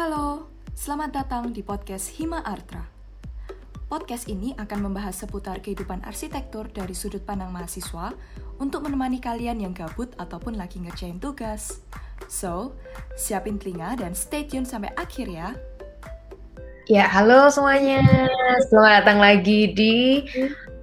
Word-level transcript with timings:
Halo, 0.00 0.48
selamat 0.72 1.12
datang 1.12 1.52
di 1.52 1.60
podcast 1.60 2.16
Hima 2.16 2.40
Artra. 2.40 2.88
Podcast 3.84 4.32
ini 4.32 4.56
akan 4.56 4.88
membahas 4.88 5.12
seputar 5.12 5.60
kehidupan 5.60 6.00
arsitektur 6.08 6.72
dari 6.72 6.96
sudut 6.96 7.20
pandang 7.20 7.52
mahasiswa 7.52 8.08
untuk 8.56 8.88
menemani 8.88 9.20
kalian 9.20 9.60
yang 9.60 9.76
gabut 9.76 10.08
ataupun 10.16 10.56
lagi 10.56 10.80
ngerjain 10.80 11.20
tugas. 11.20 11.84
So, 12.32 12.72
siapin 13.12 13.60
telinga 13.60 14.00
dan 14.00 14.16
stay 14.16 14.48
tune 14.48 14.64
sampai 14.64 14.88
akhir 14.96 15.28
ya. 15.28 15.52
Ya, 16.88 17.04
halo 17.04 17.52
semuanya. 17.52 18.00
Selamat 18.72 19.04
datang 19.04 19.20
lagi 19.20 19.68
di 19.76 20.24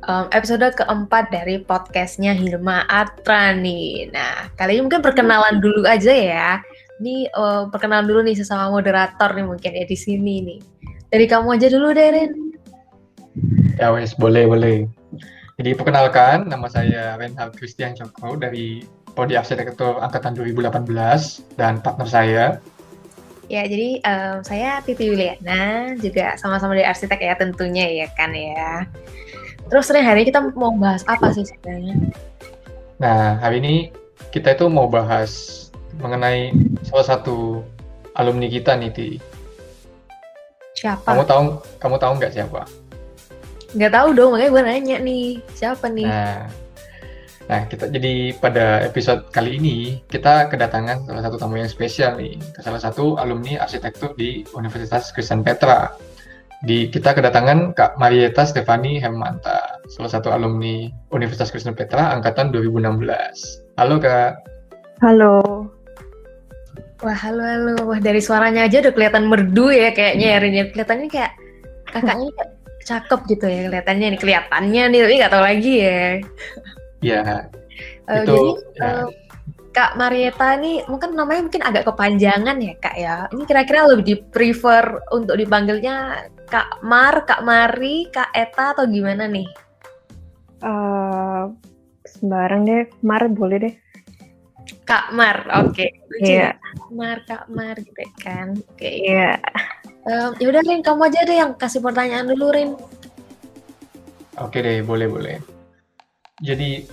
um, 0.05 0.29
episode 0.29 0.77
keempat 0.77 1.33
dari 1.33 1.65
podcastnya 1.65 2.37
Hilma 2.37 2.85
Atra 2.85 3.57
nih. 3.57 4.13
Nah, 4.13 4.53
kali 4.53 4.77
ini 4.77 4.85
mungkin 4.85 5.01
perkenalan 5.01 5.57
dulu 5.57 5.89
aja 5.89 6.13
ya. 6.13 6.61
Ini 6.97 7.29
uh, 7.33 7.69
perkenalan 7.69 8.09
dulu 8.09 8.25
nih 8.25 8.37
sesama 8.37 8.73
moderator 8.73 9.33
nih 9.37 9.45
mungkin 9.45 9.71
ya 9.73 9.85
di 9.85 9.97
sini 9.97 10.35
nih. 10.41 10.59
Dari 11.13 11.25
kamu 11.29 11.55
aja 11.55 11.67
dulu, 11.69 11.93
Deren. 11.93 12.31
Ya 13.77 13.93
wes, 13.93 14.17
boleh, 14.17 14.49
boleh. 14.49 14.89
Jadi 15.57 15.73
perkenalkan, 15.73 16.49
nama 16.49 16.69
saya 16.69 17.17
Reinhard 17.17 17.57
Christian 17.57 17.93
Cokro 17.97 18.37
dari 18.37 18.85
Prodi 19.17 19.33
Arsitektur 19.33 19.97
Angkatan 19.97 20.37
2018 20.37 20.85
dan 21.57 21.81
partner 21.81 22.05
saya. 22.09 22.45
Ya, 23.47 23.63
jadi 23.63 24.03
um, 24.03 24.43
saya 24.43 24.83
Titi 24.83 25.07
Yuliana, 25.07 25.95
juga 25.97 26.35
sama-sama 26.35 26.75
dari 26.75 26.83
arsitek 26.83 27.19
ya 27.23 27.33
tentunya 27.39 28.05
ya 28.05 28.07
kan 28.13 28.35
ya. 28.35 28.85
Terus 29.71 29.89
Ren, 29.89 30.03
hari 30.03 30.23
ini 30.23 30.29
kita 30.29 30.51
mau 30.53 30.75
bahas 30.75 31.01
apa 31.07 31.31
sih 31.31 31.47
sebenarnya? 31.47 31.95
Nah, 32.99 33.39
hari 33.39 33.63
ini 33.63 33.75
kita 34.35 34.53
itu 34.53 34.67
mau 34.67 34.85
bahas 34.85 35.66
mengenai 35.97 36.53
salah 36.85 37.05
satu 37.05 37.61
alumni 38.17 38.49
kita 38.49 38.77
nih, 38.77 38.91
Ti. 38.93 39.09
Siapa? 40.77 41.09
Kamu 41.09 41.23
tahu 41.25 41.43
kamu 41.81 41.95
tahu 41.97 42.11
nggak 42.21 42.33
siapa? 42.37 42.61
Nggak 43.73 43.93
tahu 43.93 44.07
dong, 44.13 44.29
makanya 44.37 44.51
gue 44.53 44.63
nanya 44.63 44.97
nih, 45.01 45.25
siapa 45.57 45.85
nih? 45.89 46.07
Nah, 46.07 46.45
nah 47.49 47.61
kita 47.67 47.89
jadi 47.89 48.37
pada 48.37 48.85
episode 48.85 49.27
kali 49.33 49.57
ini 49.59 49.77
kita 50.07 50.47
kedatangan 50.53 51.03
salah 51.03 51.23
satu 51.25 51.35
tamu 51.41 51.59
yang 51.59 51.67
spesial 51.67 52.15
nih, 52.15 52.37
salah 52.61 52.79
satu 52.79 53.17
alumni 53.17 53.59
arsitektur 53.59 54.13
di 54.15 54.45
Universitas 54.53 55.09
Kristen 55.11 55.41
Petra. 55.41 55.91
Di 56.57 56.89
kita 56.89 57.13
kedatangan 57.13 57.77
Kak 57.77 58.01
Marieta 58.01 58.41
Stefani 58.41 58.97
Hermanta, 58.97 59.77
salah 59.93 60.09
satu 60.09 60.33
alumni 60.33 60.89
Universitas 61.13 61.53
Kristen 61.53 61.77
Petra 61.77 62.13
angkatan 62.17 62.49
2016. 62.49 63.77
Halo 63.77 64.01
Kak. 64.01 64.41
Halo. 65.05 65.76
Wah, 66.97 67.13
halo 67.13 67.45
halo. 67.45 67.73
Wah, 67.85 68.01
dari 68.01 68.17
suaranya 68.17 68.65
aja 68.65 68.81
udah 68.81 68.89
kelihatan 68.89 69.29
merdu 69.29 69.69
ya 69.69 69.93
kayaknya 69.93 70.27
ya 70.33 70.37
Rin. 70.41 70.53
ya. 70.57 70.65
Kelihatannya 70.73 71.07
kayak 71.13 71.31
kakaknya 71.93 72.29
kayak 72.37 72.51
cakep 72.87 73.19
gitu 73.35 73.45
ya 73.51 73.59
kelihatannya 73.67 74.07
nih 74.15 74.19
kelihatannya 74.23 74.83
nih 74.95 74.99
tapi 75.03 75.13
nggak 75.19 75.33
tahu 75.33 75.43
lagi 75.43 75.73
ya. 75.77 76.01
Iya. 77.05 77.21
Uh, 78.07 78.15
itu 78.23 78.33
jadi 78.33 78.49
ya. 78.81 78.85
uh, 78.87 79.07
Kak 79.77 79.93
Marieta 79.93 80.57
ini 80.57 80.81
mungkin 80.89 81.13
namanya 81.13 81.41
mungkin 81.45 81.61
agak 81.61 81.85
kepanjangan 81.85 82.57
ya 82.57 82.73
Kak 82.81 82.95
ya. 82.97 83.15
Ini 83.29 83.43
kira-kira 83.45 83.85
lebih 83.85 84.05
di 84.07 84.15
prefer 84.17 85.05
untuk 85.13 85.37
dipanggilnya 85.37 86.25
Kak 86.49 86.81
Mar, 86.81 87.29
Kak 87.29 87.45
Mari, 87.45 88.09
Kak 88.09 88.33
Eta 88.33 88.73
atau 88.73 88.89
gimana 88.89 89.29
nih? 89.29 89.45
Uh, 90.65 91.53
sembarang 92.09 92.65
deh, 92.65 92.89
Mar 93.05 93.29
boleh 93.29 93.69
deh. 93.69 93.73
Kak 94.87 95.11
Mar, 95.15 95.47
oke. 95.51 95.85
Iya. 96.23 96.55
Kak 96.55 96.89
Mar, 96.91 97.17
Kak 97.27 97.45
Mar 97.51 97.75
gitu 97.79 98.03
kan. 98.23 98.55
Oke. 98.73 98.89
Iya. 99.03 99.39
Um, 100.07 100.31
ya 100.39 100.47
udah 100.51 100.63
Rin, 100.63 100.81
kamu 100.83 101.11
aja 101.11 101.19
deh 101.27 101.37
yang 101.37 101.51
kasih 101.59 101.83
pertanyaan 101.83 102.31
dulu 102.31 102.55
Rin. 102.55 102.75
Oke 104.39 104.63
deh, 104.63 104.79
boleh 104.85 105.07
boleh. 105.11 105.37
Jadi 106.39 106.85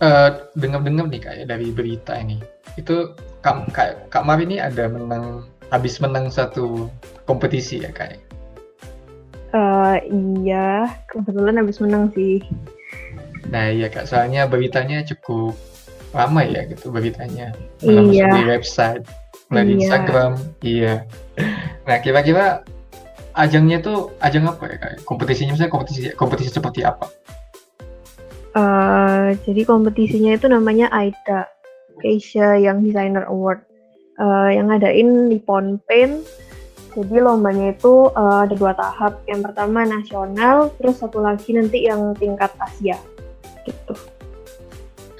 eh, 0.00 0.30
dengar-dengar 0.54 1.10
nih 1.10 1.20
kayak 1.20 1.46
dari 1.50 1.68
berita 1.74 2.14
ini, 2.16 2.38
itu 2.78 3.12
Kak, 3.44 3.74
Kak, 3.74 4.08
Kak 4.08 4.24
Mar 4.24 4.40
ini 4.40 4.56
ada 4.62 4.88
menang 4.88 5.44
habis 5.68 5.98
menang 6.00 6.30
satu 6.30 6.88
kompetisi 7.28 7.82
ya 7.82 7.90
kayak. 7.92 8.22
Uh, 9.54 9.98
iya, 10.42 10.90
kebetulan 11.06 11.60
habis 11.62 11.78
menang 11.78 12.10
sih. 12.10 12.42
Nah 13.54 13.70
iya 13.70 13.86
kak, 13.92 14.08
soalnya 14.08 14.50
beritanya 14.50 15.06
cukup 15.06 15.54
ramai 16.14 16.54
ya 16.54 16.62
gitu 16.70 16.94
beritanya. 16.94 17.50
Malah 17.82 18.06
Iya. 18.06 18.28
di 18.30 18.42
website, 18.46 19.02
mulai 19.50 19.64
di 19.66 19.74
Iya. 19.74 19.78
Instagram, 19.82 20.32
iya. 20.62 20.94
Nah 21.84 21.96
kira-kira 22.00 22.62
ajangnya 23.34 23.82
tuh 23.82 24.14
ajang 24.22 24.46
apa 24.46 24.64
ya 24.70 24.76
kak? 24.78 25.02
Kompetisinya 25.02 25.58
misalnya 25.58 25.74
kompetisi 25.74 26.00
kompetisi 26.14 26.50
seperti 26.54 26.86
apa? 26.86 27.10
Uh, 28.54 29.34
jadi 29.42 29.66
kompetisinya 29.66 30.38
itu 30.38 30.46
namanya 30.46 30.86
AIDA, 30.94 31.50
Asia 32.06 32.54
Young 32.54 32.86
Designer 32.86 33.26
Award. 33.26 33.66
Uh, 34.14 34.46
yang 34.54 34.70
ngadain 34.70 35.26
Nippon 35.26 35.82
Paint. 35.90 36.22
Jadi 36.94 37.18
lombanya 37.18 37.74
itu 37.74 38.14
uh, 38.14 38.46
ada 38.46 38.54
dua 38.54 38.70
tahap. 38.78 39.18
Yang 39.26 39.50
pertama 39.50 39.82
nasional, 39.82 40.70
terus 40.78 41.02
satu 41.02 41.18
lagi 41.18 41.50
nanti 41.50 41.82
yang 41.90 42.14
tingkat 42.14 42.54
Asia. 42.62 42.94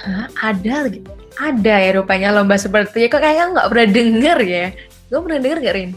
Hah, 0.04 0.28
ada 0.52 0.84
lagi? 0.84 1.00
Ada 1.40 1.74
ya 1.80 1.90
rupanya 1.96 2.28
lomba 2.36 2.60
seperti 2.60 3.08
Kok 3.08 3.24
kayaknya 3.24 3.56
nggak 3.56 3.68
pernah 3.72 3.88
denger 3.88 4.38
ya? 4.44 4.66
Gue 5.08 5.20
pernah 5.24 5.40
denger 5.40 5.58
gak 5.64 5.76
Rin? 5.80 5.90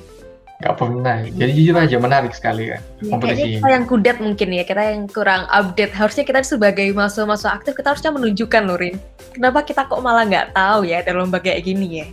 Gak 0.57 0.75
pernah. 0.79 1.17
Jadi 1.27 1.51
jujur 1.53 1.75
aja 1.75 1.97
menarik 1.99 2.33
sekali 2.33 2.71
kan 2.71 2.81
Ya, 3.03 3.11
kompetisi 3.13 3.59
kita 3.59 3.69
yang 3.69 3.85
kudet 3.85 4.17
mungkin 4.17 4.49
ya, 4.55 4.63
kita 4.63 4.81
yang 4.95 5.05
kurang 5.11 5.43
update. 5.51 5.93
Harusnya 5.93 6.23
kita 6.23 6.39
sebagai 6.41 6.87
mahasiswa-mahasiswa 6.95 7.51
aktif, 7.51 7.73
kita 7.75 7.93
harusnya 7.93 8.11
menunjukkan 8.15 8.61
loh 8.63 8.79
Rin. 8.79 8.95
Kenapa 9.35 9.61
kita 9.67 9.85
kok 9.85 10.01
malah 10.01 10.23
nggak 10.25 10.55
tahu 10.55 10.87
ya 10.87 11.03
ada 11.03 11.11
lomba 11.13 11.37
kayak 11.43 11.67
gini 11.67 12.01
ya? 12.01 12.07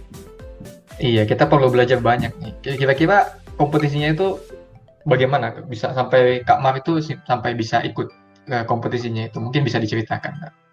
Iya, 0.99 1.23
kita 1.31 1.47
perlu 1.47 1.71
belajar 1.71 2.03
banyak 2.03 2.35
nih. 2.43 2.53
Kira-kira 2.77 3.39
kompetisinya 3.55 4.11
itu 4.11 4.43
bagaimana 5.07 5.55
bisa 5.71 5.95
sampai 5.95 6.43
Kak 6.43 6.59
Mar 6.59 6.75
itu 6.75 6.99
sampai 7.25 7.55
bisa 7.55 7.81
ikut 7.87 8.11
ke 8.45 8.59
kompetisinya 8.67 9.31
itu? 9.31 9.39
Mungkin 9.41 9.63
bisa 9.63 9.79
diceritakan. 9.79 10.33
Kak. 10.43 10.64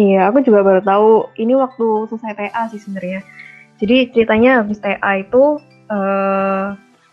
Iya, 0.00 0.32
aku 0.32 0.40
juga 0.40 0.64
baru 0.64 0.80
tahu 0.80 1.08
ini 1.36 1.52
waktu 1.52 2.08
selesai 2.08 2.32
TA 2.32 2.62
sih 2.72 2.80
sebenarnya. 2.80 3.20
Jadi 3.76 3.96
ceritanya 4.16 4.64
habis 4.64 4.80
TA 4.80 5.12
itu 5.20 5.60
eh 5.92 6.66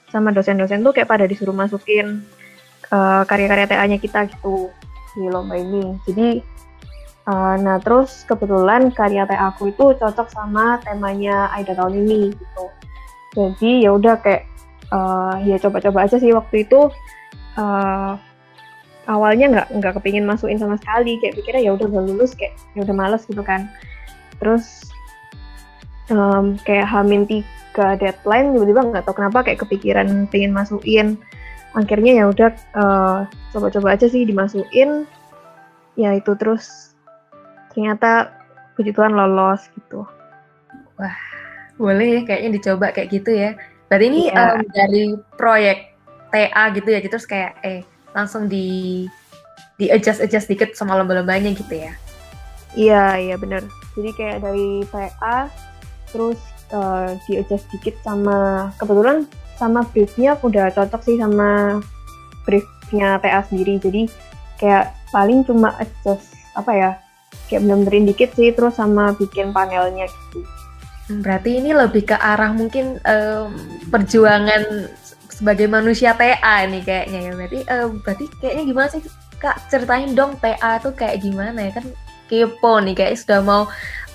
sama 0.07 0.31
dosen-dosen 0.31 0.87
tuh 0.87 0.95
kayak 0.95 1.11
pada 1.11 1.25
disuruh 1.27 1.51
masukin 1.51 2.23
eh, 2.87 3.23
karya-karya 3.27 3.67
TA-nya 3.67 3.97
kita 3.99 4.31
gitu 4.31 4.71
di 5.19 5.27
lomba 5.27 5.59
ini. 5.59 5.99
Jadi 6.07 6.39
eh, 7.27 7.55
nah 7.59 7.77
terus 7.83 8.23
kebetulan 8.23 8.95
karya 8.95 9.27
TA 9.27 9.51
aku 9.51 9.73
itu 9.75 9.85
cocok 9.99 10.27
sama 10.31 10.79
temanya 10.87 11.51
Aida 11.51 11.75
tahun 11.75 12.07
ini 12.07 12.31
gitu. 12.31 12.65
Jadi 13.35 13.71
ya 13.83 13.91
udah 13.99 14.15
kayak 14.23 14.43
eh, 14.95 15.35
ya 15.43 15.57
coba-coba 15.59 16.07
aja 16.07 16.15
sih 16.23 16.31
waktu 16.31 16.63
itu 16.63 16.87
eh, 17.59 18.11
awalnya 19.07 19.45
nggak 19.47 19.68
nggak 19.79 19.94
kepingin 20.00 20.28
masukin 20.28 20.59
sama 20.59 20.75
sekali. 20.78 21.18
Kayak 21.23 21.40
pikirnya 21.41 21.62
ya 21.68 21.72
udah 21.73 21.88
udah 21.88 22.03
lulus 22.03 22.35
kayak 22.35 22.53
ya 22.75 22.84
udah 22.84 22.95
males 22.95 23.23
gitu 23.25 23.41
kan. 23.41 23.72
Terus 24.38 24.88
em, 26.12 26.59
kayak 26.68 26.88
hamin 26.88 27.23
tiga 27.25 27.96
deadline 27.97 28.53
tiba-tiba 28.56 28.81
nggak 28.91 29.03
tahu 29.07 29.16
kenapa 29.23 29.47
kayak 29.47 29.63
kepikiran 29.63 30.28
pengen 30.29 30.51
masukin. 30.53 31.16
Akhirnya 31.75 32.23
ya 32.23 32.25
udah 32.29 32.50
eh, 32.53 33.19
coba-coba 33.56 33.96
aja 33.96 34.07
sih 34.12 34.23
dimasukin. 34.28 35.07
Ya 35.97 36.13
itu 36.13 36.38
terus 36.38 36.94
ternyata 37.73 38.34
puji 38.78 38.94
Tuhan 38.94 39.17
lolos 39.17 39.66
gitu. 39.73 40.06
Boleh 41.78 42.08
ya, 42.09 42.22
kayaknya 42.26 42.49
dicoba 42.58 42.90
kayak 42.90 43.09
gitu 43.14 43.31
ya. 43.34 43.53
Berarti 43.85 44.05
ini 44.09 44.22
Iya. 44.34 44.58
em, 44.58 44.59
dari 44.73 45.03
proyek 45.37 45.93
TA 46.34 46.64
gitu 46.73 46.90
ya, 46.90 46.99
terus 47.05 47.29
kayak 47.29 47.53
eh 47.61 47.85
langsung 48.15 48.47
di 48.47 49.05
di 49.77 49.89
adjust 49.93 50.21
adjust 50.21 50.49
dikit 50.49 50.73
sama 50.73 50.97
lomba-lombanya 50.97 51.53
gitu 51.53 51.73
ya. 51.77 51.93
iya 52.75 53.17
iya 53.17 53.35
bener. 53.37 53.65
Jadi 53.97 54.09
kayak 54.13 54.37
dari 54.45 54.85
TA 54.89 55.49
terus 56.11 56.37
eh, 56.71 57.09
di 57.27 57.41
adjust 57.41 57.65
dikit 57.73 57.95
sama 58.05 58.69
kebetulan 58.77 59.25
sama 59.57 59.81
briefnya 59.89 60.37
udah 60.41 60.69
cocok 60.69 61.01
sih 61.01 61.17
sama 61.17 61.81
briefnya 62.45 63.17
TA 63.21 63.41
sendiri. 63.45 63.81
Jadi 63.81 64.09
kayak 64.57 64.93
paling 65.13 65.45
cuma 65.45 65.73
adjust 65.77 66.33
apa 66.57 66.71
ya 66.73 66.91
kayak 67.47 67.63
bener-benerin 67.63 68.05
dikit 68.09 68.29
sih 68.35 68.51
terus 68.51 68.75
sama 68.77 69.13
bikin 69.15 69.53
panelnya 69.53 70.05
gitu. 70.09 70.41
Hmm, 71.07 71.23
Berarti 71.23 71.61
ini 71.63 71.71
lebih 71.71 72.03
ke 72.09 72.17
arah 72.17 72.51
mungkin 72.51 72.99
em, 73.05 73.51
perjuangan 73.87 74.91
sebagai 75.37 75.69
manusia 75.69 76.17
TA 76.17 76.66
nih 76.66 76.81
kayaknya 76.81 77.19
ya. 77.29 77.31
Berarti 77.37 77.59
em, 77.69 77.89
berarti 78.01 78.25
kayaknya 78.41 78.63
gimana 78.66 78.87
sih 78.89 79.01
Kak 79.37 79.69
ceritain 79.69 80.17
dong 80.17 80.34
TA 80.41 80.81
tuh 80.81 80.97
kayak 80.97 81.22
gimana 81.22 81.69
ya 81.69 81.72
kan 81.78 81.85
kepo 82.28 82.84
nih 82.84 82.97
kayak 82.97 83.22
sudah 83.22 83.39
mau 83.39 83.61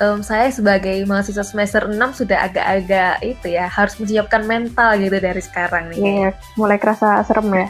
um, 0.02 0.20
saya 0.20 0.52
sebagai 0.52 1.06
mahasiswa 1.08 1.46
semester 1.46 1.88
6 1.88 1.96
sudah 2.18 2.44
agak-agak 2.44 3.22
itu 3.24 3.56
ya 3.56 3.70
harus 3.70 3.96
menyiapkan 3.96 4.44
mental 4.44 4.98
gitu 5.00 5.16
dari 5.16 5.40
sekarang 5.40 5.94
nih. 5.94 5.98
Iya, 5.98 6.28
mulai 6.58 6.76
kerasa 6.76 7.22
serem 7.24 7.48
ya. 7.54 7.68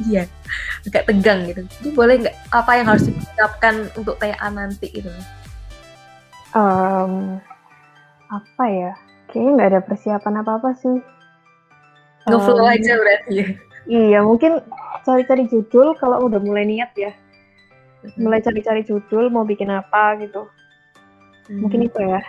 Iya, 0.00 0.22
agak 0.88 1.04
tegang 1.08 1.44
gitu. 1.48 1.60
Jadi 1.66 1.88
boleh 1.92 2.14
nggak 2.24 2.36
apa 2.52 2.70
yang 2.78 2.86
harus 2.88 3.04
dipersiapkan 3.08 3.74
untuk 3.98 4.16
TA 4.16 4.48
nanti 4.48 4.88
itu? 4.92 5.10
Um, 6.56 7.36
apa 8.30 8.64
ya? 8.70 8.92
Kayaknya 9.28 9.50
nggak 9.56 9.70
ada 9.74 9.80
persiapan 9.84 10.34
apa-apa 10.40 10.70
sih. 10.78 10.96
Ngeflow 12.30 12.62
Um, 12.62 12.70
aja 12.70 12.92
berarti 12.94 13.32
ya. 13.34 13.46
Iya, 13.90 14.18
mungkin 14.22 14.62
cari-cari 15.02 15.50
judul 15.50 15.98
kalau 15.98 16.30
udah 16.30 16.38
mulai 16.38 16.62
niat 16.62 16.94
ya. 16.94 17.10
Mulai 18.16 18.40
cari-cari 18.40 18.86
judul 18.86 19.28
mau 19.28 19.42
bikin 19.42 19.68
apa 19.68 20.14
gitu. 20.22 20.46
Hmm. 21.50 21.66
Mungkin 21.66 21.90
itu 21.90 21.98
ya. 21.98 22.20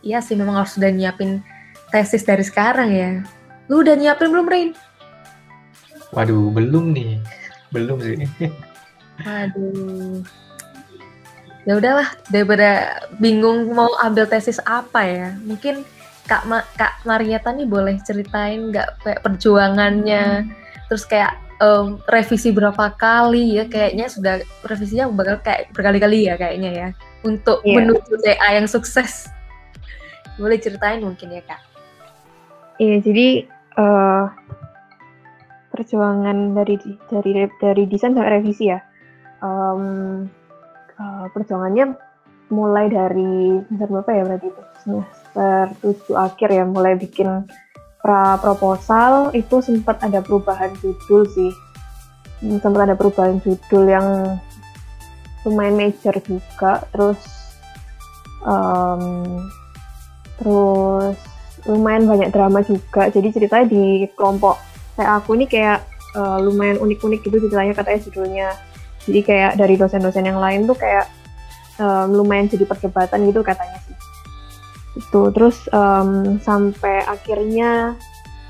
Iya 0.00 0.18
sih 0.24 0.32
memang 0.32 0.64
harus 0.64 0.74
sudah 0.74 0.88
nyiapin 0.88 1.44
tesis 1.92 2.24
dari 2.24 2.40
sekarang 2.40 2.88
ya. 2.88 3.20
Lu 3.68 3.84
udah 3.84 3.94
nyiapin 3.94 4.32
belum, 4.32 4.48
Rain? 4.48 4.70
Waduh, 6.10 6.50
belum 6.50 6.90
nih. 6.96 7.20
Belum 7.70 8.00
sih. 8.02 8.26
Waduh. 9.22 10.24
Ya 11.68 11.76
udahlah, 11.76 12.08
daripada 12.32 12.98
bingung 13.20 13.68
mau 13.76 13.92
ambil 14.00 14.24
tesis 14.24 14.58
apa 14.64 15.04
ya. 15.04 15.28
Mungkin 15.44 15.84
Kak 16.28 16.44
Ma 16.46 16.62
Kak 16.76 17.02
Marieta 17.04 17.50
nih 17.52 17.66
boleh 17.66 17.96
ceritain 18.02 18.70
nggak 18.70 19.02
kayak 19.02 19.20
perjuangannya, 19.24 20.46
terus 20.86 21.04
kayak 21.04 21.34
em, 21.58 22.00
revisi 22.08 22.50
berapa 22.50 22.94
kali 22.96 23.60
ya 23.60 23.64
kayaknya 23.68 24.06
sudah 24.08 24.40
revisinya 24.64 25.10
bakal 25.12 25.36
kayak 25.44 25.68
berkali-kali 25.74 26.26
ya 26.30 26.34
kayaknya 26.40 26.70
ya 26.72 26.88
untuk 27.20 27.60
Iya. 27.66 27.76
menuju 27.84 28.14
TA 28.24 28.48
yang 28.56 28.64
sukses. 28.64 29.28
Boleh 30.40 30.56
ceritain 30.56 31.04
mungkin 31.04 31.36
ya 31.36 31.42
Kak? 31.44 31.60
Iya, 32.80 32.96
jadi 33.04 33.26
eh, 33.76 34.24
perjuangan 35.70 36.56
dari 36.56 36.74
dari 37.12 37.30
dari 37.60 37.82
desain 37.86 38.16
sampai 38.16 38.40
revisi 38.40 38.72
ya. 38.72 38.80
Em, 39.44 40.24
eh, 40.96 41.26
perjuangannya 41.32 41.92
mulai 42.50 42.90
dari 42.90 43.62
semester 43.68 43.88
berapa 43.88 44.10
ya 44.10 44.22
berarti 44.26 44.46
itu 44.50 44.62
semester 45.30 45.78
tujuh 45.82 46.16
akhir 46.18 46.48
ya 46.50 46.64
mulai 46.66 46.98
bikin 46.98 47.46
pra 48.00 48.40
proposal 48.40 49.30
itu 49.36 49.60
sempat 49.60 50.00
ada 50.02 50.24
perubahan 50.24 50.72
judul 50.80 51.28
sih. 51.30 51.52
Hmm, 52.40 52.56
sempat 52.58 52.88
ada 52.88 52.96
perubahan 52.96 53.36
judul 53.44 53.84
yang 53.86 54.06
lumayan 55.44 55.76
major 55.76 56.16
juga 56.24 56.84
terus 56.92 57.20
em, 58.44 59.02
terus 60.40 61.16
lumayan 61.68 62.08
banyak 62.08 62.32
drama 62.32 62.64
juga. 62.64 63.12
Jadi 63.12 63.28
ceritanya 63.36 63.66
di 63.68 64.08
kelompok 64.16 64.56
kayak 64.96 65.20
aku 65.20 65.36
ini 65.36 65.44
kayak 65.44 65.84
eh, 66.16 66.38
lumayan 66.40 66.80
unik-unik 66.80 67.20
gitu 67.20 67.36
ceritanya 67.48 67.76
katanya 67.76 68.00
judulnya. 68.08 68.48
Jadi 69.04 69.20
kayak 69.24 69.52
dari 69.60 69.74
dosen-dosen 69.76 70.24
yang 70.24 70.40
lain 70.40 70.64
tuh 70.64 70.76
kayak 70.76 71.08
em, 71.76 72.08
lumayan 72.08 72.48
jadi 72.48 72.64
perdebatan 72.64 73.28
gitu 73.28 73.44
katanya 73.44 73.76
sih 73.84 73.99
itu 75.00 75.22
terus 75.32 75.64
em, 75.72 76.36
sampai 76.44 77.00
akhirnya 77.08 77.96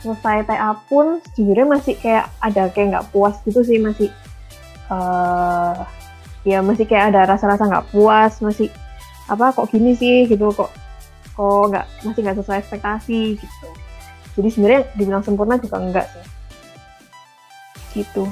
selesai 0.02 0.48
TA 0.48 0.74
pun 0.90 1.22
sejujurnya 1.32 1.66
masih 1.78 1.94
kayak 2.00 2.26
ada 2.42 2.66
kayak 2.74 2.86
nggak 2.96 3.08
puas 3.14 3.38
gitu 3.46 3.62
sih 3.62 3.78
masih 3.78 4.10
eh 4.90 5.76
ya 6.42 6.64
masih 6.64 6.88
kayak 6.88 7.14
ada 7.14 7.36
rasa-rasa 7.36 7.68
nggak 7.68 7.88
puas 7.92 8.40
masih 8.40 8.72
apa 9.30 9.54
kok 9.54 9.70
gini 9.70 9.94
sih? 9.94 10.26
gitu 10.26 10.50
kok 10.50 10.72
kok 11.36 11.62
nggak 11.70 11.86
masih 12.02 12.20
nggak 12.26 12.38
sesuai 12.42 12.58
ekspektasi 12.64 13.20
gitu. 13.38 13.68
Jadi 14.40 14.48
sebenarnya 14.50 14.82
dibilang 14.96 15.22
sempurna 15.22 15.54
juga 15.60 15.76
enggak 15.78 16.06
sih. 16.10 16.26
Gitu. 18.02 18.24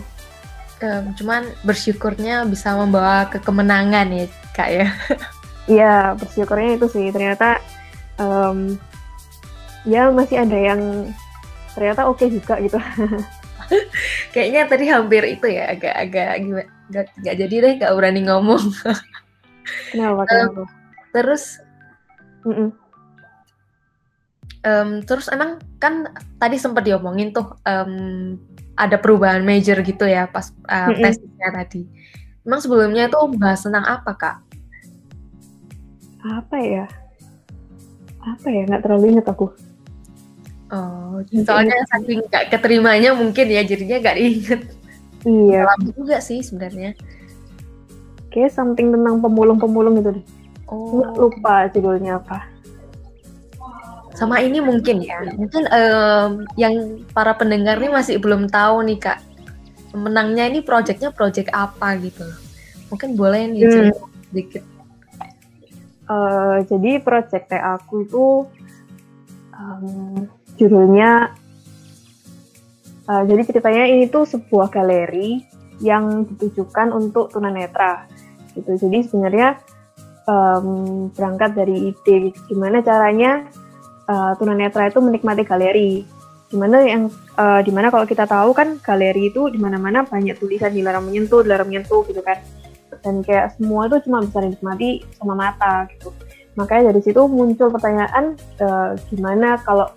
Em, 0.78 1.10
cuman 1.18 1.42
bersyukurnya 1.66 2.46
bisa 2.46 2.74
membawa 2.78 3.26
ke 3.26 3.42
kemenangan 3.42 4.08
ya 4.14 4.26
Kak 4.54 4.68
ya. 4.70 4.88
Iya, 5.68 6.16
bersyukurnya 6.16 6.80
itu 6.80 6.86
sih. 6.88 7.06
Ternyata 7.12 7.60
em, 8.18 8.58
ya 9.86 10.10
masih 10.10 10.42
ada 10.42 10.58
yang 10.58 11.10
ternyata 11.72 12.10
oke 12.10 12.26
juga 12.26 12.58
gitu. 12.58 12.78
Kayaknya 14.34 14.60
tadi 14.66 14.84
hampir 14.88 15.22
itu 15.28 15.46
ya 15.48 15.72
agak-agak 15.76 16.30
gimana 16.40 16.70
nggak 16.88 17.04
nggak 17.20 17.36
jadi 17.36 17.54
deh 17.60 17.72
nggak 17.78 17.94
berani 17.94 18.20
ngomong. 18.26 18.64
Kenapa? 19.92 20.24
Kenapa? 20.24 20.62
Terus 21.12 21.60
Mm-mm. 22.48 22.70
em, 24.64 24.90
terus 25.04 25.28
emang 25.28 25.60
kan 25.76 26.08
tadi 26.40 26.56
sempat 26.56 26.88
diomongin 26.88 27.30
tuh 27.30 27.56
em, 27.68 28.36
ada 28.78 28.96
perubahan 28.96 29.42
major 29.42 29.82
gitu 29.82 30.06
ya 30.06 30.30
pas 30.30 30.54
uh, 30.70 30.88
Mm-mm. 30.90 31.02
tesisnya 31.04 31.48
tadi. 31.52 31.82
Emang 32.48 32.64
sebelumnya 32.64 33.12
itu 33.12 33.18
bahas 33.36 33.60
tentang 33.60 33.84
apa 33.84 34.12
kak? 34.16 34.36
Apa 36.24 36.56
ya? 36.56 36.86
Apa 38.28 38.46
ya? 38.48 38.62
Nggak 38.66 38.82
terlalu 38.84 39.04
ingat 39.16 39.26
aku. 39.28 39.46
Oh, 40.68 41.16
soalnya 41.48 41.80
saking 41.88 42.20
nggak 42.28 42.52
keterimanya 42.52 43.16
mungkin 43.16 43.48
ya 43.48 43.64
jadinya 43.64 43.96
nggak 43.98 44.16
diinget. 44.16 44.60
Iya, 45.24 45.64
Lama 45.64 45.88
juga 45.90 46.16
sih 46.20 46.40
sebenarnya. 46.40 46.92
kayak 48.28 48.52
something 48.52 48.92
tentang 48.92 49.18
pemulung-pemulung 49.18 49.96
gitu 49.98 50.20
deh. 50.20 50.24
Nggak 50.68 51.10
Oh, 51.16 51.26
lupa 51.26 51.66
judulnya 51.72 52.20
apa. 52.20 52.44
sama 54.12 54.42
ini 54.42 54.58
mungkin 54.58 54.98
ya. 55.00 55.22
Mungkin 55.32 55.64
em, 55.64 56.30
yang 56.58 56.74
para 57.14 57.32
pendengar 57.32 57.78
nih 57.78 57.88
masih 57.88 58.18
belum 58.18 58.50
tahu 58.50 58.82
nih 58.84 58.98
kak. 58.98 59.18
Menangnya 59.94 60.44
ini 60.44 60.60
projectnya 60.60 61.08
project 61.08 61.48
apa 61.54 61.94
gitu. 61.96 62.26
Mungkin 62.90 63.14
boleh 63.14 63.46
nih 63.48 63.62
Hmm. 63.64 63.94
sedikit. 64.28 64.62
Eh, 66.08 66.58
jadi 66.64 67.04
project 67.04 67.52
TA 67.52 67.76
aku 67.76 68.08
itu 68.08 68.48
em, 69.52 70.24
judulnya 70.56 71.36
eh, 73.04 73.22
jadi 73.28 73.42
ceritanya 73.44 73.84
ini 73.92 74.08
tuh 74.08 74.24
sebuah 74.24 74.72
galeri 74.72 75.44
yang 75.84 76.24
ditujukan 76.24 76.96
untuk 76.96 77.28
tunanetra 77.28 78.08
gitu. 78.56 78.88
Jadi 78.88 79.04
sebenarnya 79.04 79.60
em, 80.24 80.66
berangkat 81.12 81.52
dari 81.52 81.92
ide 81.92 82.32
gimana 82.48 82.80
caranya 82.80 83.44
eh, 84.08 84.32
tunanetra 84.40 84.88
itu 84.88 85.04
menikmati 85.04 85.44
galeri. 85.44 86.08
Gimana 86.48 86.88
yang 86.88 87.12
eh, 87.36 87.60
di 87.60 87.68
mana 87.68 87.92
kalau 87.92 88.08
kita 88.08 88.24
tahu 88.24 88.56
kan 88.56 88.80
galeri 88.80 89.28
itu 89.28 89.52
di 89.52 89.60
mana-mana 89.60 90.08
banyak 90.08 90.40
tulisan 90.40 90.72
dilarang 90.72 91.04
menyentuh 91.04 91.44
dilarang 91.44 91.68
menyentuh 91.68 92.00
gitu 92.08 92.24
kan 92.24 92.40
dan 93.02 93.22
kayak 93.22 93.54
semua 93.56 93.86
itu 93.86 94.02
cuma 94.08 94.24
bisa 94.24 94.38
dinikmati 94.42 95.02
sama 95.18 95.34
mata 95.34 95.88
gitu. 95.94 96.10
Makanya 96.58 96.90
dari 96.90 97.00
situ 97.02 97.22
muncul 97.30 97.70
pertanyaan 97.70 98.34
eh, 98.58 98.90
gimana 99.12 99.58
kalau 99.62 99.90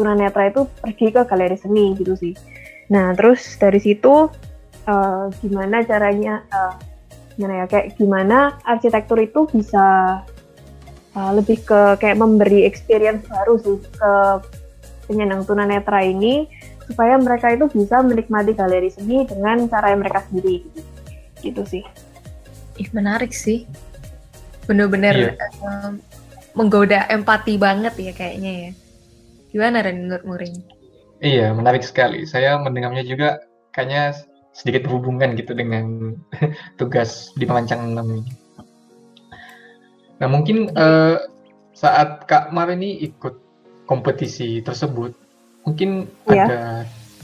tunanetra 0.00 0.48
itu 0.48 0.64
pergi 0.80 1.12
ke 1.12 1.22
galeri 1.28 1.56
seni 1.60 1.92
gitu 1.96 2.16
sih. 2.16 2.32
Nah 2.92 3.12
terus 3.12 3.44
dari 3.60 3.80
situ 3.80 4.28
eh, 4.88 5.24
gimana 5.44 5.84
caranya 5.84 6.44
eh, 6.48 6.74
gimana 7.36 7.64
ya 7.64 7.66
kayak 7.68 7.86
gimana 7.96 8.60
arsitektur 8.64 9.20
itu 9.20 9.48
bisa 9.48 10.20
eh, 11.16 11.32
lebih 11.36 11.64
ke 11.64 11.80
kayak 12.00 12.16
memberi 12.20 12.64
experience 12.64 13.24
baru 13.28 13.56
sih 13.60 13.78
ke 13.80 14.12
penyandang 15.08 15.42
tunanetra 15.42 16.04
ini 16.06 16.46
supaya 16.90 17.14
mereka 17.18 17.54
itu 17.54 17.70
bisa 17.70 18.02
menikmati 18.02 18.50
galeri 18.50 18.90
seni 18.90 19.22
dengan 19.22 19.70
cara 19.70 19.94
yang 19.94 20.02
mereka 20.02 20.26
sendiri 20.26 20.66
gitu 21.40 21.62
sih. 21.64 21.86
Ih, 22.80 22.88
menarik 22.96 23.36
sih. 23.36 23.68
Bener-bener 24.64 25.36
Iya. 25.36 25.46
em, 25.60 26.00
menggoda 26.56 27.04
empati 27.12 27.60
banget 27.60 27.92
ya 28.00 28.12
kayaknya 28.16 28.52
ya. 28.52 28.70
Gimana 29.52 29.84
Ren 29.84 30.08
menurutmu 30.08 30.34
Ren? 30.40 30.54
Iya, 31.20 31.52
menarik 31.52 31.84
sekali. 31.84 32.24
Saya 32.24 32.56
mendengarnya 32.56 33.04
juga 33.04 33.44
kayaknya 33.76 34.16
sedikit 34.56 34.88
berhubungan 34.88 35.36
gitu 35.36 35.52
dengan 35.52 36.16
tugas 36.80 37.30
di 37.36 37.44
perancang 37.44 37.92
6 37.92 38.06
ini. 38.24 38.32
Nah, 40.20 40.28
mungkin 40.28 40.72
eh, 40.72 41.16
saat 41.72 42.24
Kak 42.24 42.52
Mar 42.52 42.68
ini 42.72 43.00
ikut 43.04 43.36
kompetisi 43.84 44.60
tersebut, 44.60 45.12
mungkin 45.64 46.08
Iya. 46.28 46.44
ada 46.46 46.60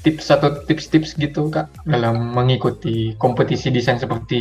tips 0.00 0.30
atau 0.30 0.62
tips-tips 0.64 1.18
gitu 1.18 1.50
Kak 1.50 1.66
dalam 1.84 2.32
mengikuti 2.32 3.12
kompetisi 3.18 3.68
desain 3.68 3.98
seperti 3.98 4.40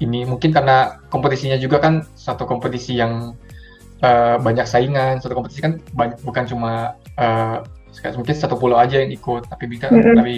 ini. 0.00 0.26
Mungkin 0.26 0.50
karena 0.50 1.02
kompetisinya 1.12 1.58
juga 1.58 1.82
kan 1.82 2.06
satu 2.14 2.46
kompetisi 2.46 2.98
yang 2.98 3.34
eh, 4.02 4.36
banyak 4.38 4.66
saingan, 4.66 5.18
satu 5.22 5.34
kompetisi 5.34 5.60
kan 5.62 5.82
banyak, 5.94 6.18
bukan 6.22 6.44
cuma 6.46 6.94
Kayak 7.98 8.14
mungkin 8.14 8.36
satu 8.36 8.54
pulau 8.54 8.78
aja 8.78 9.02
yang 9.02 9.10
ikut 9.10 9.50
tapi 9.50 9.64
bisa 9.66 9.90
Mm-mm. 9.90 10.22
tapi 10.22 10.36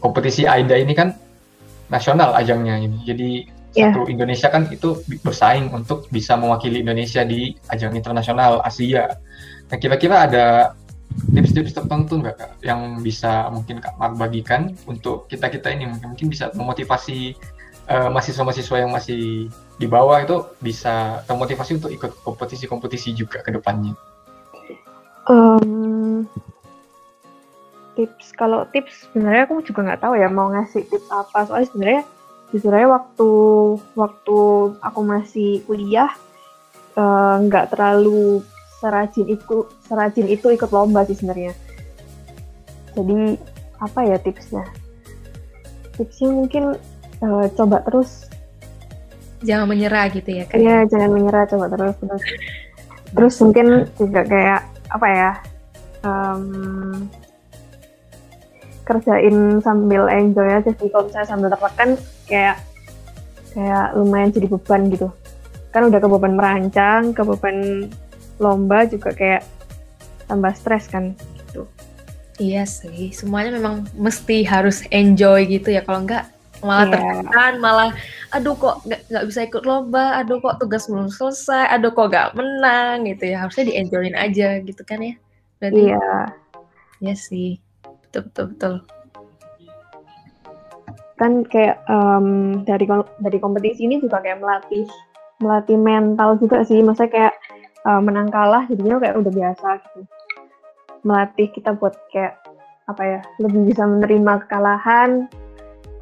kompetisi 0.00 0.48
AIDA 0.48 0.80
ini 0.80 0.96
kan 0.96 1.12
nasional 1.92 2.32
ajangnya 2.34 2.80
ini 2.80 2.98
jadi 3.04 3.30
Yeah. 3.76 3.92
satu 3.92 4.08
Indonesia 4.08 4.48
kan 4.48 4.72
itu 4.72 5.04
bersaing 5.20 5.68
untuk 5.68 6.08
bisa 6.08 6.32
mewakili 6.32 6.80
Indonesia 6.80 7.28
di 7.28 7.52
ajang 7.68 7.92
internasional 7.92 8.64
Asia. 8.64 9.20
Nah, 9.68 9.76
kira-kira 9.76 10.24
ada 10.24 10.72
tips-tips 11.36 11.76
tertentu 11.76 12.24
nggak 12.24 12.40
Kak 12.40 12.50
yang 12.64 13.04
bisa 13.04 13.52
mungkin 13.52 13.84
Kak 13.84 14.00
Mar 14.00 14.16
bagikan 14.16 14.72
untuk 14.88 15.28
kita-kita 15.28 15.76
ini 15.76 15.92
mungkin, 15.92 16.08
mungkin 16.16 16.32
bisa 16.32 16.48
memotivasi 16.56 17.36
eh, 17.86 18.08
mahasiswa-mahasiswa 18.10 18.76
yang 18.82 18.90
masih 18.90 19.50
di 19.76 19.86
bawah 19.86 20.18
itu 20.22 20.36
bisa 20.58 21.22
termotivasi 21.28 21.78
untuk 21.78 21.92
ikut 21.92 22.12
kompetisi-kompetisi 22.26 23.14
juga 23.14 23.42
ke 23.42 23.54
depannya. 23.54 23.94
Em, 25.26 26.26
tips 27.98 28.30
kalau 28.34 28.66
tips 28.70 29.10
sebenarnya 29.10 29.50
aku 29.50 29.62
juga 29.62 29.80
nggak 29.86 30.02
tahu 30.02 30.14
ya 30.18 30.28
mau 30.30 30.50
ngasih 30.50 30.86
tips 30.86 31.08
apa. 31.10 31.46
Soalnya 31.46 31.68
sebenarnya 31.70 32.02
aja 32.56 32.88
waktu 32.88 33.30
waktu 33.98 34.38
aku 34.80 35.00
masih 35.02 35.50
kuliah 35.66 36.10
eh, 36.96 37.36
nggak 37.46 37.74
terlalu 37.74 38.40
serajin 38.80 39.26
itu 39.28 39.66
serajin 39.88 40.28
itu 40.28 40.46
ikut 40.52 40.70
lomba 40.70 41.02
sih 41.08 41.16
sebenarnya. 41.18 41.52
Jadi 42.96 43.36
apa 43.76 44.00
ya 44.08 44.16
tipsnya? 44.16 44.64
Tipsnya 46.00 46.28
mungkin 46.32 46.76
eh, 47.22 47.46
coba 47.56 47.80
terus 47.86 48.28
Jangan 49.44 49.68
menyerah 49.68 50.08
gitu 50.08 50.30
ya 50.32 50.44
kan? 50.48 50.56
Iya, 50.56 50.88
jangan 50.88 51.10
menyerah, 51.12 51.44
coba 51.44 51.68
terus 51.68 51.94
terus. 52.00 52.22
Terus 53.12 53.34
mungkin 53.44 53.66
juga 54.00 54.20
kayak 54.24 54.60
apa 54.90 55.08
ya? 55.12 55.30
em, 56.06 56.44
kerjain 58.86 59.58
sambil 59.60 60.06
enjoy 60.06 60.46
aja 60.46 60.70
sih. 60.70 60.88
Kalau 60.88 61.10
misalnya 61.10 61.28
sambil 61.28 61.48
tertekan 61.50 61.90
kayak 62.30 62.56
kayak 63.50 63.86
lumayan 63.98 64.30
jadi 64.30 64.46
beban 64.46 64.82
gitu. 64.94 65.08
Kan 65.74 65.90
udah 65.90 65.98
ke 65.98 66.08
beban 66.08 66.34
merancang, 66.38 67.10
ke 67.10 67.22
beban 67.26 67.90
lomba 68.38 68.86
juga 68.86 69.10
kayak 69.12 69.42
tambah 70.30 70.52
stres 70.54 70.86
kan 70.86 71.12
gitu. 71.18 71.66
Iya 72.36 72.68
sih, 72.68 73.16
semuanya 73.16 73.56
memang 73.56 73.88
mesti 73.96 74.44
harus 74.44 74.84
enjoy 74.92 75.48
gitu 75.48 75.72
ya. 75.72 75.80
Kalau 75.82 76.04
enggak 76.04 76.35
malah 76.64 76.86
Iya. 76.88 76.94
tertekan, 76.94 77.52
malah 77.60 77.90
aduh 78.34 78.54
kok 78.56 78.76
nggak 78.86 79.24
bisa 79.28 79.40
ikut 79.48 79.64
lomba, 79.64 80.20
aduh 80.20 80.40
kok 80.40 80.56
tugas 80.60 80.88
belum 80.88 81.08
selesai, 81.12 81.68
aduh 81.72 81.92
kok 81.92 82.08
nggak 82.12 82.32
menang 82.36 83.04
gitu 83.08 83.32
ya. 83.32 83.44
Harusnya 83.44 83.64
di 83.68 83.74
enjoyin 83.76 84.16
aja 84.16 84.60
gitu 84.64 84.82
kan 84.84 85.00
ya. 85.00 85.14
Berarti 85.60 85.82
Iya, 85.92 86.08
iya 87.00 87.14
sih. 87.16 87.60
Betul 88.08 88.30
betul 88.30 88.46
betul. 88.54 88.74
kan 91.16 91.48
kayak 91.48 91.80
em, 91.88 92.60
dari 92.68 92.84
dari 93.24 93.38
kompetisi 93.40 93.88
ini 93.88 93.96
juga 93.96 94.20
kayak 94.20 94.36
melatih 94.36 94.84
melatih 95.40 95.80
mental 95.80 96.36
juga 96.36 96.60
sih 96.60 96.84
maksudnya 96.84 97.08
kayak 97.08 97.34
eh, 97.88 98.00
menang 98.04 98.28
kalah 98.28 98.68
jadinya 98.68 99.00
kayak 99.00 99.16
udah 99.24 99.32
biasa 99.32 99.68
gitu 99.80 100.00
melatih 101.08 101.48
kita 101.56 101.72
buat 101.72 101.96
kayak 102.12 102.36
apa 102.84 103.02
ya 103.02 103.20
lebih 103.40 103.64
bisa 103.64 103.88
menerima 103.88 104.44
kekalahan 104.44 105.24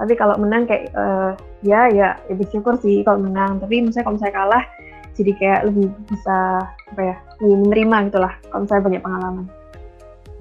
tapi 0.01 0.13
kalau 0.19 0.35
menang 0.39 0.67
kayak 0.67 0.91
eh, 0.91 1.31
ya 1.63 1.89
ya 1.91 2.09
ya 2.27 2.35
bersyukur 2.35 2.79
sih 2.83 3.03
kalau 3.07 3.23
menang 3.23 3.63
tapi 3.63 3.81
misalnya 3.83 4.05
kalau 4.07 4.17
misalnya 4.19 4.37
kalah 4.37 4.65
jadi 5.15 5.33
kayak 5.39 5.61
lebih 5.71 5.87
bisa 6.11 6.39
apa 6.91 7.01
ya 7.01 7.17
lebih 7.39 7.57
menerima 7.69 7.97
gitu 8.11 8.19
lah 8.19 8.33
kalau 8.51 8.61
misalnya 8.67 8.85
banyak 8.91 9.03
pengalaman 9.03 9.47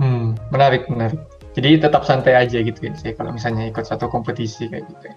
Hmm, 0.01 0.33
menarik, 0.49 0.89
menarik. 0.89 1.21
Jadi 1.53 1.77
tetap 1.77 2.01
santai 2.01 2.33
aja 2.33 2.57
gitu 2.65 2.81
ya, 2.81 2.93
sih 2.97 3.13
kalau 3.13 3.29
misalnya 3.29 3.69
ikut 3.69 3.85
satu 3.85 4.09
kompetisi 4.09 4.65
kayak 4.65 4.89
gitu. 4.89 5.05
ya. 5.05 5.15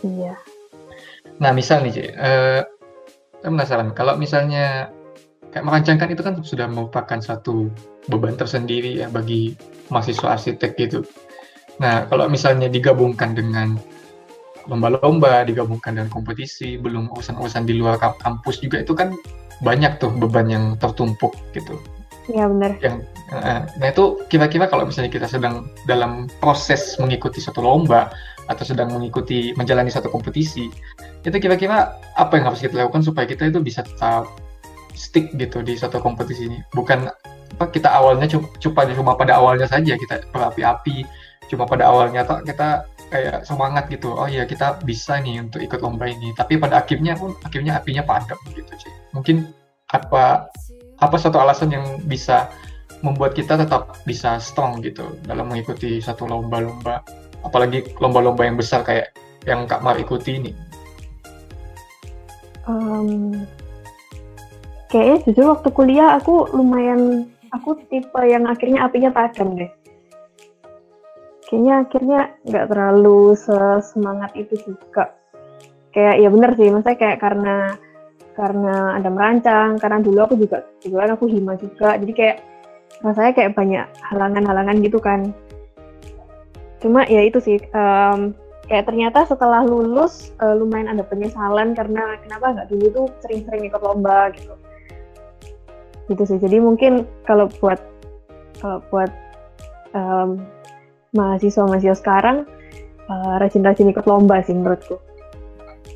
iya 0.00 0.34
Nah, 1.36 1.52
misal 1.52 1.84
nih, 1.84 1.92
Cik, 1.92 2.08
eh, 2.16 2.60
saya 3.44 3.50
penasaran, 3.52 3.92
kalau 3.92 4.16
misalnya 4.16 4.88
kayak 5.52 5.64
merancangkan 5.68 6.08
itu 6.16 6.22
kan 6.24 6.34
sudah 6.40 6.66
merupakan 6.72 7.20
satu 7.20 7.68
beban 8.08 8.40
tersendiri 8.40 9.04
ya 9.04 9.12
bagi 9.12 9.52
mahasiswa 9.92 10.32
arsitek 10.40 10.72
gitu. 10.80 11.04
Nah, 11.76 12.08
kalau 12.08 12.26
misalnya 12.30 12.72
digabungkan 12.72 13.36
dengan 13.36 13.76
lomba-lomba, 14.66 15.46
digabungkan 15.46 15.96
dengan 15.96 16.10
kompetisi, 16.10 16.80
belum 16.80 17.12
urusan-urusan 17.14 17.68
di 17.68 17.78
luar 17.78 18.00
kamp- 18.00 18.18
kampus 18.20 18.58
juga 18.60 18.82
itu 18.82 18.92
kan 18.96 19.14
banyak 19.62 19.96
tuh 20.02 20.12
beban 20.12 20.50
yang 20.50 20.64
tertumpuk 20.76 21.32
gitu. 21.56 21.80
iya 22.26 22.50
benar. 22.50 22.74
Yang 22.82 23.06
eh, 23.30 23.60
nah 23.78 23.86
itu 23.86 24.18
kira-kira 24.26 24.66
kalau 24.66 24.82
misalnya 24.82 25.14
kita 25.14 25.30
sedang 25.30 25.70
dalam 25.86 26.26
proses 26.42 26.98
mengikuti 26.98 27.38
satu 27.38 27.62
lomba 27.62 28.10
atau 28.50 28.66
sedang 28.66 28.90
mengikuti 28.90 29.54
menjalani 29.54 29.90
satu 29.90 30.10
kompetisi 30.10 30.70
itu 31.26 31.36
kira-kira 31.38 31.94
apa 32.14 32.32
yang 32.38 32.50
harus 32.50 32.62
kita 32.62 32.78
lakukan 32.82 33.02
supaya 33.02 33.26
kita 33.26 33.50
itu 33.50 33.58
bisa 33.62 33.86
tetap 33.86 34.26
stick 34.98 35.30
gitu 35.38 35.62
di 35.62 35.78
satu 35.78 36.02
kompetisi 36.02 36.50
ini? 36.50 36.58
Bukan 36.74 37.06
apa 37.56 37.70
kita 37.70 37.88
awalnya 37.88 38.26
cuma 38.26 38.84
cuma 38.90 39.14
pada 39.14 39.38
awalnya 39.38 39.70
saja 39.70 39.94
kita 39.94 40.26
berapi-api 40.34 41.06
cuma 41.46 41.64
pada 41.64 41.88
awalnya 41.90 42.26
tak 42.26 42.46
kita 42.46 42.68
kayak 43.10 43.46
semangat 43.46 43.86
gitu. 43.88 44.14
Oh 44.14 44.26
ya 44.26 44.42
kita 44.46 44.82
bisa 44.82 45.22
nih 45.22 45.42
untuk 45.42 45.62
ikut 45.62 45.78
lomba 45.78 46.10
ini. 46.10 46.34
Tapi 46.34 46.58
pada 46.58 46.82
akhirnya 46.82 47.14
pun 47.14 47.34
akhirnya 47.42 47.78
apinya 47.78 48.02
padam 48.02 48.38
gitu 48.50 48.72
sih 48.76 48.92
mungkin 49.16 49.48
apa 49.94 50.52
apa 51.00 51.16
satu 51.16 51.40
alasan 51.40 51.72
yang 51.72 51.86
bisa 52.04 52.52
membuat 53.00 53.36
kita 53.36 53.60
tetap 53.60 53.96
bisa 54.08 54.40
strong 54.40 54.80
gitu 54.84 55.16
dalam 55.24 55.48
mengikuti 55.52 56.00
satu 56.00 56.28
lomba-lomba? 56.28 57.04
Apalagi 57.44 57.96
lomba-lomba 58.00 58.42
yang 58.44 58.56
besar 58.56 58.82
kayak 58.82 59.12
yang 59.46 59.64
Kak 59.68 59.84
Mar 59.84 59.96
ikuti 60.00 60.40
ini. 60.40 60.52
Em, 62.66 63.46
kayaknya 64.90 65.16
jujur 65.30 65.54
waktu 65.54 65.68
kuliah 65.70 66.18
aku 66.18 66.50
lumayan 66.50 67.30
aku 67.54 67.78
tipe 67.86 68.20
yang 68.26 68.48
akhirnya 68.48 68.88
apinya 68.88 69.12
padam 69.14 69.54
deh. 69.54 69.70
Kayaknya 71.46 71.74
akhirnya 71.86 72.20
nggak 72.42 72.66
terlalu 72.68 73.20
semangat 73.82 74.30
itu 74.34 74.54
juga. 74.66 75.14
Kayak 75.94 76.14
ya 76.20 76.28
bener 76.28 76.50
sih, 76.58 76.68
maksudnya 76.68 76.98
kayak 76.98 77.18
karena 77.22 77.56
karena 78.36 79.00
ada 79.00 79.08
merancang, 79.08 79.80
karena 79.80 79.98
dulu 80.04 80.18
aku 80.28 80.34
juga 80.36 80.66
kebetulan 80.82 81.10
aku 81.16 81.24
hima 81.30 81.54
juga, 81.56 81.96
jadi 81.96 82.12
kayak 82.12 82.36
rasanya 83.00 83.32
kayak 83.32 83.52
banyak 83.56 83.84
halangan-halangan 84.12 84.76
gitu 84.84 84.98
kan. 85.00 85.32
Cuma 86.84 87.08
ya 87.08 87.24
itu 87.24 87.40
sih, 87.40 87.56
em, 87.56 88.36
kayak 88.66 88.86
ternyata 88.90 89.24
setelah 89.24 89.62
lulus 89.62 90.34
eh, 90.42 90.54
lumayan 90.58 90.90
ada 90.90 91.06
penyesalan 91.06 91.72
karena 91.78 92.18
kenapa 92.26 92.46
nggak 92.58 92.68
dulu 92.70 92.86
tuh 92.90 93.06
sering-sering 93.22 93.70
ikut 93.70 93.82
lomba 93.82 94.34
gitu 94.34 94.54
gitu 96.06 96.22
sih 96.22 96.38
jadi 96.38 96.62
mungkin 96.62 97.06
kalau 97.26 97.50
buat 97.58 97.78
kalau 98.62 98.78
buat 98.90 99.10
em, 99.94 100.42
mahasiswa-mahasiswa 101.16 101.96
sekarang 101.96 102.44
eh, 103.08 103.34
rajin-rajin 103.40 103.90
ikut 103.90 104.04
lomba 104.04 104.44
sih 104.44 104.52
menurutku 104.54 105.00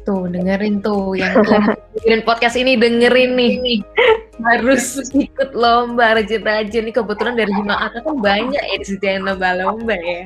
Tuh, 0.00 0.24
dengerin 0.32 0.80
tuh 0.80 1.12
yang 1.12 1.44
dengerin 1.44 2.24
podcast 2.24 2.56
ini 2.56 2.72
dengerin 2.72 3.36
nih. 3.36 3.84
Harus 4.40 4.96
ikut 5.12 5.52
lomba 5.52 6.16
rajin-rajin 6.16 6.88
nih 6.88 6.94
kebetulan 6.96 7.36
dari 7.36 7.52
Himaat 7.52 8.00
kan 8.00 8.16
banyak 8.16 8.64
ya 8.64 8.76
di 8.80 8.96
yang 9.04 9.28
lomba-lomba 9.28 9.92
ya. 10.00 10.24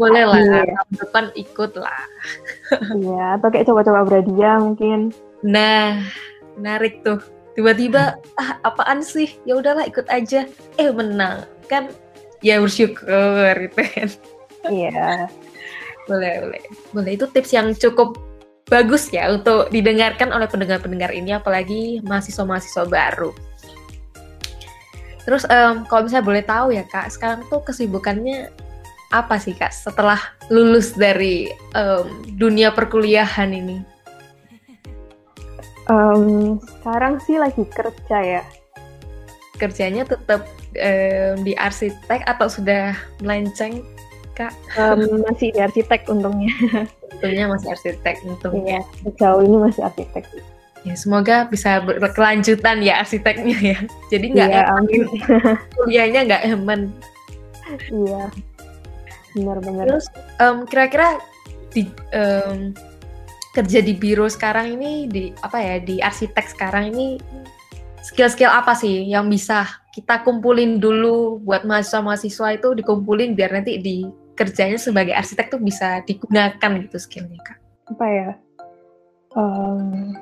Boleh 0.00 0.24
lah, 0.24 0.40
Iya. 0.40 0.60
tahun 0.72 0.92
depan 1.04 1.24
ikut 1.36 1.72
lah. 1.76 2.00
Iya, 2.96 3.24
atau 3.36 3.48
kayak 3.52 3.66
coba-coba 3.68 4.00
berhadiah 4.08 4.56
mungkin 4.56 5.12
Nah, 5.44 6.00
menarik 6.56 7.04
tuh. 7.04 7.20
Tiba-tiba 7.52 8.16
ah 8.40 8.50
apaan 8.64 9.04
sih? 9.04 9.36
Ya 9.44 9.60
udahlah 9.60 9.84
ikut 9.84 10.08
aja. 10.08 10.48
Eh 10.80 10.88
menang. 10.90 11.44
Kan 11.68 11.92
ya 12.44 12.60
bersyukur 12.60 13.56
gitu 13.56 13.80
kan. 13.80 14.08
iya 14.68 15.32
Boleh, 16.04 16.44
boleh. 16.44 16.62
Boleh 16.92 17.12
itu 17.16 17.24
tips 17.32 17.50
yang 17.56 17.72
cukup 17.72 18.20
bagus 18.68 19.12
ya 19.12 19.28
untuk 19.28 19.68
didengarkan 19.68 20.32
oleh 20.32 20.48
pendengar-pendengar 20.48 21.12
ini 21.12 21.36
apalagi 21.36 22.00
mahasiswa-mahasiswa 22.04 22.84
baru. 22.88 23.32
Terus 25.24 25.48
em, 25.48 25.88
kalau 25.88 26.04
misalnya 26.04 26.26
boleh 26.28 26.44
tahu 26.44 26.68
ya 26.76 26.84
Kak, 26.84 27.08
sekarang 27.12 27.40
tuh 27.48 27.64
kesibukannya 27.64 28.52
apa 29.12 29.40
sih 29.40 29.56
Kak 29.56 29.72
setelah 29.72 30.20
lulus 30.52 30.92
dari 30.92 31.48
em, 31.72 32.04
dunia 32.36 32.72
perkuliahan 32.72 33.52
ini? 33.52 33.80
Em, 35.88 36.56
sekarang 36.60 37.20
sih 37.28 37.36
lagi 37.36 37.60
kerja 37.68 38.40
ya 38.40 38.44
Kerjanya 39.60 40.08
tetap 40.08 40.48
em, 40.76 41.40
di 41.42 41.52
arsitek 41.54 42.26
atau 42.26 42.46
sudah 42.46 42.92
melenceng? 43.20 43.82
Em, 44.74 44.98
masih 45.22 45.54
di 45.54 45.60
arsitek 45.62 46.10
untungnya 46.10 46.50
Tentunya 47.22 47.46
masih 47.46 47.70
arsitek 47.70 48.18
untungnya. 48.26 48.82
iya 48.82 49.06
sejauh 49.06 49.40
ini 49.46 49.56
masih 49.62 49.82
arsitek 49.86 50.24
Ya, 50.84 50.92
semoga 51.00 51.48
bisa 51.48 51.80
ber- 51.80 51.96
berkelanjutan 51.96 52.84
ya 52.84 53.00
arsiteknya 53.00 53.56
ya. 53.56 53.78
Jadi 54.12 54.36
nggak 54.36 54.50
eman, 54.52 54.84
amin 54.84 55.02
kuliahnya 55.80 56.20
nggak 56.28 56.42
eman. 56.52 56.80
iya 57.88 58.28
benar-benar 59.32 59.86
Terus 59.88 60.06
kira-kira 60.68 61.08
di 61.72 61.88
em, 62.12 62.76
kerja 63.54 63.80
di 63.80 63.94
biro 63.94 64.26
sekarang 64.26 64.76
ini 64.76 65.06
di 65.06 65.30
apa 65.40 65.56
ya 65.62 65.76
di 65.78 66.02
arsitek 66.02 66.46
sekarang 66.52 66.90
ini 66.92 67.16
skill-skill 68.02 68.50
apa 68.50 68.76
sih 68.76 69.08
yang 69.08 69.30
bisa 69.30 69.64
kita 69.94 70.26
kumpulin 70.26 70.82
dulu 70.82 71.38
buat 71.46 71.62
mahasiswa-mahasiswa 71.62 72.58
itu 72.58 72.68
dikumpulin 72.82 73.38
biar 73.38 73.54
nanti 73.54 73.78
di 73.78 74.02
kerjanya 74.34 74.74
sebagai 74.74 75.14
arsitek 75.14 75.54
tuh 75.54 75.62
bisa 75.62 76.02
digunakan 76.02 76.70
gitu 76.82 76.98
skillnya 76.98 77.38
kak? 77.46 77.58
Apa 77.94 78.06
ya? 78.10 78.30
Um, 79.38 80.18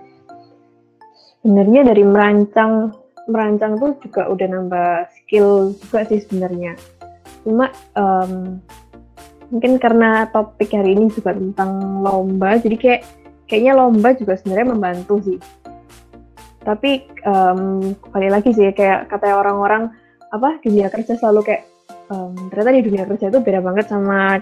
sebenarnya 1.40 1.88
dari 1.88 2.04
merancang 2.04 2.92
merancang 3.24 3.80
tuh 3.80 3.96
juga 4.04 4.28
udah 4.28 4.46
nambah 4.52 4.92
skill 5.16 5.72
juga 5.80 6.04
sih 6.04 6.20
sebenarnya. 6.20 6.76
Cuma 7.40 7.72
um, 7.96 8.60
mungkin 9.48 9.80
karena 9.80 10.28
topik 10.28 10.68
hari 10.76 11.00
ini 11.00 11.08
juga 11.08 11.32
tentang 11.32 12.04
lomba, 12.04 12.60
jadi 12.60 12.76
kayak 12.76 13.00
kayaknya 13.48 13.72
lomba 13.72 14.12
juga 14.12 14.36
sebenarnya 14.36 14.68
membantu 14.68 15.16
sih 15.24 15.40
tapi 16.62 17.06
um, 17.26 17.92
kembali 17.98 18.28
lagi 18.30 18.54
sih 18.54 18.70
kayak 18.70 19.10
kata 19.10 19.34
orang-orang 19.34 19.90
apa 20.30 20.62
dunia 20.62 20.88
kerja 20.88 21.18
selalu 21.18 21.52
kayak 21.52 21.62
um, 22.08 22.32
ternyata 22.48 22.70
di 22.78 22.82
dunia 22.86 23.04
kerja 23.04 23.28
itu 23.28 23.38
beda 23.42 23.60
banget 23.60 23.90
sama 23.90 24.38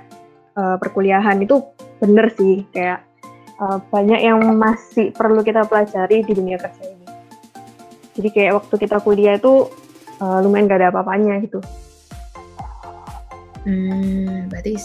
uh, 0.54 0.76
perkuliahan. 0.76 1.40
Itu 1.40 1.72
bener 1.98 2.28
sih 2.36 2.68
kayak 2.70 3.00
uh, 3.58 3.80
banyak 3.88 4.20
yang 4.20 4.38
masih 4.56 5.10
perlu 5.16 5.40
kita 5.40 5.64
pelajari 5.64 6.22
di 6.22 6.32
dunia 6.36 6.60
kerja 6.60 6.84
ini. 6.84 7.08
Jadi 8.14 8.28
kayak 8.36 8.52
waktu 8.60 8.74
kita 8.76 8.96
kuliah 9.00 9.34
itu 9.40 9.72
uh, 10.20 10.38
lumayan 10.44 10.68
gak 10.68 10.80
ada 10.84 10.88
apa-apanya 10.92 11.40
gitu. 11.40 11.58
Hmm 13.64 14.48
berarti 14.52 14.76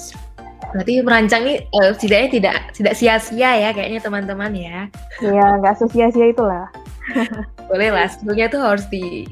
berarti 0.71 0.93
merancang 1.03 1.41
ini 1.47 1.55
uh, 1.71 1.91
setidaknya 1.95 2.29
tidak 2.31 2.55
tidak 2.75 2.93
sia-sia 2.95 3.51
ya 3.59 3.69
kayaknya 3.75 3.99
teman-teman 3.99 4.51
ya. 4.55 4.79
Iya 5.19 5.47
nggak 5.59 5.75
sia-sia 5.91 6.31
itulah 6.31 6.67
boleh 7.69 7.89
lah 7.93 8.07
sebetulnya 8.09 8.47
tuh 8.49 8.61
harus 8.61 8.85
di 8.89 9.29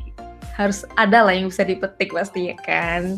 harus 0.53 0.85
ada 0.93 1.25
lah 1.25 1.33
yang 1.33 1.49
bisa 1.49 1.65
dipetik 1.65 2.13
pasti 2.13 2.53
ya 2.53 2.57
kan? 2.61 3.17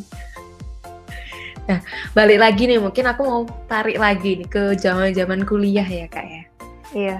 Nah 1.65 1.79
balik 2.13 2.39
lagi 2.39 2.69
nih 2.69 2.79
mungkin 2.79 3.05
aku 3.09 3.21
mau 3.25 3.41
tarik 3.67 3.99
lagi 3.99 4.39
nih 4.39 4.47
ke 4.47 4.63
zaman 4.79 5.11
zaman 5.11 5.43
kuliah 5.43 5.85
ya 5.85 6.07
kak 6.07 6.25
ya. 6.25 6.43
Iya. 6.95 7.17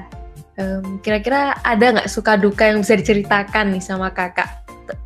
Um, 0.56 1.04
kira-kira 1.04 1.60
ada 1.68 2.00
nggak 2.00 2.08
suka 2.08 2.40
duka 2.40 2.72
yang 2.72 2.80
bisa 2.80 2.96
diceritakan 2.96 3.76
nih 3.76 3.84
sama 3.84 4.08
kakak 4.08 4.48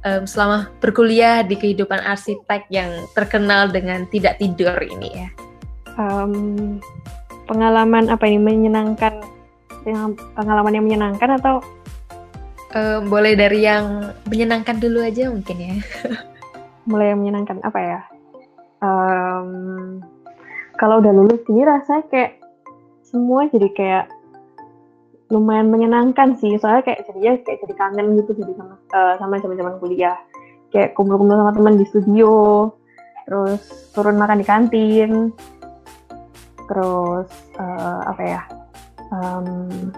um, 0.06 0.24
selama 0.30 0.70
berkuliah 0.78 1.42
di 1.42 1.58
kehidupan 1.58 1.98
arsitek 2.06 2.70
yang 2.70 3.10
terkenal 3.18 3.66
dengan 3.72 4.06
tidak 4.14 4.38
tidur 4.38 4.78
ini 4.78 5.26
ya? 5.26 5.30
Um, 5.98 6.78
pengalaman 7.50 8.14
apa 8.14 8.30
ini 8.30 8.38
menyenangkan 8.38 9.26
pengalaman 10.38 10.76
yang 10.78 10.86
menyenangkan 10.86 11.42
atau 11.42 11.66
Uh, 12.70 13.02
boleh 13.10 13.34
dari 13.34 13.66
yang 13.66 14.14
menyenangkan 14.30 14.78
dulu 14.78 15.02
aja 15.02 15.26
mungkin 15.34 15.58
ya. 15.58 15.74
Mulai 16.86 17.18
yang 17.18 17.20
menyenangkan 17.26 17.58
apa 17.66 17.80
ya? 17.82 18.00
Um, 18.86 19.50
kalau 20.78 21.02
udah 21.02 21.10
lulus 21.10 21.42
ini 21.50 21.66
rasanya 21.66 22.06
kayak 22.14 22.32
semua 23.02 23.50
jadi 23.50 23.74
kayak 23.74 24.06
lumayan 25.34 25.74
menyenangkan 25.74 26.38
sih. 26.38 26.62
Soalnya 26.62 26.86
kayak 26.86 27.10
jadinya 27.10 27.42
kayak 27.42 27.60
jadi 27.66 27.74
kangen 27.74 28.08
gitu 28.22 28.32
jadi 28.38 28.54
sama 28.54 28.78
uh, 28.94 29.14
sama 29.18 29.42
zaman-zaman 29.42 29.76
kuliah. 29.82 30.18
Kayak 30.70 30.94
kumpul-kumpul 30.94 31.42
sama 31.42 31.54
teman 31.58 31.82
di 31.82 31.86
studio, 31.90 32.70
terus 33.26 33.90
turun 33.98 34.22
makan 34.22 34.38
di 34.38 34.46
kantin, 34.46 35.34
terus 36.70 37.30
uh, 37.58 38.02
apa 38.06 38.22
ya? 38.22 38.42
Um, 39.10 39.90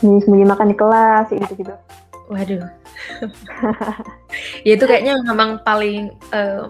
sembunyi-sembunyi 0.00 0.46
makan 0.48 0.66
di 0.72 0.76
kelas 0.76 1.26
gitu-gitu. 1.28 1.74
Waduh. 2.32 2.64
ya 4.66 4.72
itu 4.76 4.84
kayaknya 4.88 5.20
memang 5.28 5.60
paling 5.62 6.14
uh, 6.32 6.66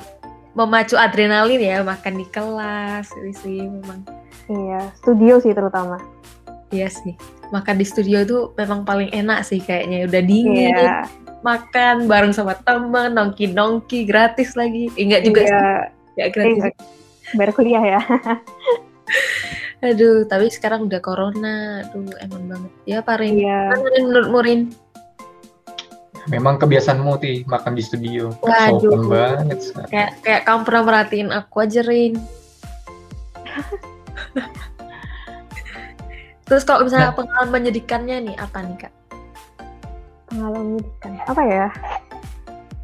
memacu 0.59 0.99
adrenalin 0.99 1.63
ya 1.63 1.81
makan 1.87 2.19
di 2.19 2.27
kelas 2.29 3.07
ini 3.23 3.33
sih 3.33 3.61
memang. 3.65 4.03
Iya, 4.51 4.91
studio 4.99 5.39
sih 5.39 5.55
terutama. 5.55 6.03
Iya 6.75 6.91
sih. 6.91 7.15
Makan 7.55 7.79
di 7.79 7.87
studio 7.87 8.23
itu 8.23 8.39
memang 8.59 8.83
paling 8.83 9.11
enak 9.15 9.47
sih 9.47 9.63
kayaknya 9.63 10.11
udah 10.11 10.23
dingin. 10.23 10.75
Iya. 10.75 11.07
Makan 11.41 12.11
bareng 12.11 12.35
sama 12.35 12.59
teman, 12.67 13.15
nongki-nongki 13.15 14.05
gratis 14.05 14.59
lagi. 14.59 14.91
Eh, 14.99 15.07
enggak 15.07 15.23
juga 15.23 15.41
iya. 15.47 15.51
sih. 15.51 15.65
Ya 16.19 16.27
gratis. 16.35 16.63
Eh, 16.67 16.75
bayar 17.39 17.51
kuliah 17.55 17.85
ya. 17.85 18.01
Aduh, 19.81 20.29
tapi 20.29 20.53
sekarang 20.53 20.93
udah 20.93 21.01
corona. 21.01 21.81
Aduh, 21.89 22.13
emang 22.21 22.45
banget. 22.53 22.73
Ya, 22.85 23.01
Parin. 23.01 23.41
Iya. 23.41 23.73
Mana 23.73 23.89
menurut 24.05 24.29
Murin? 24.29 24.61
Memang 26.29 26.61
kebiasaanmu 26.61 27.17
ti 27.17 27.49
makan 27.49 27.73
di 27.73 27.81
studio. 27.81 28.29
Waduh. 28.45 29.09
banget. 29.09 29.73
Kayak 29.89 30.21
kayak 30.21 30.45
kamu 30.45 30.69
pernah 30.69 30.83
merhatiin 30.85 31.33
aku 31.33 31.65
aja, 31.65 31.81
Rin. 31.81 32.21
Terus 36.51 36.67
kalau 36.69 36.85
misalnya 36.85 37.15
nah. 37.15 37.17
pengalaman 37.17 37.51
menyedihkannya 37.57 38.17
nih, 38.29 38.37
apa 38.37 38.59
nih, 38.61 38.77
Kak? 38.85 38.93
Pengalaman 40.29 40.77
menyedihkan. 40.77 41.13
Apa 41.25 41.43
ya? 41.49 41.73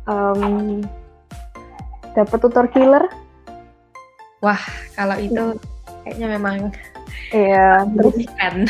Um, 0.09 0.81
dapat 2.17 2.39
tutor 2.41 2.73
killer. 2.73 3.05
Wah, 4.41 4.63
kalau 4.97 5.21
itu 5.21 5.61
kayaknya 6.07 6.39
memang 6.39 6.71
iya 7.35 7.83
terus 7.99 8.15
kan 8.39 8.63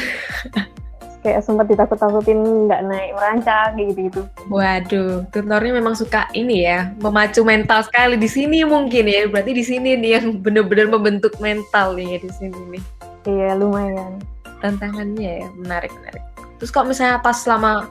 kayak 1.27 1.42
sempat 1.44 1.68
ditakut-takutin 1.68 2.38
nggak 2.64 2.87
naik 2.88 3.12
merancang 3.12 3.77
gitu 3.77 4.09
gitu 4.09 4.20
waduh 4.49 5.27
tutornya 5.29 5.77
memang 5.77 5.92
suka 5.92 6.25
ini 6.33 6.64
ya 6.64 6.94
memacu 7.03 7.42
mental 7.42 7.83
sekali. 7.83 8.14
Di 8.14 8.31
sini 8.31 8.62
mungkin 8.62 9.11
ya 9.11 9.27
berarti 9.27 9.53
di 9.53 9.64
sini 9.66 9.99
nih 9.99 10.22
yang 10.22 10.38
benar-benar 10.38 10.87
membentuk 10.87 11.35
mental 11.42 11.99
nih 11.99 12.14
ya 12.14 12.18
di 12.22 12.31
sini 12.31 12.61
nih. 12.79 12.83
Iya 13.27 13.59
lumayan. 13.59 14.22
Tantangannya 14.62 15.42
ya 15.42 15.49
menarik 15.59 15.90
menarik. 15.99 16.22
Terus 16.62 16.70
kok 16.70 16.87
misalnya 16.87 17.18
pas 17.18 17.42
selama 17.42 17.90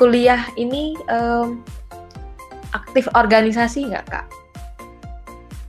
kuliah 0.00 0.40
ini 0.56 0.96
um, 1.12 1.60
aktif 2.72 3.10
organisasi 3.12 3.92
nggak 3.92 4.08
kak 4.08 4.26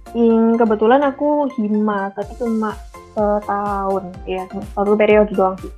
Hmm, 0.10 0.58
kebetulan 0.58 1.06
aku 1.06 1.54
hima, 1.54 2.10
tapi 2.18 2.34
cuma 2.42 2.74
setahun, 3.14 4.10
ya 4.26 4.50
satu 4.74 4.98
periode 4.98 5.30
doang 5.38 5.54
sih. 5.62 5.70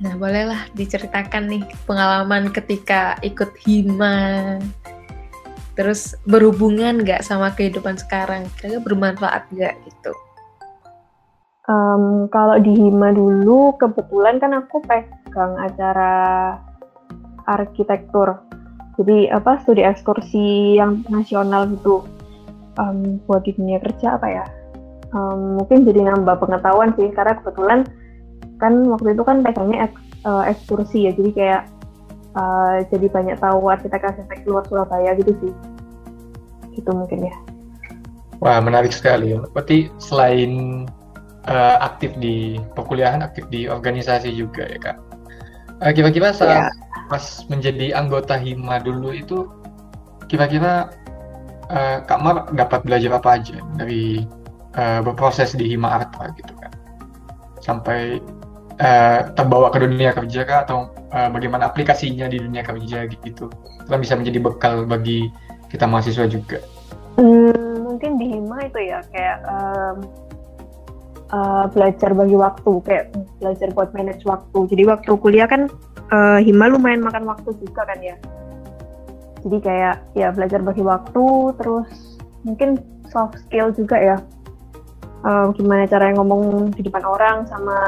Nah, 0.00 0.12
bolehlah 0.16 0.68
diceritakan 0.76 1.48
nih 1.48 1.64
pengalaman 1.84 2.52
ketika 2.52 3.16
ikut 3.20 3.52
hima. 3.64 4.56
Terus 5.76 6.16
berhubungan 6.24 7.04
nggak 7.04 7.24
sama 7.24 7.52
kehidupan 7.52 8.00
sekarang? 8.00 8.48
Kira-kira 8.56 8.80
bermanfaat 8.80 9.44
nggak 9.52 9.74
gitu? 9.84 10.12
Um, 11.68 12.32
kalau 12.32 12.56
di 12.56 12.72
hima 12.72 13.12
dulu, 13.12 13.76
kebetulan 13.76 14.40
kan 14.40 14.56
aku 14.56 14.80
pegang 14.84 15.60
acara 15.60 16.56
arsitektur. 17.44 18.40
Jadi 18.96 19.28
apa 19.28 19.60
studi 19.60 19.84
ekskursi 19.84 20.80
yang 20.80 21.04
nasional 21.12 21.68
gitu 21.68 22.15
um, 22.80 23.20
buat 23.28 23.44
di 23.44 23.52
dunia 23.56 23.80
kerja 23.82 24.16
apa 24.16 24.28
ya? 24.28 24.44
Um, 25.14 25.60
mungkin 25.62 25.86
jadi 25.86 26.12
nambah 26.12 26.42
pengetahuan 26.42 26.92
sih 26.98 27.08
karena 27.14 27.38
kebetulan 27.40 27.80
kan 28.56 28.88
waktu 28.88 29.12
itu 29.14 29.22
kan 29.22 29.44
pegangnya 29.44 29.88
eks, 29.88 30.00
uh, 30.24 30.44
ekskursi 30.48 31.08
ya 31.08 31.12
jadi 31.14 31.30
kayak 31.32 31.62
uh, 32.36 32.82
jadi 32.90 33.06
banyak 33.12 33.36
tahu 33.38 33.68
arsitek-arsitek 33.68 34.44
luar 34.48 34.64
Surabaya 34.68 35.14
gitu 35.16 35.32
sih. 35.40 35.52
Gitu 36.76 36.90
mungkin 36.92 37.30
ya. 37.30 37.36
Wah 38.40 38.60
menarik 38.60 38.92
sekali. 38.92 39.32
Berarti 39.56 39.88
selain 39.96 40.84
uh, 41.48 41.76
aktif 41.80 42.12
di 42.20 42.60
perkuliahan 42.76 43.24
aktif 43.24 43.48
di 43.48 43.70
organisasi 43.70 44.34
juga 44.36 44.68
ya 44.68 44.78
kak? 44.80 44.96
Uh, 45.80 45.92
kira-kira 45.92 46.32
saat 46.32 46.68
yeah. 46.68 47.08
pas 47.08 47.24
menjadi 47.48 47.96
anggota 47.96 48.36
hima 48.36 48.80
dulu 48.80 49.12
itu 49.12 49.48
kira-kira 50.26 50.90
uh, 51.70 51.98
Kak 52.04 52.20
Mar 52.22 52.36
dapat 52.54 52.82
belajar 52.86 53.18
apa 53.18 53.40
aja 53.40 53.58
dari 53.78 54.26
uh, 54.76 55.00
berproses 55.02 55.54
di 55.56 55.74
Hima 55.74 56.02
Artra 56.02 56.30
gitu 56.34 56.52
kan. 56.58 56.72
Sampai 57.62 58.20
uh, 58.78 59.20
terbawa 59.34 59.72
ke 59.74 59.82
dunia 59.82 60.14
kerja 60.14 60.40
kah 60.46 60.58
atau 60.66 60.78
uh, 61.10 61.28
bagaimana 61.32 61.70
aplikasinya 61.70 62.30
di 62.30 62.38
dunia 62.42 62.62
kerja 62.62 63.08
gitu. 63.10 63.50
Kan 63.86 63.98
bisa 64.02 64.14
menjadi 64.18 64.38
bekal 64.42 64.86
bagi 64.86 65.30
kita 65.70 65.86
mahasiswa 65.88 66.26
juga. 66.30 66.62
Hmm, 67.16 67.82
mungkin 67.82 68.20
di 68.20 68.36
Hima 68.36 68.68
itu 68.68 68.80
ya 68.86 69.00
kayak 69.08 69.38
um, 69.48 69.96
uh, 71.32 71.64
belajar 71.72 72.12
bagi 72.12 72.36
waktu 72.36 72.72
kayak 72.84 73.04
belajar 73.40 73.68
buat 73.72 73.90
manage 73.96 74.22
waktu. 74.28 74.58
Jadi 74.68 74.82
waktu 74.84 75.12
kuliah 75.16 75.48
kan 75.48 75.72
uh, 76.12 76.38
Hima 76.38 76.68
lumayan 76.70 77.02
makan 77.02 77.24
waktu 77.24 77.56
juga 77.62 77.88
kan 77.88 77.98
ya 78.04 78.14
jadi 79.46 79.58
kayak 79.62 79.96
ya 80.18 80.28
belajar 80.34 80.60
bagi 80.60 80.82
waktu 80.82 81.26
terus 81.56 82.18
mungkin 82.42 82.82
soft 83.08 83.38
skill 83.46 83.70
juga 83.70 83.96
ya 83.96 84.16
um, 85.22 85.54
gimana 85.54 85.86
cara 85.86 86.12
ngomong 86.14 86.74
di 86.74 86.82
depan 86.86 87.02
orang 87.06 87.46
sama 87.46 87.78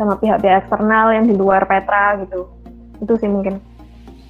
sama 0.00 0.16
pihak-pihak 0.16 0.64
eksternal 0.64 1.12
yang 1.12 1.28
di 1.28 1.36
luar 1.36 1.68
Petra 1.68 2.16
gitu. 2.24 2.48
Itu 3.04 3.20
sih 3.20 3.28
mungkin. 3.28 3.60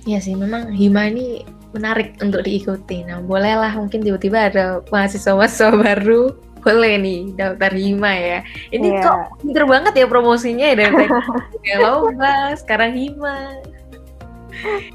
Iya 0.02 0.18
sih, 0.18 0.34
memang 0.34 0.74
Hima 0.74 1.06
ini 1.06 1.46
menarik 1.70 2.18
untuk 2.18 2.42
diikuti. 2.42 3.06
Nah, 3.06 3.22
bolehlah 3.22 3.70
mungkin 3.78 4.02
tiba-tiba 4.02 4.50
ada 4.50 4.82
mahasiswa-mahasiswa 4.90 5.70
baru 5.70 6.34
boleh 6.60 6.92
nih 6.98 7.20
daftar 7.38 7.70
Hima 7.70 8.12
ya. 8.12 8.40
Ini 8.74 8.98
Iya. 8.98 9.02
kok 9.06 9.16
pinter 9.40 9.64
banget 9.64 9.92
ya 9.94 10.06
promosinya 10.10 10.66
ya 10.66 10.76
dari 10.76 10.92
tadi. 11.06 11.78
lomba, 11.86 12.58
sekarang 12.58 12.90
Hima. 12.98 13.62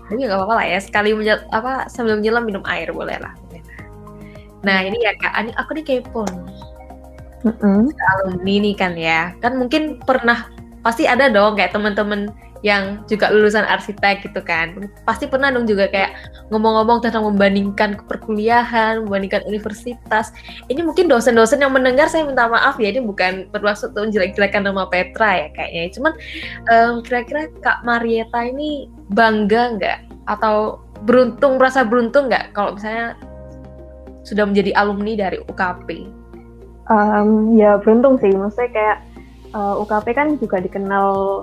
Tapi 0.10 0.20
nggak 0.22 0.38
apa-apa 0.38 0.54
lah 0.62 0.66
ya, 0.66 0.80
sekali 0.82 1.16
menyel, 1.16 1.42
apa 1.50 1.88
sambil 1.88 2.20
menyelam 2.20 2.44
minum 2.44 2.64
air 2.68 2.92
boleh 2.92 3.18
lah. 3.20 3.34
Nah 4.66 4.82
ini 4.82 4.98
ya 5.04 5.14
kak, 5.18 5.34
Ani- 5.34 5.56
aku 5.56 5.78
nih 5.78 5.86
kepo 5.86 6.26
nih. 6.26 6.42
Mm-mm. 7.46 7.94
alumni 7.94 8.56
nih 8.58 8.74
kan 8.74 8.98
ya 8.98 9.30
kan 9.38 9.54
mungkin 9.54 10.02
pernah 10.02 10.50
pasti 10.82 11.06
ada 11.06 11.30
dong 11.30 11.54
kayak 11.54 11.78
teman-teman 11.78 12.34
yang 12.66 13.06
juga 13.06 13.30
lulusan 13.30 13.62
arsitek 13.62 14.26
gitu 14.26 14.42
kan 14.42 14.74
pasti 15.06 15.30
pernah 15.30 15.54
dong 15.54 15.70
juga 15.70 15.86
kayak 15.86 16.18
ngomong-ngomong 16.50 17.06
tentang 17.06 17.22
membandingkan 17.22 18.02
perkuliahan 18.10 19.06
membandingkan 19.06 19.46
universitas 19.46 20.34
ini 20.74 20.82
mungkin 20.82 21.06
dosen-dosen 21.06 21.62
yang 21.62 21.70
mendengar 21.70 22.10
saya 22.10 22.26
minta 22.26 22.50
maaf 22.50 22.82
ya 22.82 22.90
ini 22.90 23.06
bukan 23.06 23.46
bermaksud 23.54 23.94
untuk 23.94 24.10
jelek-jelekan 24.18 24.66
nama 24.66 24.90
Petra 24.90 25.46
ya 25.46 25.48
kayaknya 25.54 25.94
cuman 25.94 26.14
em, 26.74 26.94
kira-kira 27.06 27.46
Kak 27.62 27.86
Marieta 27.86 28.42
ini 28.42 28.90
bangga 29.14 29.78
nggak 29.78 30.00
atau 30.26 30.82
beruntung 31.06 31.62
merasa 31.62 31.86
beruntung 31.86 32.32
nggak 32.32 32.56
kalau 32.56 32.74
misalnya 32.74 33.14
sudah 34.26 34.50
menjadi 34.50 34.74
alumni 34.74 35.14
dari 35.14 35.38
UKP 35.46 36.10
Um, 36.86 37.58
ya 37.58 37.82
beruntung 37.82 38.22
sih, 38.22 38.30
maksudnya 38.30 38.70
kayak 38.70 38.98
uh, 39.58 39.74
UKP 39.82 40.14
kan 40.14 40.38
juga 40.38 40.62
dikenal 40.62 41.42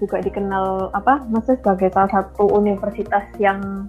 juga 0.00 0.24
dikenal 0.24 0.88
apa, 0.96 1.20
maksudnya 1.28 1.60
sebagai 1.60 1.92
salah 1.92 2.08
satu 2.08 2.48
universitas 2.48 3.28
yang 3.36 3.84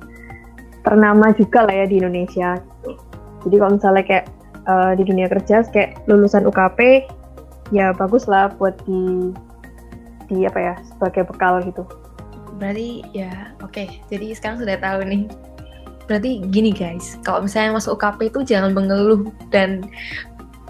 ternama 0.83 1.31
juga 1.31 1.63
lah 1.63 1.71
ya 1.71 1.85
di 1.87 2.03
Indonesia. 2.03 2.59
Jadi 3.47 3.55
kalau 3.55 3.71
misalnya 3.79 4.03
kayak 4.03 4.25
uh, 4.67 4.91
di 4.99 5.03
dunia 5.07 5.31
kerja 5.31 5.63
kayak 5.71 5.95
lulusan 6.11 6.43
UKP, 6.43 7.07
ya 7.71 7.95
bagus 7.95 8.27
lah 8.27 8.51
buat 8.59 8.75
di 8.83 9.31
di 10.27 10.43
apa 10.43 10.59
ya 10.59 10.75
sebagai 10.91 11.23
bekal 11.31 11.63
gitu. 11.63 11.87
Berarti 12.61 13.01
ya 13.17 13.57
oke. 13.65 13.89
Jadi 14.13 14.37
sekarang 14.37 14.61
sudah 14.61 14.77
tahu 14.77 15.01
nih. 15.09 15.25
Berarti 16.05 16.45
gini 16.53 16.69
guys, 16.69 17.17
kalau 17.25 17.41
misalnya 17.41 17.81
masuk 17.81 17.97
UKP 17.97 18.29
itu 18.29 18.39
jangan 18.45 18.77
mengeluh 18.77 19.25
dan 19.49 19.81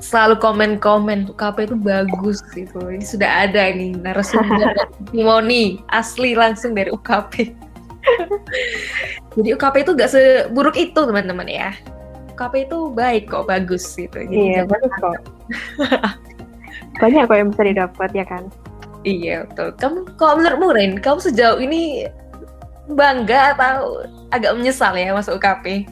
selalu 0.02 0.40
komen-komen 0.40 1.30
UKP 1.36 1.68
itu 1.68 1.76
bagus 1.76 2.40
gitu. 2.56 2.80
Ini 2.80 3.04
sudah 3.04 3.46
ada 3.48 3.76
nih 3.76 3.94
narasumber 4.00 4.72
testimoni 4.80 5.84
asli 5.92 6.34
langsung 6.34 6.72
dari 6.74 6.90
UKP. 6.90 7.52
Jadi 9.38 9.50
UKP 9.54 9.76
itu 9.86 9.92
gak 9.94 10.12
seburuk 10.12 10.76
itu 10.80 10.98
teman-teman 10.98 11.46
ya. 11.46 11.76
UKP 12.34 12.66
itu 12.66 12.90
baik 12.96 13.30
kok, 13.30 13.46
bagus 13.46 13.86
gitu. 13.94 14.18
Jadi 14.26 14.58
Iya 14.58 14.62
bagus 14.66 14.94
kok. 14.98 15.22
Banyak 17.02 17.30
kok 17.30 17.38
yang 17.38 17.50
bisa 17.54 17.64
didapat 17.68 18.10
ya 18.16 18.26
kan. 18.26 18.50
Iya 19.02 19.50
betul. 19.50 19.74
Kamu 19.82 19.98
kalau 20.18 20.38
menurutmu 20.38 20.70
Ren, 20.78 20.92
kamu 21.02 21.20
sejauh 21.26 21.58
ini 21.58 22.06
bangga 22.92 23.58
atau 23.58 24.06
agak 24.30 24.54
menyesal 24.58 24.94
ya 24.94 25.14
masuk 25.14 25.42
UKP? 25.42 25.90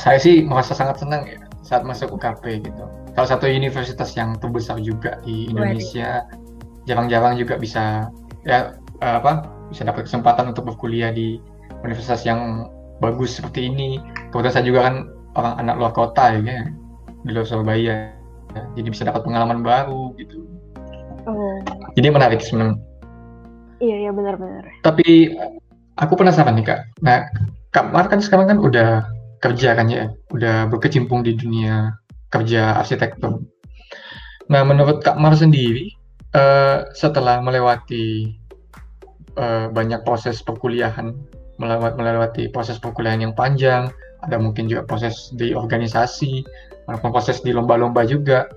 Saya 0.00 0.18
sih 0.18 0.42
merasa 0.42 0.74
sangat 0.74 1.00
senang 1.00 1.28
ya 1.28 1.38
saat 1.62 1.84
masuk 1.84 2.16
UKP 2.16 2.64
gitu. 2.64 2.84
Salah 3.12 3.28
satu 3.28 3.44
universitas 3.44 4.16
yang 4.16 4.40
terbesar 4.40 4.80
juga 4.80 5.20
di 5.22 5.52
Indonesia. 5.52 6.24
Jarang-jarang 6.88 7.36
juga 7.36 7.60
bisa 7.60 8.08
ya 8.48 8.72
eh, 9.04 9.16
apa 9.20 9.44
bisa 9.68 9.84
dapat 9.84 10.08
kesempatan 10.08 10.56
untuk 10.56 10.72
berkuliah 10.72 11.12
di 11.12 11.36
universitas 11.84 12.24
yang 12.24 12.72
bagus 13.04 13.36
seperti 13.36 13.68
ini. 13.68 14.00
Kebetulan 14.32 14.54
saya 14.56 14.64
juga 14.64 14.80
kan 14.88 14.94
orang 15.36 15.54
anak 15.60 15.74
luar 15.76 15.92
kota 15.92 16.34
ya, 16.34 16.40
kan, 16.40 16.74
di 17.22 17.30
luar 17.36 17.46
Surabaya. 17.46 17.96
Ya, 18.56 18.62
jadi 18.80 18.88
bisa 18.88 19.04
dapat 19.04 19.28
pengalaman 19.28 19.60
baru 19.60 20.16
gitu. 20.16 20.57
Oh 21.28 21.60
Jadi 21.92 22.08
menarik 22.08 22.40
sebenarnya. 22.40 22.80
iya 23.78 24.08
iya 24.08 24.10
benar-benar. 24.10 24.64
Tapi 24.82 25.36
aku 26.00 26.12
penasaran 26.18 26.58
nih 26.58 26.66
kak. 26.66 26.80
Nah, 27.04 27.30
Kak 27.70 27.92
Mar 27.92 28.08
kan 28.08 28.18
sekarang 28.18 28.48
kan 28.50 28.58
udah 28.58 29.06
kerja 29.38 29.76
kan 29.78 29.86
ya, 29.86 30.10
udah 30.34 30.66
berkecimpung 30.66 31.22
di 31.22 31.36
dunia 31.38 31.94
kerja 32.32 32.80
arsitektur. 32.80 33.38
Nah, 34.48 34.62
menurut 34.64 35.04
Kak 35.04 35.20
Mar 35.20 35.36
sendiri, 35.36 35.92
eh, 36.34 36.78
setelah 36.96 37.38
melewati 37.44 38.34
eh, 39.38 39.66
banyak 39.70 40.02
proses 40.02 40.42
perkuliahan, 40.42 41.14
melewat 41.62 41.94
melewati 41.94 42.50
proses 42.50 42.82
perkuliahan 42.82 43.22
yang 43.22 43.34
panjang, 43.38 43.86
ada 44.26 44.36
mungkin 44.40 44.66
juga 44.66 44.82
proses 44.82 45.30
di 45.38 45.54
organisasi, 45.54 46.42
maupun 46.90 47.14
proses 47.14 47.38
di 47.44 47.54
lomba-lomba 47.54 48.02
juga 48.02 48.50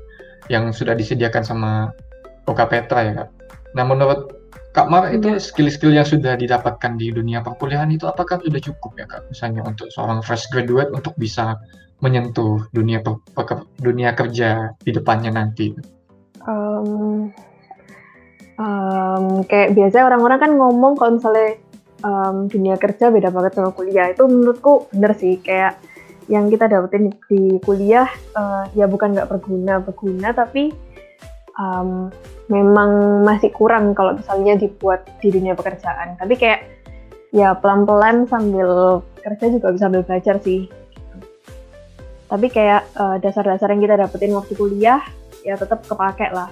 yang 0.50 0.74
sudah 0.74 0.98
disediakan 0.98 1.46
sama 1.46 1.72
OK 2.48 2.60
Petra 2.70 3.00
ya 3.06 3.14
kak. 3.24 3.30
Nah, 3.72 3.88
menurut 3.88 4.42
Kak 4.72 4.88
Mar 4.88 5.12
itu 5.12 5.36
skill-skill 5.36 5.92
yang 5.92 6.08
sudah 6.08 6.40
didapatkan 6.40 6.96
di 6.96 7.12
dunia 7.12 7.44
perkuliahan 7.44 7.92
itu 7.92 8.08
apakah 8.08 8.40
sudah 8.40 8.60
cukup 8.64 8.96
ya 8.96 9.04
Kak? 9.04 9.28
Misalnya 9.28 9.68
untuk 9.68 9.92
seorang 9.92 10.24
fresh 10.24 10.48
graduate 10.48 10.96
untuk 10.96 11.12
bisa 11.20 11.60
menyentuh 12.00 12.72
dunia 12.72 13.04
per- 13.04 13.68
dunia 13.84 14.16
kerja 14.16 14.72
di 14.80 14.92
depannya 14.96 15.36
nanti. 15.36 15.76
Em, 16.48 16.88
em, 18.56 19.26
kayak 19.44 19.76
biasanya 19.76 20.08
orang-orang 20.08 20.40
kan 20.40 20.52
ngomong 20.56 20.94
kalau 20.96 21.20
misalnya 21.20 21.60
em, 22.08 22.36
dunia 22.48 22.76
kerja 22.80 23.12
beda 23.12 23.28
banget 23.28 23.52
sama 23.60 23.76
kuliah 23.76 24.08
itu 24.08 24.24
menurutku 24.24 24.88
bener 24.96 25.12
sih 25.20 25.36
kayak 25.44 25.76
yang 26.32 26.48
kita 26.48 26.72
dapetin 26.72 27.12
di 27.28 27.60
kuliah 27.60 28.08
eh, 28.40 28.64
ya 28.80 28.88
bukan 28.88 29.12
nggak 29.12 29.28
berguna 29.28 29.84
berguna 29.84 30.32
tapi 30.32 30.72
em, 31.60 32.08
memang 32.52 33.24
masih 33.24 33.50
kurang 33.56 33.96
kalau 33.96 34.20
misalnya 34.20 34.60
dibuat 34.60 35.08
di 35.24 35.32
dunia 35.32 35.56
pekerjaan 35.56 36.20
tapi 36.20 36.36
kayak 36.36 36.68
ya 37.32 37.56
pelan-pelan 37.56 38.28
sambil 38.28 39.00
kerja 39.24 39.46
juga 39.48 39.72
bisa 39.72 39.88
sambil 39.88 40.04
belajar 40.04 40.36
sih 40.44 40.68
tapi 42.28 42.48
kayak 42.52 42.84
eh, 42.92 43.18
dasar-dasar 43.24 43.72
yang 43.72 43.82
kita 43.82 43.96
dapetin 43.96 44.36
waktu 44.36 44.54
kuliah 44.60 45.00
ya 45.48 45.56
tetap 45.56 45.82
kepake 45.88 46.28
lah 46.36 46.52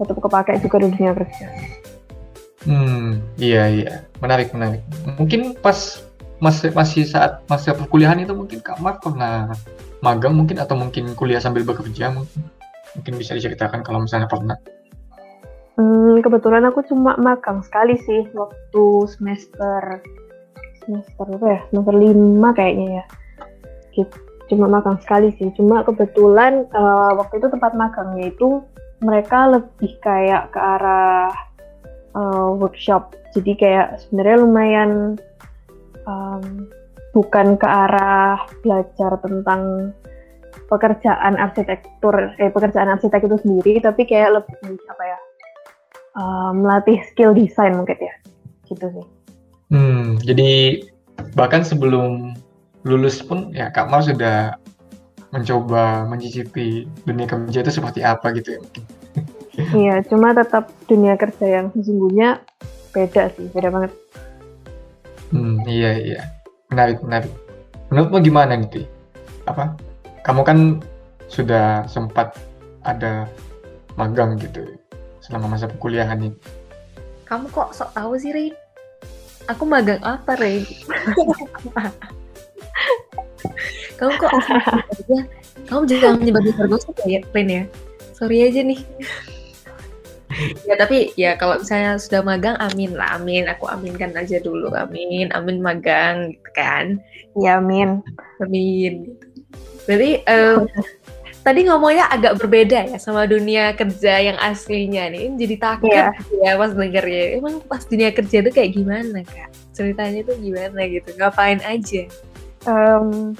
tetap 0.00 0.16
kepake 0.16 0.58
juga 0.64 0.76
di 0.80 0.88
dunia 0.96 1.12
kerja 1.12 1.46
Hmm, 2.64 3.20
iya 3.36 3.68
iya, 3.68 3.92
menarik 4.24 4.56
menarik. 4.56 4.80
Mungkin 5.20 5.52
pas 5.60 6.00
masih 6.40 6.72
masih 6.72 7.04
saat 7.04 7.44
masa 7.44 7.76
perkuliahan 7.76 8.24
itu 8.24 8.32
mungkin 8.32 8.64
Kak 8.64 8.80
Mar 8.80 8.96
pernah 9.04 9.52
magang 10.00 10.32
mungkin 10.32 10.56
atau 10.60 10.72
mungkin 10.76 11.12
kuliah 11.12 11.40
sambil 11.44 11.64
bekerja 11.68 12.08
mungkin. 12.08 12.40
Mungkin 12.96 13.12
bisa 13.20 13.36
diceritakan 13.36 13.84
kalau 13.84 14.00
misalnya 14.00 14.32
pernah. 14.32 14.56
Hmm, 15.74 16.22
kebetulan 16.22 16.62
aku 16.70 16.86
cuma 16.86 17.18
magang 17.18 17.58
sekali 17.66 17.98
sih 18.06 18.30
waktu 18.30 18.84
semester 19.10 19.98
semester 20.84 21.26
apa 21.34 21.46
ya? 21.50 21.60
Semester 21.72 21.94
lima 21.98 22.48
kayaknya 22.54 23.02
ya. 23.02 23.04
Gitu. 23.90 24.16
Cuma 24.52 24.70
magang 24.70 25.02
sekali 25.02 25.34
sih. 25.34 25.50
Cuma 25.58 25.82
kebetulan 25.82 26.70
eh, 26.70 27.12
waktu 27.18 27.42
itu 27.42 27.48
tempat 27.50 27.74
magangnya 27.74 28.30
itu 28.30 28.62
mereka 29.02 29.50
lebih 29.50 29.98
kayak 29.98 30.54
ke 30.54 30.60
arah 30.62 31.34
eh, 32.14 32.48
workshop. 32.54 33.18
Jadi 33.34 33.58
kayak 33.58 33.98
sebenarnya 33.98 34.36
lumayan 34.46 34.90
em, 36.06 36.70
bukan 37.10 37.58
ke 37.58 37.66
arah 37.66 38.38
belajar 38.62 39.18
tentang 39.22 39.90
pekerjaan 40.70 41.34
arsitektur 41.38 42.34
eh 42.38 42.50
pekerjaan 42.50 42.90
arsitek 42.94 43.26
itu 43.26 43.36
sendiri 43.42 43.72
tapi 43.82 44.06
kayak 44.08 44.42
lebih 44.42 44.78
apa 44.90 45.02
ya 45.02 45.18
eh, 46.14 46.50
melatih 46.54 46.98
skill 47.10 47.34
desain 47.34 47.74
mungkin 47.74 47.98
ya 47.98 48.14
gitu 48.70 48.86
sih 48.90 49.06
Hmm, 49.72 50.20
jadi 50.22 50.84
bahkan 51.34 51.64
sebelum 51.66 52.36
lulus 52.86 53.24
pun 53.24 53.50
ya 53.50 53.72
Kak 53.72 53.88
Mar 53.90 54.04
sudah 54.04 54.54
mencoba 55.34 56.06
mencicipi 56.06 56.86
dunia 57.02 57.26
kerja 57.26 57.64
itu 57.64 57.72
seperti 57.80 58.04
apa 58.06 58.30
gitu 58.38 58.54
ya 58.54 58.58
mungkin. 58.62 58.82
iya 59.82 59.94
cuma 60.06 60.30
tetap 60.30 60.70
dunia 60.86 61.18
kerja 61.18 61.46
yang 61.48 61.66
sesungguhnya 61.74 62.38
beda 62.94 63.34
sih 63.34 63.50
beda 63.50 63.72
banget 63.72 63.92
Hmm, 65.34 65.58
iya 65.66 65.98
iya. 65.98 66.20
Menarik 66.70 67.02
menarik. 67.02 67.32
Menurutmu 67.90 68.22
gimana 68.22 68.54
nih? 68.54 68.68
Ti? 68.70 68.82
Apa? 69.50 69.74
Kamu 70.22 70.46
kan 70.46 70.78
sudah 71.26 71.82
sempat 71.90 72.38
ada 72.86 73.26
magang 73.98 74.38
gitu 74.38 74.62
selama 75.24 75.56
masa 75.56 75.64
perkuliahan 75.64 76.20
ini. 76.20 76.36
Kamu 77.24 77.48
kok 77.48 77.72
sok 77.72 77.96
tahu 77.96 78.20
sih, 78.20 78.36
Rin? 78.36 78.52
Aku 79.48 79.64
magang 79.64 80.04
apa, 80.04 80.36
Rin? 80.36 80.62
kamu 83.98 84.12
kok 84.20 84.30
aja? 84.36 85.20
Kamu 85.64 85.88
jangan 85.88 86.20
menyebar-nyebar 86.20 86.68
gosip 86.68 86.92
ya, 87.08 87.24
Rin 87.32 87.48
ya? 87.48 87.64
Sorry 88.12 88.44
aja 88.44 88.60
nih. 88.60 88.84
ya 90.68 90.74
tapi 90.74 91.14
ya 91.14 91.38
kalau 91.38 91.62
misalnya 91.62 91.94
sudah 91.94 92.20
magang 92.26 92.58
amin 92.58 92.98
lah 92.98 93.18
amin 93.18 93.46
aku 93.46 93.70
aminkan 93.70 94.10
aja 94.18 94.42
dulu 94.42 94.70
amin 94.74 95.30
amin 95.30 95.62
magang 95.62 96.34
gitu 96.34 96.50
kan 96.54 96.98
Ya, 97.34 97.58
Min. 97.58 97.98
amin 98.38 99.10
berarti 99.84 100.22
eh, 100.22 100.56
tadi 101.44 101.60
ngomongnya 101.68 102.08
agak 102.08 102.40
berbeda 102.40 102.88
ya 102.88 102.96
sama 102.96 103.28
dunia 103.28 103.76
kerja 103.76 104.16
yang 104.18 104.40
aslinya 104.40 105.12
nih 105.12 105.28
jadi 105.36 105.54
takut 105.60 105.92
Iya. 105.92 106.08
ya 106.40 106.52
pas 106.56 106.72
dengernya 106.72 107.36
emang 107.36 107.60
pas 107.68 107.84
dunia 107.84 108.10
kerja 108.10 108.40
itu 108.40 108.50
kayak 108.50 108.70
gimana 108.72 109.20
kak 109.22 109.52
ceritanya 109.76 110.24
tuh 110.24 110.40
gimana 110.40 110.80
gitu 110.88 111.12
ngapain 111.14 111.60
aja 111.60 112.08
Em, 112.64 113.36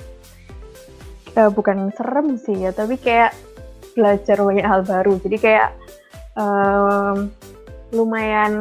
eh, 1.32 1.48
bukan 1.48 1.88
serem 1.96 2.36
sih 2.36 2.60
ya, 2.60 2.76
tapi 2.76 3.00
kayak 3.00 3.32
belajar 3.96 4.36
banyak 4.36 4.66
hal 4.68 4.84
baru. 4.84 5.16
Jadi 5.16 5.36
kayak 5.40 5.72
em, 6.36 7.32
lumayan 7.88 8.52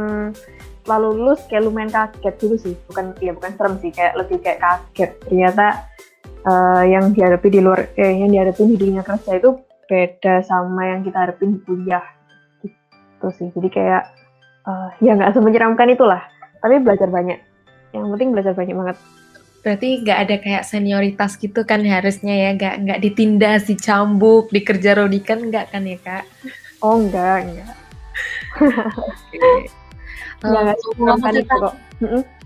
lalu 0.87 1.07
lulus 1.19 1.43
kayak 1.47 1.67
lumayan 1.67 1.91
kaget 1.91 2.35
dulu 2.39 2.55
sih. 2.55 2.75
Bukan 2.87 3.11
ya 3.19 3.35
bukan 3.35 3.51
serem 3.59 3.75
sih, 3.83 3.91
kayak 3.91 4.15
lebih 4.15 4.39
kayak 4.39 4.63
kaget. 4.63 5.11
Ternyata 5.27 5.65
eh, 6.43 6.83
yang 6.91 7.15
dihadapi 7.15 7.47
di 7.49 7.59
luar 7.63 7.91
eh, 7.95 8.13
yang 8.23 8.29
dihadapi 8.31 8.61
di 8.75 8.77
dunia 8.79 9.01
kerja 9.03 9.39
itu 9.39 9.59
beda 9.87 10.43
sama 10.43 10.91
yang 10.95 11.01
kita 11.03 11.17
hadapin 11.27 11.57
di 11.57 11.59
kuliah. 11.63 12.05
Gitu 12.63 13.27
sih. 13.35 13.47
Jadi 13.51 13.69
kayak 13.71 14.03
eh, 14.67 14.89
ya 15.03 15.15
nggak 15.15 15.33
semenyeramkan 15.33 15.89
itulah. 15.91 16.21
Tapi 16.59 16.79
belajar 16.79 17.09
banyak. 17.11 17.39
Yang 17.91 18.05
penting 18.17 18.29
belajar 18.31 18.53
banyak 18.55 18.75
banget. 18.75 18.99
berarti 19.63 20.03
nggak 20.03 20.19
ada 20.27 20.35
kayak 20.43 20.67
senioritas 20.67 21.39
gitu 21.39 21.63
kan 21.63 21.79
harusnya 21.87 22.35
ya 22.35 22.49
nggak 22.51 22.83
nggak 22.83 22.99
ditindas 22.99 23.63
dicambuk 23.63 24.51
dikerja 24.51 24.99
rodikan 24.99 25.39
nggak 25.39 25.71
kan 25.71 25.87
ya 25.87 25.95
kak 26.03 26.27
Oh 26.83 26.99
enggak, 26.99 27.47
enggak. 27.47 27.71
Eh, 29.39 29.63
enggak 30.43 30.75
ngomong 30.99 31.19
tentang 31.23 31.59
kok. 31.63 31.75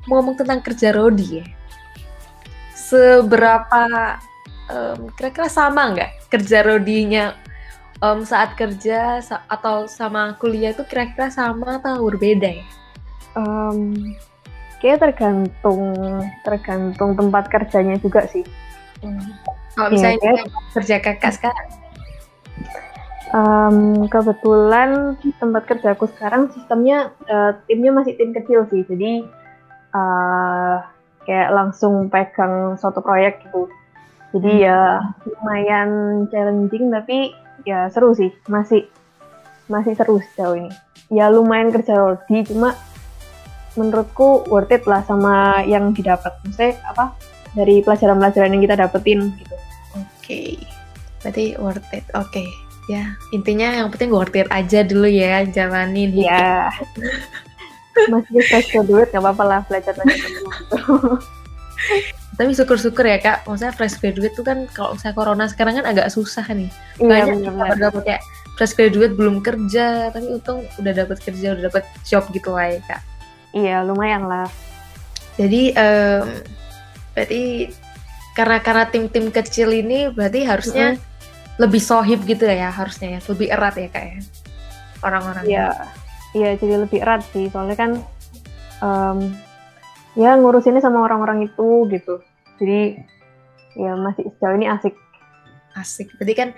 Ngomong 0.05 0.35
tentang 0.37 0.59
kerja 0.61 0.93
rodi 0.93 1.41
ya 1.41 1.45
seberapa 2.87 3.83
em, 4.71 4.99
kira-kira 5.19 5.51
sama 5.51 5.91
nggak 5.91 6.31
kerja 6.31 6.63
rodinya? 6.63 7.35
Em, 7.99 8.23
saat 8.23 8.55
kerja 8.55 9.19
sa- 9.19 9.43
atau 9.51 9.89
sama 9.91 10.37
kuliah 10.39 10.71
itu 10.71 10.87
kira-kira 10.87 11.27
sama 11.27 11.83
atau 11.83 12.07
berbeda 12.07 12.47
ya? 12.47 12.65
Em, 13.35 14.15
kayak 14.79 15.03
tergantung 15.03 15.97
tergantung 16.47 17.17
tempat 17.17 17.51
kerjanya 17.51 17.99
juga 17.99 18.23
sih. 18.29 18.45
kalau 19.77 19.93
Iya, 19.93 20.17
misalnya 20.17 20.17
kita 20.41 20.41
kerja 20.73 20.95
kakak 21.03 21.31
sekarang? 21.37 21.67
Em, 23.27 23.77
kebetulan 24.07 24.89
tempat 25.37 25.63
kerjaku 25.67 26.07
sekarang 26.15 26.49
sistemnya 26.55 27.11
eh, 27.27 27.51
timnya 27.67 27.91
masih 27.93 28.15
tim 28.15 28.31
kecil 28.33 28.65
sih, 28.71 28.81
jadi 28.87 29.27
eh, 29.93 30.77
kayak 31.27 31.51
langsung 31.51 32.07
pegang 32.07 32.79
suatu 32.79 33.03
proyek 33.03 33.43
gitu. 33.43 33.67
Jadi 34.31 34.63
ya 34.63 35.03
lumayan 35.27 35.89
challenging 36.31 36.87
tapi 36.89 37.35
ya 37.67 37.91
seru 37.91 38.15
sih, 38.15 38.31
masih 38.47 38.87
masih 39.67 39.93
seru 39.99 40.23
sejauh 40.31 40.55
ini. 40.55 40.71
Ya 41.11 41.27
lumayan 41.27 41.71
kerja 41.71 41.99
rodi, 41.99 42.47
cuma 42.47 42.75
menurutku 43.75 44.47
worth 44.47 44.71
it 44.71 44.83
lah 44.87 45.03
sama 45.03 45.63
yang 45.67 45.91
didapat. 45.91 46.31
Maksudnya 46.43 46.79
apa? 46.87 47.15
Dari 47.55 47.83
pelajaran-pelajaran 47.83 48.51
yang 48.55 48.63
kita 48.63 48.75
dapetin 48.75 49.19
gitu. 49.39 49.55
Oke, 49.95 50.41
berarti 51.23 51.55
worth 51.59 51.91
it. 51.95 52.03
Oke, 52.15 52.43
ya 52.91 53.15
intinya 53.31 53.83
yang 53.83 53.87
penting 53.91 54.11
worth 54.11 54.35
it 54.35 54.47
aja 54.51 54.83
dulu 54.83 55.07
ya, 55.07 55.47
jalanin. 55.47 56.11
Ya. 56.15 56.67
Masih 58.11 58.41
fresh 58.47 58.69
graduate 58.73 59.09
nggak 59.11 59.23
apa-apa 59.23 59.43
lah 59.43 59.59
belajar 59.65 59.93
belajar 59.97 60.29
gitu. 60.29 60.51
Tapi 62.37 62.53
syukur-syukur 62.53 63.01
ya 63.01 63.17
kak, 63.17 63.49
maksudnya 63.49 63.73
fresh 63.73 63.97
graduate 63.97 64.37
tuh 64.37 64.45
kan 64.45 64.69
kalau 64.69 64.93
misalnya 64.93 65.15
corona 65.17 65.45
sekarang 65.49 65.81
kan 65.81 65.85
agak 65.89 66.13
susah 66.13 66.45
nih. 66.53 66.69
Iya 67.01 67.25
Banyak 67.25 67.35
benar. 67.41 67.67
kabar 67.73 68.01
kayak 68.05 68.21
fresh 68.57 68.73
graduate 68.77 69.13
belum 69.17 69.41
kerja, 69.41 70.13
tapi 70.13 70.25
untung 70.29 70.61
udah 70.77 70.93
dapat 70.93 71.17
kerja, 71.17 71.57
udah 71.57 71.63
dapat 71.73 71.83
job 72.05 72.29
gitu 72.29 72.53
lah 72.53 72.69
ya 72.69 72.81
kak. 72.85 73.01
Iya 73.57 73.77
lumayan 73.81 74.29
lah. 74.29 74.49
Jadi 75.37 75.73
em, 75.73 76.25
berarti 77.17 77.73
karena 78.37 78.57
karena 78.61 78.85
tim-tim 78.85 79.33
kecil 79.33 79.73
ini 79.73 80.13
berarti 80.13 80.45
harusnya 80.45 80.87
lebih 81.57 81.81
sohib 81.81 82.21
gitu 82.29 82.45
ya 82.45 82.69
harusnya 82.69 83.17
ya, 83.17 83.19
lebih 83.33 83.49
erat 83.49 83.75
ya 83.81 83.89
kak 83.89 84.03
ya 84.13 84.17
orang-orang. 85.01 85.43
Iya. 85.45 85.69
Iya 86.35 86.59
jadi 86.59 86.83
lebih 86.83 86.99
erat 86.99 87.23
sih 87.31 87.47
soalnya 87.47 87.77
kan 87.79 87.91
em, 88.83 89.17
ya 90.17 90.35
ngurusinnya 90.35 90.83
sama 90.83 91.05
orang-orang 91.05 91.47
itu 91.47 91.87
gitu. 91.93 92.19
Jadi 92.57 92.99
ya 93.77 93.93
masih 93.95 94.27
sejauh 94.35 94.57
ini 94.57 94.67
asik. 94.67 94.95
Asik. 95.77 96.09
Berarti 96.17 96.33
kan 96.33 96.49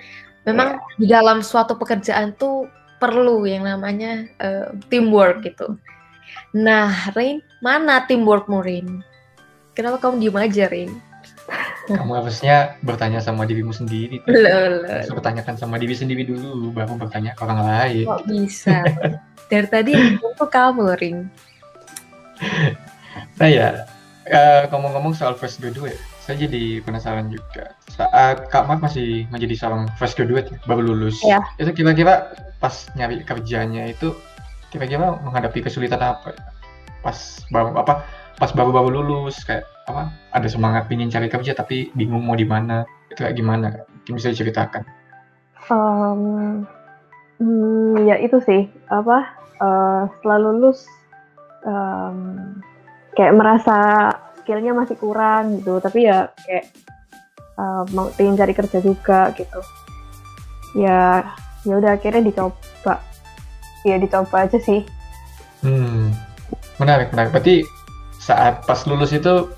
memang 0.47 0.79
di 0.95 1.05
dalam 1.05 1.43
suatu 1.43 1.75
pekerjaan 1.75 2.33
tuh 2.39 2.71
perlu 2.99 3.43
yang 3.47 3.67
namanya 3.67 4.27
eh, 4.39 4.71
teamwork 4.87 5.43
gitu. 5.43 5.79
Nah, 6.53 7.13
Rain, 7.13 7.41
mana 7.61 8.05
teamworkmu, 8.05 8.61
Rain? 8.61 9.01
Kenapa 9.77 10.01
kamu 10.01 10.21
diem 10.21 10.37
aja, 10.37 10.65
Rain? 10.69 10.91
Kamu 11.89 12.11
harusnya 12.21 12.77
bertanya 12.85 13.17
sama 13.17 13.49
dirimu 13.49 13.73
sendiri. 13.73 14.21
Loh, 14.29 14.85
bertanyakan 15.09 15.55
sama 15.57 15.81
diri 15.81 15.97
sendiri 15.97 16.21
dulu, 16.27 16.69
baru 16.69 16.93
bertanya 16.99 17.33
ke 17.33 17.41
orang 17.41 17.61
lain. 17.65 18.05
kok 18.05 18.23
bisa? 18.29 18.77
Dari 19.49 19.67
tadi 19.67 19.91
tuh 20.21 20.49
kamu, 20.49 20.93
Rain. 20.93 21.25
Nah 23.41 23.49
ya, 23.49 23.83
eh, 24.29 24.61
ngomong-ngomong 24.69 25.17
soal 25.17 25.33
fresh 25.35 25.57
graduate, 25.57 25.97
saya 26.21 26.45
jadi 26.45 26.83
penasaran 26.85 27.33
juga. 27.33 27.73
Saat 27.89 28.47
Kak 28.53 28.69
Mark 28.69 28.79
masih 28.85 29.25
menjadi 29.33 29.55
seorang 29.57 29.89
fresh 29.97 30.15
graduate, 30.15 30.53
ya, 30.53 30.57
baru 30.69 30.93
lulus, 30.93 31.19
Iya. 31.25 31.41
itu 31.57 31.71
kira-kira 31.73 32.31
pas 32.61 32.87
nyari 32.93 33.25
kerjanya 33.25 33.89
itu, 33.89 34.13
kira-kira 34.69 35.17
menghadapi 35.25 35.65
kesulitan 35.65 35.99
apa? 35.99 36.31
ya? 36.35 36.41
Pas 37.01 37.17
baru 37.49 37.73
apa? 37.79 38.03
Pas 38.39 38.51
baru-baru 38.55 39.03
lulus, 39.03 39.43
kayak 39.43 39.67
apa? 39.91 40.15
Ada 40.31 40.47
semangat 40.55 40.87
ingin 40.89 41.11
cari 41.11 41.27
kerja 41.27 41.51
tapi 41.51 41.91
bingung 41.91 42.23
mau 42.23 42.39
di 42.39 42.47
mana? 42.47 42.87
Itu 43.11 43.27
kayak 43.27 43.35
gimana? 43.35 43.83
Mungkin 44.07 44.15
bisa 44.15 44.31
diceritakan. 44.31 44.83
Em, 45.69 46.65
hmm, 47.37 48.07
ya 48.09 48.15
itu 48.17 48.41
sih 48.41 48.65
apa 48.89 49.27
eh, 49.61 50.01
setelah 50.17 50.39
lulus 50.49 50.87
em, 51.61 52.17
kayak 53.13 53.37
merasa 53.37 53.77
skillnya 54.41 54.73
masih 54.73 54.97
kurang 54.97 55.61
gitu 55.61 55.77
tapi 55.77 56.09
ya 56.09 56.33
kayak 56.41 56.73
eh, 57.53 57.83
mau 57.93 58.09
pengen 58.17 58.33
cari 58.33 58.57
kerja 58.57 58.81
juga 58.81 59.29
gitu 59.37 59.61
ya 60.73 61.21
ya 61.69 61.73
udah 61.77 62.01
akhirnya 62.01 62.25
dicoba 62.25 62.97
ya 63.85 64.01
dicoba 64.01 64.49
aja 64.49 64.57
sih 64.57 64.81
Hmm, 65.59 66.15
menarik, 66.79 67.11
menarik. 67.11 67.35
Berarti 67.35 67.67
saat 68.29 68.61
pas 68.69 68.77
lulus 68.85 69.09
itu 69.09 69.49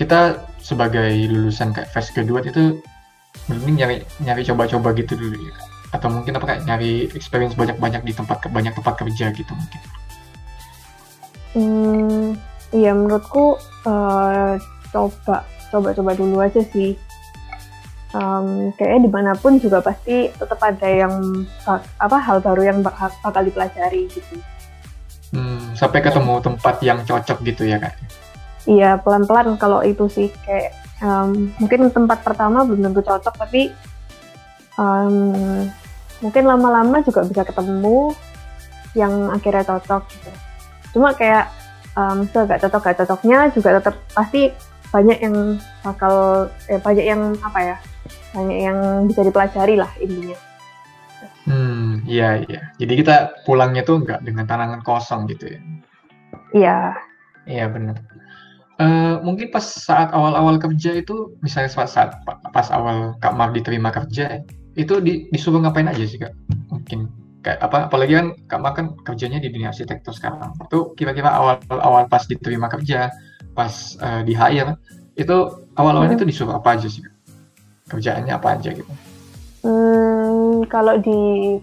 kita 0.00 0.40
sebagai 0.64 1.12
lulusan 1.28 1.76
kayak 1.76 1.92
fresh 1.92 2.16
graduate 2.16 2.48
itu 2.48 2.80
mending 3.52 3.76
nyari 3.84 3.96
nyari 4.24 4.42
coba-coba 4.48 4.96
gitu 4.96 5.12
dulu 5.12 5.36
ya. 5.36 5.54
Atau 5.92 6.08
mungkin 6.08 6.40
apa 6.40 6.44
kayak 6.48 6.62
nyari 6.64 7.12
experience 7.12 7.52
banyak-banyak 7.52 8.00
di 8.00 8.12
tempat 8.16 8.48
banyak 8.48 8.72
tempat 8.72 8.94
kerja 8.96 9.28
gitu 9.36 9.52
mungkin. 9.52 9.80
Hmm, 11.56 12.24
iya 12.72 12.96
menurutku 12.96 13.60
eh, 13.84 14.56
coba 14.92 15.44
coba-coba 15.68 16.10
dulu 16.16 16.36
aja 16.40 16.64
sih. 16.72 16.96
Em, 18.16 18.72
kayaknya 18.80 19.00
di 19.04 19.10
mana 19.12 19.32
pun 19.36 19.60
juga 19.60 19.84
pasti 19.84 20.32
tetap 20.32 20.56
ada 20.64 20.88
yang 20.88 21.20
apa 22.00 22.16
hal 22.16 22.40
baru 22.40 22.62
yang 22.64 22.78
bak- 22.80 23.20
bakal 23.20 23.44
dipelajari 23.44 24.08
gitu. 24.08 24.40
Hmm, 25.36 25.76
sampai 25.76 26.00
ketemu 26.00 26.40
tempat 26.40 26.80
yang 26.80 27.04
cocok 27.04 27.44
gitu 27.44 27.68
ya 27.68 27.76
kak. 27.76 27.92
Iya 28.64 28.96
pelan-pelan 29.04 29.60
kalau 29.60 29.84
itu 29.84 30.08
sih 30.08 30.32
kayak 30.48 30.72
em, 31.04 31.52
mungkin 31.60 31.92
tempat 31.92 32.24
pertama 32.24 32.64
belum 32.64 32.88
tentu 32.88 33.04
cocok 33.04 33.34
tapi 33.36 33.68
em, 34.80 35.14
mungkin 36.24 36.44
lama-lama 36.48 37.04
juga 37.04 37.20
bisa 37.28 37.44
ketemu 37.44 38.16
yang 38.96 39.28
akhirnya 39.28 39.76
cocok 39.76 40.02
gitu. 40.08 40.30
Cuma 40.96 41.12
kayak 41.12 41.52
em 41.92 42.24
gak 42.32 42.60
cocok 42.64 42.80
gak 42.80 42.96
cocoknya 43.04 43.38
juga 43.52 43.76
tetap 43.76 43.94
pasti 44.16 44.48
banyak 44.88 45.18
yang 45.20 45.60
bakal 45.84 46.48
eh, 46.72 46.80
banyak 46.80 47.04
yang 47.04 47.36
apa 47.44 47.60
ya 47.60 47.76
banyak 48.32 48.58
yang 48.64 48.78
bisa 49.04 49.20
dipelajari 49.20 49.76
lah 49.76 49.92
intinya. 50.00 50.45
Hmm, 51.46 52.02
iya 52.10 52.42
iya. 52.42 52.60
Jadi 52.76 52.92
kita 53.06 53.46
pulangnya 53.46 53.86
tuh 53.86 54.02
nggak 54.02 54.26
dengan 54.26 54.44
tangan 54.50 54.82
kosong 54.82 55.30
gitu 55.30 55.54
ya. 55.54 55.60
Iya. 56.54 56.78
Iya 57.46 57.64
benar. 57.70 57.96
Eh, 58.76 59.16
mungkin 59.24 59.48
pas 59.48 59.64
saat 59.64 60.12
awal-awal 60.12 60.60
kerja 60.60 61.00
itu, 61.00 61.32
misalnya 61.40 61.72
saat, 61.72 61.88
saat 61.96 62.10
pas 62.26 62.68
awal 62.68 63.16
Kak 63.22 63.32
Mar 63.32 63.54
diterima 63.54 63.88
kerja, 63.88 64.44
itu 64.76 65.00
di- 65.00 65.32
disuruh 65.32 65.64
ngapain 65.64 65.88
aja 65.88 66.04
sih 66.04 66.20
Kak? 66.20 66.34
Mungkin 66.68 67.08
kayak 67.46 67.62
apa 67.62 67.86
apalagi 67.86 68.12
kan 68.18 68.26
Kak 68.50 68.60
Mak 68.60 68.72
kan 68.74 68.86
kerjanya 69.06 69.38
di 69.38 69.54
dunia 69.54 69.70
arsitektur 69.70 70.10
sekarang 70.10 70.50
itu 70.58 70.98
kira-kira 70.98 71.30
awal-awal 71.30 72.10
pas 72.10 72.26
diterima 72.26 72.66
kerja 72.66 73.14
pas 73.54 73.94
uh, 74.02 74.26
di 74.26 74.34
hire 74.34 74.74
itu 75.14 75.36
awal-awalnya 75.78 76.18
hmm. 76.18 76.26
itu 76.26 76.26
disuruh 76.26 76.58
apa 76.58 76.74
aja 76.74 76.90
sih 76.90 77.06
kerjaannya 77.86 78.34
apa 78.34 78.58
aja 78.58 78.74
gitu 78.74 78.90
hmm, 79.66 80.70
kalau 80.70 80.94
di 81.02 81.58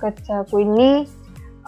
kerjaku 0.00 0.64
ini 0.64 1.04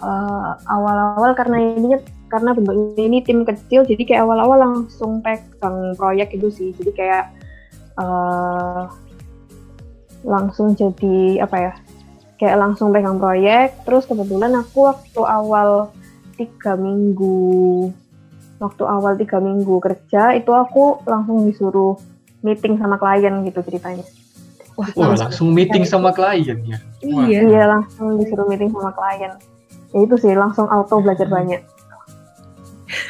uh, 0.01 0.57
awal-awal 0.67 1.31
karena 1.37 1.57
ini 1.61 2.01
karena 2.27 2.51
bentuknya 2.57 3.03
ini 3.05 3.21
tim 3.21 3.45
kecil 3.45 3.85
jadi 3.85 4.01
kayak 4.03 4.21
awal-awal 4.25 4.57
langsung 4.57 5.21
pegang 5.21 5.93
proyek 5.95 6.33
itu 6.35 6.49
sih. 6.51 6.69
Jadi 6.73 6.91
kayak 6.91 7.25
uh, 8.01 8.89
langsung 10.25 10.73
jadi 10.73 11.45
apa 11.45 11.57
ya 11.61 11.73
kayak 12.41 12.57
langsung 12.59 12.89
pegang 12.91 13.21
proyek. 13.21 13.77
Terus 13.85 14.09
kebetulan 14.09 14.57
aku 14.57 14.89
waktu 14.89 15.21
awal 15.21 15.93
tiga 16.35 16.75
minggu 16.75 17.87
waktu 18.59 18.83
awal 18.83 19.15
tiga 19.15 19.39
minggu 19.39 19.79
kerja 19.79 20.35
itu 20.35 20.51
aku 20.51 21.03
langsung 21.07 21.47
disuruh 21.47 21.95
meeting 22.43 22.75
sama 22.75 22.99
klien 22.99 23.43
gitu 23.47 23.63
ceritanya 23.63 24.03
Wah, 24.75 24.89
Wah 24.99 25.15
langsung 25.15 25.55
meeting 25.55 25.87
sama 25.87 26.11
klien 26.11 26.59
ya? 26.67 26.77
Iya, 26.99 27.39
iya 27.47 27.63
langsung 27.71 28.19
disuruh 28.19 28.43
meeting 28.51 28.75
sama 28.75 28.91
klien. 28.91 29.31
Ya 29.95 29.99
itu 30.03 30.15
sih 30.19 30.35
langsung 30.35 30.67
auto 30.67 30.99
belajar 30.99 31.31
banyak. 31.31 31.63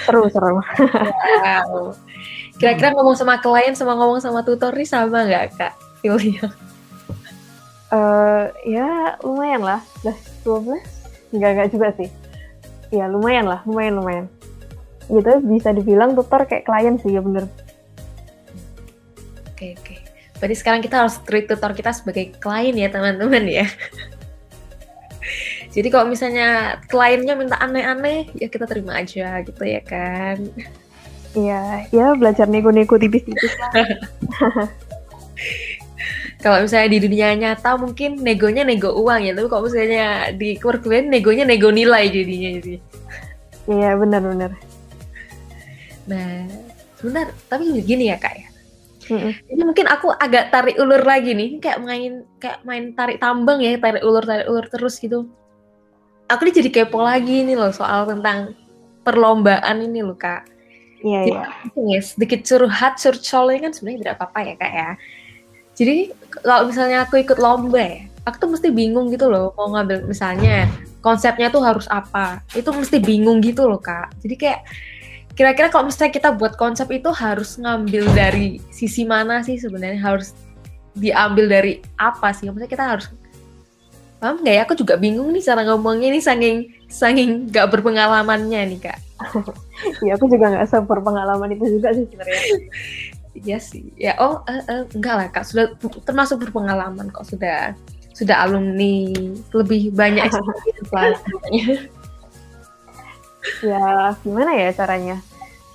Seru 0.05 0.29
seru. 0.29 0.61
Wow. 0.61 1.97
Kira-kira 2.55 2.93
ngomong 2.93 3.17
sama 3.17 3.41
klien 3.41 3.73
sama 3.73 3.97
ngomong 3.97 4.21
sama 4.21 4.45
tutor 4.45 4.71
nih 4.77 4.87
sama 4.87 5.25
nggak 5.25 5.57
kak 5.57 5.73
feelnya? 5.99 6.53
Uh, 7.89 8.49
ya 8.65 9.17
lumayan 9.25 9.61
lah, 9.61 9.81
plus 10.01 10.17
12 10.41 10.81
Enggak, 11.33 11.49
enggak 11.57 11.69
juga 11.73 11.87
sih. 11.97 12.09
Ya 12.93 13.09
lumayan 13.09 13.49
lah, 13.49 13.65
lumayan 13.65 13.97
lumayan. 13.97 14.25
Gitu 15.09 15.41
bisa 15.43 15.73
dibilang 15.73 16.13
tutor 16.13 16.45
kayak 16.45 16.63
klien 16.63 16.95
sih 17.01 17.11
ya 17.11 17.21
bener. 17.25 17.49
Oke 19.51 19.73
oke. 19.75 20.04
Berarti 20.45 20.61
sekarang 20.61 20.85
kita 20.85 21.01
harus 21.01 21.17
treat 21.25 21.49
tutor 21.49 21.73
kita 21.73 21.89
sebagai 21.89 22.37
klien 22.37 22.77
ya 22.77 22.85
teman-teman 22.93 23.49
ya. 23.49 23.65
Jadi 25.73 25.89
kalau 25.89 26.05
misalnya 26.05 26.77
kliennya 26.85 27.33
minta 27.33 27.57
aneh-aneh, 27.57 28.29
ya 28.37 28.45
kita 28.45 28.69
terima 28.69 29.01
aja 29.01 29.41
gitu 29.41 29.65
ya 29.65 29.81
kan. 29.81 30.37
Iya, 31.33 31.89
ya 31.89 32.13
belajar 32.13 32.45
nego-nego 32.45 32.93
tipis-tipis 33.01 33.57
lah. 33.57 33.73
kalau 36.45 36.61
misalnya 36.61 36.93
di 36.93 36.99
dunia 37.01 37.33
nyata 37.33 37.81
mungkin 37.81 38.21
negonya 38.21 38.61
nego 38.61 38.93
uang 38.93 39.25
ya, 39.25 39.33
tapi 39.33 39.49
kalau 39.49 39.65
misalnya 39.65 40.29
di 40.29 40.61
workplace 40.61 41.09
negonya 41.09 41.41
nego 41.41 41.73
nilai 41.73 42.05
jadinya 42.05 42.49
jadi. 42.61 42.75
Iya 43.65 43.97
benar-benar. 43.97 44.53
Nah, 46.05 46.45
sebentar, 47.01 47.33
tapi 47.49 47.81
gini 47.81 48.13
ya 48.13 48.21
kak 48.21 48.37
ya. 48.37 48.44
Mm-hmm. 49.05 49.31
Jadi 49.53 49.61
mungkin 49.61 49.85
aku 49.85 50.09
agak 50.13 50.49
tarik 50.49 50.81
ulur 50.81 51.01
lagi 51.05 51.37
nih, 51.37 51.61
kayak 51.61 51.79
main 51.85 52.25
kayak 52.41 52.59
main 52.65 52.91
tarik 52.97 53.21
tambang 53.21 53.61
ya, 53.61 53.77
tarik 53.77 54.01
ulur 54.01 54.25
tarik 54.25 54.49
ulur 54.49 54.65
terus 54.67 54.97
gitu. 54.97 55.29
Aku 56.25 56.41
nih 56.41 56.57
jadi 56.57 56.69
kepo 56.73 57.05
lagi 57.05 57.45
nih 57.45 57.53
loh 57.53 57.69
soal 57.69 58.09
tentang 58.09 58.57
perlombaan 59.05 59.85
ini 59.85 60.01
loh 60.01 60.17
kak 60.17 60.55
Iya, 61.05 61.19
iya. 61.29 61.43
Ya, 61.77 61.99
sedikit 62.01 62.41
curhat, 62.41 62.97
curcolnya 62.97 63.69
kan 63.69 63.71
sebenarnya 63.77 63.99
tidak 64.01 64.15
apa-apa 64.17 64.39
ya 64.41 64.53
kak 64.57 64.73
ya. 64.73 64.89
Jadi 65.77 65.95
kalau 66.41 66.65
misalnya 66.65 66.97
aku 67.05 67.21
ikut 67.21 67.37
lomba 67.37 67.77
ya, 67.77 68.09
aku 68.25 68.35
tuh 68.41 68.49
mesti 68.57 68.73
bingung 68.73 69.13
gitu 69.13 69.29
loh 69.29 69.53
mau 69.53 69.69
ngambil 69.77 70.09
misalnya 70.09 70.65
konsepnya 71.05 71.53
tuh 71.53 71.61
harus 71.61 71.85
apa. 71.93 72.41
Itu 72.57 72.73
mesti 72.73 72.97
bingung 72.97 73.37
gitu 73.45 73.69
loh 73.69 73.77
kak. 73.77 74.17
Jadi 74.25 74.35
kayak 74.39 74.65
kira-kira 75.35 75.67
kalau 75.67 75.91
misalnya 75.91 76.15
kita 76.15 76.31
buat 76.31 76.55
konsep 76.55 76.87
itu 76.95 77.11
harus 77.11 77.59
ngambil 77.59 78.07
dari 78.15 78.63
sisi 78.71 79.03
mana 79.03 79.43
sih 79.43 79.59
sebenarnya 79.59 79.99
harus 79.99 80.31
diambil 80.95 81.51
dari 81.51 81.83
apa 81.99 82.31
sih? 82.31 82.47
Maksudnya 82.47 82.71
kita 82.71 82.85
harus 82.87 83.11
paham 84.23 84.39
nggak 84.39 84.55
ya? 84.55 84.61
Aku 84.63 84.73
juga 84.79 84.95
bingung 84.95 85.29
nih 85.35 85.43
cara 85.43 85.67
ngomongnya 85.67 86.07
ini 86.15 86.23
saking 86.23 86.57
saking 86.87 87.51
gak 87.51 87.69
berpengalamannya 87.69 88.73
nih 88.73 88.79
kak. 88.79 88.99
Iya 90.07 90.15
aku 90.15 90.31
juga 90.31 90.55
nggak 90.55 90.71
pengalaman 90.87 91.51
itu 91.51 91.77
juga 91.77 91.91
sih 91.91 92.07
sebenarnya. 92.07 92.41
Iya 93.35 93.59
sih. 93.59 93.91
Ya 93.99 94.15
oh 94.23 94.39
uh, 94.47 94.63
uh, 94.71 94.87
enggak 94.95 95.15
lah 95.19 95.27
kak 95.27 95.43
sudah 95.43 95.75
termasuk 96.07 96.47
berpengalaman 96.47 97.11
kok 97.11 97.27
sudah 97.27 97.75
sudah 98.15 98.47
alumni 98.47 99.11
lebih 99.51 99.91
banyak 99.91 100.23
experience 100.31 100.91
lah. 100.95 101.11
Ya 103.63 104.15
gimana 104.21 104.51
ya 104.55 104.69
caranya? 104.75 105.17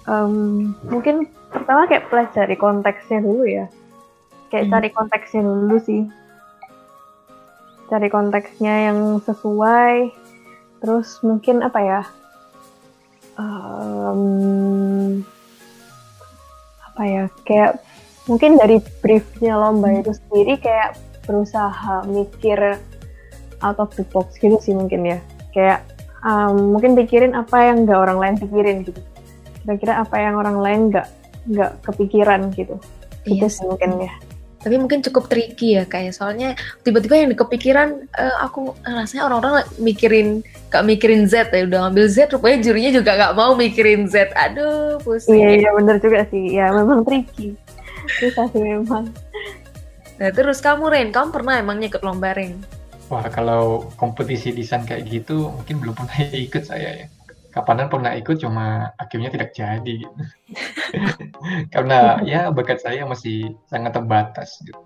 Um, 0.08 0.74
mungkin 0.88 1.30
pertama 1.52 1.86
kayak 1.86 2.08
pelajari 2.08 2.56
konteksnya 2.58 3.20
dulu 3.22 3.44
ya. 3.46 3.66
Kayak 4.50 4.64
hmm. 4.66 4.72
cari 4.74 4.88
konteksnya 4.90 5.42
dulu 5.46 5.76
sih. 5.82 6.02
Cari 7.90 8.08
konteksnya 8.10 8.90
yang 8.90 9.22
sesuai. 9.22 10.14
Terus 10.80 11.20
mungkin 11.22 11.60
apa 11.60 11.80
ya? 11.82 12.02
um, 13.40 15.22
apa 16.92 17.02
ya 17.06 17.24
kayak 17.48 17.80
mungkin 18.28 18.60
dari 18.60 18.82
briefnya 19.00 19.56
lomba 19.56 19.88
hmm. 19.90 20.00
itu 20.04 20.12
sendiri 20.26 20.54
kayak 20.60 20.98
berusaha 21.24 22.04
mikir 22.08 22.76
out 23.64 23.78
of 23.80 23.92
the 23.96 24.04
box 24.10 24.36
gitu 24.40 24.56
sih 24.60 24.74
mungkin 24.76 25.06
ya 25.06 25.18
kayak 25.56 25.84
um, 26.24 26.76
mungkin 26.76 26.96
pikirin 26.96 27.32
apa 27.36 27.70
yang 27.70 27.84
nggak 27.84 27.98
orang 27.98 28.18
lain 28.18 28.36
pikirin 28.40 28.76
gitu. 28.84 29.00
Kira-kira 29.64 30.02
apa 30.04 30.16
yang 30.16 30.34
orang 30.40 30.56
lain 30.60 30.80
nggak 30.92 31.08
nggak 31.50 31.72
kepikiran 31.84 32.40
gitu. 32.56 32.76
Gitu 33.24 33.44
yes. 33.44 33.60
Sih. 33.60 33.66
mungkin 33.68 34.08
ya. 34.08 34.12
Tapi 34.60 34.76
mungkin 34.76 35.00
cukup 35.00 35.32
tricky 35.32 35.80
ya 35.80 35.88
kayak 35.88 36.12
soalnya 36.12 36.52
tiba-tiba 36.84 37.16
yang 37.16 37.32
kepikiran 37.32 38.04
uh, 38.12 38.36
aku 38.44 38.76
rasanya 38.84 39.32
orang-orang 39.32 39.64
mikirin 39.80 40.44
gak 40.68 40.84
mikirin 40.84 41.24
Z 41.24 41.48
ya. 41.48 41.64
Udah 41.64 41.88
ngambil 41.88 42.04
Z 42.12 42.28
rupanya 42.36 42.60
jurinya 42.60 42.92
juga 42.92 43.16
gak 43.16 43.36
mau 43.40 43.56
mikirin 43.56 44.04
Z. 44.04 44.36
Aduh 44.36 45.00
pusing. 45.00 45.40
Iya 45.40 45.64
iya 45.64 45.70
bener 45.72 45.96
juga 45.96 46.28
sih. 46.28 46.60
Ya 46.60 46.68
memang 46.76 47.08
tricky. 47.08 47.56
Susah 48.20 48.52
sih 48.52 48.60
memang. 48.60 49.08
Nah 50.20 50.28
terus 50.28 50.60
kamu 50.60 50.92
Ren 50.92 51.08
kamu 51.08 51.32
pernah 51.32 51.56
emangnya 51.56 51.96
ikut 51.96 52.04
lomba 52.04 52.36
Ren 52.36 52.60
wah 53.10 53.26
kalau 53.28 53.90
kompetisi 53.98 54.54
desain 54.54 54.86
kayak 54.86 55.10
gitu 55.10 55.50
mungkin 55.50 55.82
belum 55.82 55.94
pernah 55.98 56.16
ikut 56.48 56.64
saya 56.64 57.04
ya 57.04 57.06
kapanan 57.50 57.90
pernah 57.90 58.14
ikut 58.14 58.38
cuma 58.38 58.94
akhirnya 58.94 59.28
tidak 59.34 59.50
jadi 59.52 60.06
gitu. 60.06 60.22
karena 61.74 62.22
ya 62.22 62.48
bakat 62.54 62.78
saya 62.78 63.02
masih 63.04 63.58
sangat 63.66 63.98
terbatas 63.98 64.62
gitu. 64.62 64.78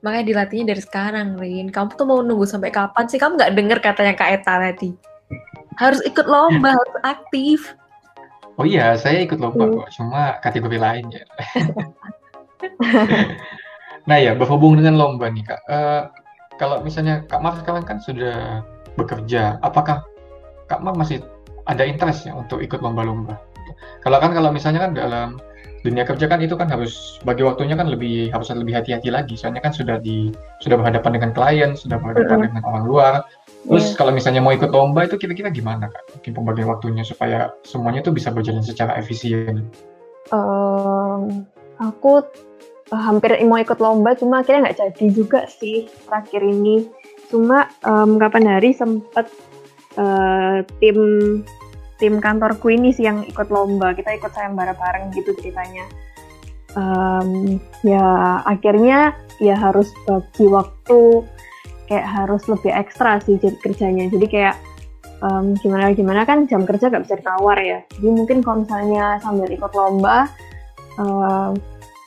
Makanya 0.00 0.24
dilatihnya 0.24 0.66
dari 0.72 0.82
sekarang, 0.82 1.36
Rin. 1.36 1.68
Kamu 1.74 1.98
tuh 1.98 2.06
mau 2.06 2.22
nunggu 2.22 2.46
sampai 2.46 2.70
kapan 2.70 3.10
sih? 3.10 3.18
Kamu 3.18 3.34
nggak 3.34 3.54
dengar 3.54 3.78
katanya 3.82 4.14
Kak 4.14 4.30
Eta 4.40 4.54
tadi? 4.56 4.94
Harus 5.76 6.00
ikut 6.06 6.24
lomba, 6.24 6.78
harus 6.78 6.96
aktif. 7.02 7.76
Oh 8.58 8.66
iya, 8.66 8.94
saya 8.98 9.22
ikut 9.22 9.38
lomba 9.38 9.70
kok, 9.70 9.90
cuma 9.94 10.38
kategori 10.42 10.78
lain 10.78 11.06
ya. 11.14 11.24
nah 14.08 14.18
ya, 14.18 14.34
berhubung 14.34 14.78
dengan 14.78 14.98
lomba 14.98 15.30
nih 15.30 15.44
Kak. 15.46 15.60
Uh, 15.66 16.02
kalau 16.58 16.82
misalnya 16.82 17.24
Kak 17.30 17.40
Mar 17.40 17.54
sekarang 17.62 17.86
kan 17.86 18.02
sudah 18.02 18.66
bekerja, 18.98 19.62
apakah 19.62 20.02
Kak 20.66 20.82
Mar 20.82 20.98
masih 20.98 21.22
ada 21.70 21.86
interest 21.86 22.26
ya 22.26 22.34
untuk 22.34 22.60
ikut 22.60 22.82
lomba-lomba. 22.82 23.38
Kalau 24.02 24.18
kan 24.18 24.34
kalau 24.34 24.50
misalnya 24.50 24.88
kan 24.88 24.92
dalam 24.96 25.28
dunia 25.86 26.02
kerja 26.02 26.26
kan 26.26 26.42
itu 26.42 26.58
kan 26.58 26.66
harus 26.66 27.22
bagi 27.22 27.46
waktunya 27.46 27.78
kan 27.78 27.86
lebih 27.86 28.34
harus 28.34 28.50
lebih 28.50 28.74
hati-hati 28.74 29.08
lagi. 29.14 29.38
Soalnya 29.38 29.62
kan 29.62 29.70
sudah 29.70 30.02
di 30.02 30.34
sudah 30.58 30.76
berhadapan 30.80 31.20
dengan 31.20 31.30
klien, 31.30 31.70
sudah 31.78 31.96
berhadapan 32.02 32.26
mm 32.26 32.34
-hmm. 32.34 32.46
dengan 32.50 32.62
orang 32.66 32.84
luar. 32.84 33.14
Terus 33.68 33.92
yeah. 33.92 33.96
kalau 34.00 34.12
misalnya 34.16 34.40
mau 34.40 34.54
ikut 34.54 34.70
lomba 34.72 35.04
itu 35.04 35.20
kira-kira 35.20 35.52
gimana 35.52 35.92
kak? 35.92 36.02
Mungkin 36.18 36.32
pembagian 36.34 36.68
waktunya 36.72 37.04
supaya 37.04 37.52
semuanya 37.68 38.00
itu 38.00 38.10
bisa 38.10 38.32
berjalan 38.32 38.64
secara 38.64 38.96
efisien. 38.96 39.68
Um, 40.32 41.44
aku 41.76 42.24
hampir 42.92 43.36
mau 43.44 43.60
ikut 43.60 43.78
lomba, 43.80 44.16
cuma 44.16 44.40
akhirnya 44.40 44.70
nggak 44.70 44.78
jadi 44.80 45.06
juga 45.12 45.40
sih 45.48 45.88
terakhir 46.08 46.40
ini. 46.40 46.88
Cuma 47.28 47.68
um, 47.84 48.16
kapan 48.16 48.56
hari 48.56 48.72
sempat 48.72 49.28
uh, 50.00 50.64
tim 50.80 50.98
tim 52.00 52.22
kantorku 52.22 52.72
ini 52.72 52.94
sih 52.94 53.04
yang 53.04 53.26
ikut 53.28 53.52
lomba. 53.52 53.92
Kita 53.92 54.16
ikut 54.16 54.32
sayembara 54.32 54.72
bareng 54.72 55.12
gitu 55.12 55.36
ceritanya. 55.36 55.84
Um, 56.76 57.58
ya 57.84 58.40
akhirnya 58.44 59.16
ya 59.40 59.56
harus 59.56 59.90
bagi 60.04 60.46
waktu 60.46 61.24
kayak 61.88 62.06
harus 62.06 62.44
lebih 62.48 62.72
ekstra 62.72 63.20
sih 63.20 63.36
kerjanya. 63.40 64.08
Jadi 64.08 64.26
kayak 64.28 64.56
um, 65.24 65.56
gimana 65.58 65.92
gimana 65.92 66.22
kan 66.24 66.46
jam 66.46 66.64
kerja 66.64 66.92
gak 66.92 67.04
bisa 67.08 67.18
ditawar 67.18 67.58
ya. 67.60 67.80
Jadi 67.96 68.08
mungkin 68.08 68.40
kalau 68.44 68.64
misalnya 68.64 69.18
sambil 69.20 69.48
ikut 69.48 69.72
lomba 69.74 70.28
uh, 71.00 71.52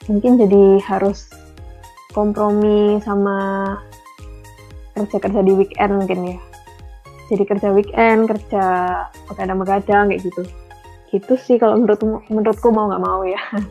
mungkin 0.10 0.38
jadi 0.42 0.82
harus 0.86 1.30
kompromi 2.16 2.98
sama 3.04 3.78
kerja-kerja 4.98 5.42
di 5.42 5.54
weekend 5.56 5.92
mungkin 5.98 6.36
ya. 6.36 6.40
Jadi 7.32 7.44
kerja 7.48 7.68
weekend, 7.72 8.28
kerja 8.28 8.66
begadang-begadang 9.32 10.12
kayak 10.12 10.22
gitu. 10.24 10.44
Gitu 11.12 11.34
sih 11.40 11.56
kalau 11.60 11.80
menurutmu 11.80 12.24
menurutku 12.28 12.72
mau 12.72 12.92
nggak 12.92 13.04
mau 13.04 13.22
ya. 13.26 13.42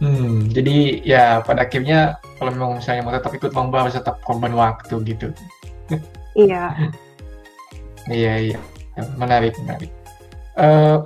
Hmm, 0.00 0.48
jadi 0.48 1.04
ya 1.04 1.44
pada 1.44 1.68
akhirnya 1.68 2.16
kalau 2.40 2.56
memang 2.56 2.80
misalnya 2.80 3.04
mau 3.04 3.12
tetap 3.12 3.36
ikut 3.36 3.52
lomba 3.52 3.84
harus 3.84 4.00
tetap 4.00 4.16
korban 4.24 4.56
waktu 4.56 4.96
gitu. 5.04 5.28
Iya. 6.32 6.72
Iya 8.08 8.56
iya, 8.56 8.58
Ya, 8.96 9.04
menarik 9.20 9.52
menarik. 9.60 9.92
Eh, 10.56 10.96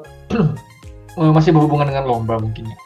masih 1.35 1.51
berhubungan 1.51 1.91
dengan 1.91 2.07
lomba 2.07 2.39
mungkin. 2.39 2.71
ya. 2.71 2.79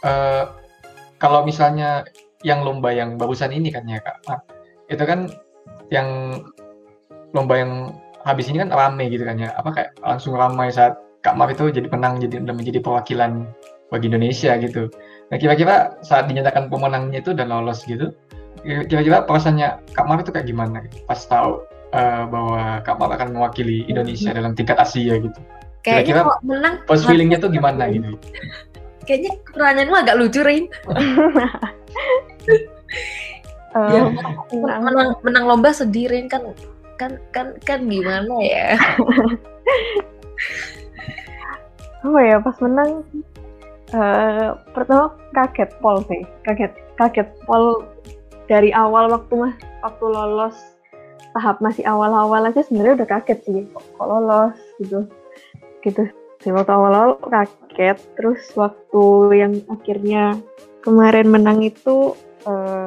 Kalau 1.19 1.43
misalnya 1.43 2.07
yang 2.47 2.63
lomba 2.63 2.95
yang 2.95 3.19
barusan 3.19 3.51
ini 3.51 3.75
kan 3.75 3.83
ya 3.91 3.99
kak, 3.99 4.23
Ah, 4.31 4.41
itu 4.87 5.03
kan 5.03 5.27
yang 5.91 6.39
lomba 7.35 7.59
yang 7.59 7.73
habis 8.23 8.47
ini 8.51 8.63
kan 8.63 8.71
rame 8.71 9.11
gitu 9.11 9.27
kan 9.27 9.37
ya, 9.39 9.51
apa 9.59 9.71
kayak 9.75 9.91
langsung 10.03 10.39
ramai 10.39 10.71
saat 10.71 10.99
Kak 11.23 11.35
Mar 11.35 11.51
itu 11.51 11.67
jadi 11.75 11.91
menang 11.91 12.23
jadi 12.23 12.47
dan 12.47 12.55
menjadi 12.55 12.79
perwakilan 12.79 13.51
bagi 13.91 14.07
Indonesia 14.07 14.55
gitu. 14.63 14.87
Nah 15.29 15.37
kira-kira 15.37 15.99
saat 16.07 16.31
dinyatakan 16.31 16.71
pemenangnya 16.71 17.19
itu 17.21 17.35
dan 17.35 17.51
lolos 17.51 17.83
gitu, 17.85 18.15
kira-kira 18.63 19.27
perasaannya 19.27 19.83
Kak 19.93 20.07
Mar 20.07 20.23
itu 20.23 20.31
kayak 20.31 20.47
gimana 20.47 20.87
gitu? 20.87 21.03
Pas 21.11 21.19
tahu 21.19 21.67
eh, 21.91 22.25
bahwa 22.31 22.81
Kak 22.87 22.97
Mar 23.03 23.11
akan 23.19 23.35
mewakili 23.35 23.83
Indonesia 23.91 24.31
dalam 24.31 24.55
tingkat 24.55 24.79
Asia 24.79 25.19
gitu. 25.19 25.39
Kira-kira 25.83 26.27
menang, 26.47 26.85
feelingnya 26.87 27.39
tuh 27.43 27.51
gimana 27.51 27.91
gitu? 27.91 28.15
Kayaknya 29.09 29.33
pertanyaanmu 29.49 29.97
agak 29.97 30.19
lucu, 30.21 30.41
Rin. 30.45 30.69
Eh, 33.73 33.89
Ya, 33.93 34.05
menang. 34.09 34.81
menang, 34.85 35.09
menang 35.25 35.45
lomba 35.49 35.73
sedih, 35.73 36.13
Rin. 36.13 36.29
Kan, 36.29 36.53
kan, 37.01 37.17
kan, 37.33 37.57
kan 37.65 37.81
gimana 37.89 38.33
ya? 38.45 38.77
apa 41.99 42.19
ya 42.31 42.37
pas 42.39 42.57
menang 42.63 43.03
eh 43.89 44.49
pertama 44.77 45.17
kaget 45.33 45.71
pol 45.81 45.99
sih 46.07 46.23
kaget 46.45 46.73
kaget 47.01 47.29
pol 47.49 47.85
dari 48.47 48.69
awal 48.73 49.09
waktu 49.09 49.33
mah 49.35 49.53
waktu 49.81 50.05
lolos 50.07 50.57
tahap 51.33 51.61
masih 51.65 51.85
awal-awal 51.89 52.45
aja 52.45 52.61
sebenarnya 52.65 53.05
udah 53.05 53.09
kaget 53.09 53.39
sih 53.45 53.65
kok, 53.73 53.85
kok 53.97 54.07
lolos 54.09 54.57
gitu 54.81 55.01
gitu 55.85 56.05
sih 56.43 56.55
waktu 56.55 56.71
awal-awal 56.71 57.19
kaget 57.19 57.99
terus 58.15 58.43
waktu 58.55 59.05
yang 59.35 59.53
akhirnya 59.71 60.39
kemarin 60.83 61.29
menang 61.29 61.63
itu 61.67 62.15
eh, 62.47 62.87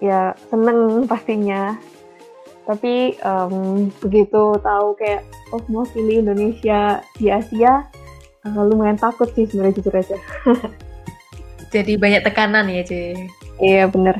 ya 0.00 0.32
seneng 0.48 1.04
pastinya 1.04 1.76
tapi 2.64 3.18
em, 3.18 3.88
begitu 4.00 4.56
tahu 4.62 4.94
kayak 4.96 5.26
oh 5.52 5.60
mau 5.68 5.84
pilih 5.90 6.24
Indonesia 6.24 7.04
di 7.20 7.28
Asia 7.28 7.84
eh, 8.46 8.62
lumayan 8.64 8.96
takut 8.96 9.28
sih 9.36 9.44
sebenarnya 9.48 9.76
jujur 9.80 9.94
aja 9.96 10.18
Jadi 11.70 11.94
banyak 11.94 12.26
tekanan 12.26 12.66
ya, 12.66 12.82
Ci. 12.82 13.14
iya 13.62 13.86
bener 13.86 14.18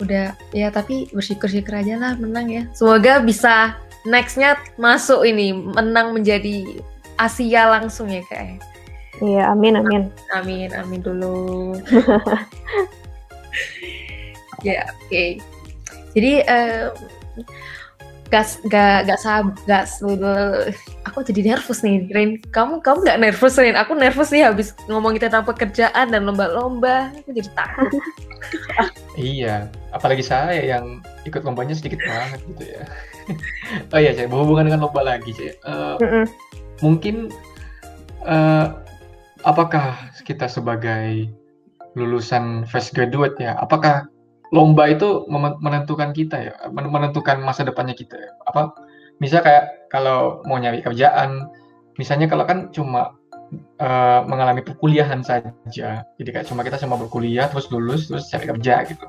Udah, 0.00 0.32
ya 0.56 0.72
tapi 0.72 1.12
bersyukur-syukur 1.12 1.76
aja 1.76 2.00
lah 2.00 2.12
menang 2.16 2.48
ya. 2.48 2.62
Semoga 2.72 3.20
bisa 3.20 3.76
nextnya 4.08 4.56
masuk 4.80 5.26
ini, 5.26 5.52
menang 5.52 6.16
menjadi 6.16 6.64
Asia 7.20 7.68
langsung 7.68 8.08
ya, 8.08 8.24
Kak. 8.28 8.60
iya 9.20 9.52
amin 9.52 9.76
amin 9.76 10.08
Amin, 10.32 10.72
amin 10.72 11.00
dulu. 11.04 11.76
ya, 14.66 14.88
oke. 14.88 15.24
Jadi 16.16 16.32
eh 16.42 16.88
gas 18.30 18.62
gak 18.70 19.10
gak 19.10 19.20
sab 19.20 19.50
gak 19.66 19.90
aku 21.02 21.18
jadi 21.26 21.54
nervous 21.54 21.82
nih 21.82 22.06
Rin 22.14 22.38
kamu 22.54 22.78
kamu 22.78 23.02
nggak 23.02 23.18
nervous 23.18 23.58
Rin 23.58 23.74
aku 23.74 23.98
nervous 23.98 24.30
nih 24.30 24.46
habis 24.46 24.70
ngomongin 24.86 25.26
tentang 25.26 25.42
pekerjaan 25.42 26.14
dan 26.14 26.22
lomba-lomba 26.22 27.10
aku 27.10 27.34
jadi 27.34 27.50
takut 27.58 27.90
Iya, 29.20 29.68
apalagi 29.92 30.24
saya 30.24 30.62
yang 30.62 31.02
ikut 31.28 31.44
lombanya 31.44 31.76
sedikit 31.76 32.00
banget 32.06 32.40
gitu 32.54 32.64
ya. 32.72 32.82
oh 33.92 33.98
iya, 34.00 34.12
saya 34.16 34.26
berhubungan 34.26 34.70
dengan 34.70 34.88
lomba 34.88 35.02
lagi, 35.04 35.30
saya. 35.34 35.54
Eh, 35.54 35.96
Mm-mm. 36.02 36.24
mungkin 36.80 37.28
eh, 38.24 38.66
apakah 39.44 39.96
kita 40.24 40.46
sebagai 40.48 41.28
lulusan 41.98 42.64
fresh 42.66 42.94
graduate 42.94 43.36
ya, 43.42 43.58
apakah 43.58 44.06
lomba 44.50 44.90
itu 44.90 45.26
menentukan 45.62 46.10
kita 46.10 46.36
ya, 46.50 46.54
men- 46.74 46.90
menentukan 46.90 47.38
masa 47.42 47.62
depannya 47.62 47.94
kita 47.94 48.18
ya? 48.18 48.30
Apa 48.50 48.74
misal 49.22 49.44
kayak 49.44 49.90
kalau 49.92 50.42
mau 50.46 50.58
nyari 50.58 50.82
kerjaan, 50.82 51.46
misalnya 51.98 52.26
kalau 52.26 52.46
kan 52.46 52.72
cuma 52.72 53.19
eh, 53.52 54.20
mengalami 54.26 54.62
perkuliahan 54.62 55.20
saja, 55.26 55.52
jadi 56.16 56.30
kayak 56.30 56.46
cuma 56.46 56.62
kita 56.62 56.78
cuma 56.78 56.94
berkuliah 56.94 57.50
terus 57.50 57.66
lulus 57.68 58.06
terus 58.06 58.30
cari 58.30 58.46
kerja 58.46 58.86
gitu. 58.86 59.04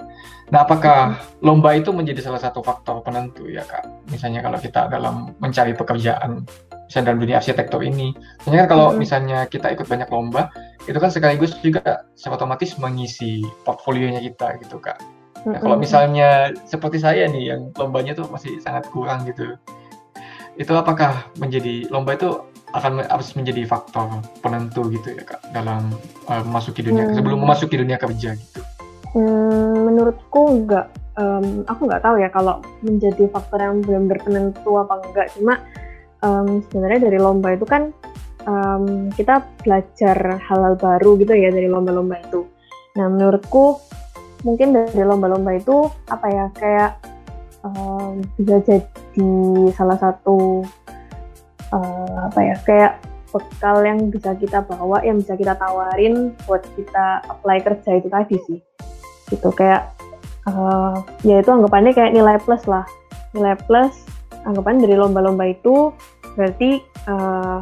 Nah, 0.52 0.68
apakah 0.68 1.22
lomba 1.46 1.78
itu 1.78 1.94
menjadi 1.96 2.26
salah 2.26 2.42
satu 2.42 2.60
faktor 2.66 3.06
penentu 3.06 3.48
ya 3.48 3.64
kak? 3.64 3.88
Misalnya 4.10 4.44
kalau 4.44 4.58
kita 4.60 4.92
dalam 4.92 5.32
mencari 5.40 5.72
pekerjaan, 5.78 6.44
misalnya 6.90 7.06
dalam 7.14 7.20
dunia 7.24 7.38
arsitektur 7.40 7.82
ini, 7.86 8.12
misalnya 8.44 8.68
kan 8.68 8.70
kalau 8.76 8.88
misalnya 8.92 9.48
kita 9.48 9.72
ikut 9.72 9.88
banyak 9.88 10.10
lomba, 10.12 10.52
itu 10.90 10.98
kan 10.98 11.14
sekaligus 11.14 11.56
juga 11.64 12.04
secara 12.20 12.42
otomatis 12.42 12.76
mengisi 12.82 13.46
portfolionya 13.64 14.20
kita 14.20 14.60
gitu 14.60 14.82
kak. 14.82 15.00
Nah, 15.42 15.58
kalau 15.58 15.74
misalnya 15.80 16.54
seperti 16.70 17.02
saya 17.02 17.26
nih 17.26 17.56
yang 17.56 17.74
lombanya 17.74 18.14
tuh 18.14 18.30
masih 18.30 18.62
sangat 18.62 18.86
kurang 18.94 19.26
gitu, 19.26 19.58
itu 20.60 20.74
apakah 20.76 21.26
menjadi 21.40 21.88
lomba 21.90 22.14
itu 22.14 22.44
akan 22.72 23.04
harus 23.04 23.36
menjadi 23.36 23.68
faktor 23.68 24.08
penentu 24.40 24.88
gitu 24.92 25.16
ya 25.16 25.24
kak 25.28 25.42
dalam 25.52 25.92
uh, 26.32 26.44
memasuki 26.44 26.82
dunia 26.86 27.12
Hmm. 27.12 27.16
sebelum 27.20 27.40
memasuki 27.44 27.76
dunia 27.76 28.00
kerja 28.00 28.36
gitu. 28.36 28.60
Hmm, 29.12 29.92
menurutku 29.92 30.42
enggak 30.48 30.88
Em, 31.20 31.68
aku 31.68 31.92
nggak 31.92 32.08
tahu 32.08 32.24
ya 32.24 32.32
kalau 32.32 32.64
menjadi 32.80 33.28
faktor 33.28 33.60
yang 33.60 33.84
benar-benar 33.84 34.20
penentu 34.24 34.80
apa 34.80 35.04
enggak 35.04 35.28
cuma 35.36 35.60
em, 36.24 36.64
sebenarnya 36.72 37.00
dari 37.12 37.20
lomba 37.20 37.52
itu 37.52 37.68
kan 37.68 37.92
em, 38.48 39.12
kita 39.12 39.44
belajar 39.60 40.40
hal-hal 40.40 40.80
baru 40.80 41.20
gitu 41.20 41.36
ya 41.36 41.52
dari 41.52 41.68
lomba-lomba 41.68 42.16
itu 42.16 42.48
nah 42.96 43.12
menurutku 43.12 43.84
mungkin 44.48 44.72
dari 44.72 45.04
lomba-lomba 45.04 45.52
itu 45.60 45.92
apa 46.08 46.28
ya 46.32 46.46
kayak 46.56 46.92
em, 47.68 48.24
bisa 48.40 48.64
jadi 48.64 49.28
salah 49.76 50.00
satu 50.00 50.64
eh, 51.74 52.16
apa 52.28 52.40
ya 52.40 52.56
kayak 52.64 52.94
bekal 53.32 53.80
yang 53.88 54.12
bisa 54.12 54.36
kita 54.36 54.60
bawa 54.68 55.00
yang 55.08 55.24
bisa 55.24 55.40
kita 55.40 55.56
tawarin 55.56 56.36
buat 56.44 56.64
kita 56.76 57.24
apply 57.32 57.64
kerja 57.64 57.92
itu 57.98 58.08
tadi 58.12 58.38
sih. 58.48 58.60
Gitu 59.32 59.50
kayak 59.56 59.92
eh, 60.48 60.96
ya 61.24 61.40
itu 61.40 61.50
anggapannya 61.50 61.96
kayak 61.96 62.12
nilai 62.12 62.38
plus 62.44 62.64
lah. 62.68 62.84
Nilai 63.32 63.56
plus 63.64 64.04
anggapan 64.44 64.84
dari 64.84 64.96
lomba-lomba 65.00 65.48
itu 65.48 65.96
berarti 66.36 66.84
eh, 66.84 67.60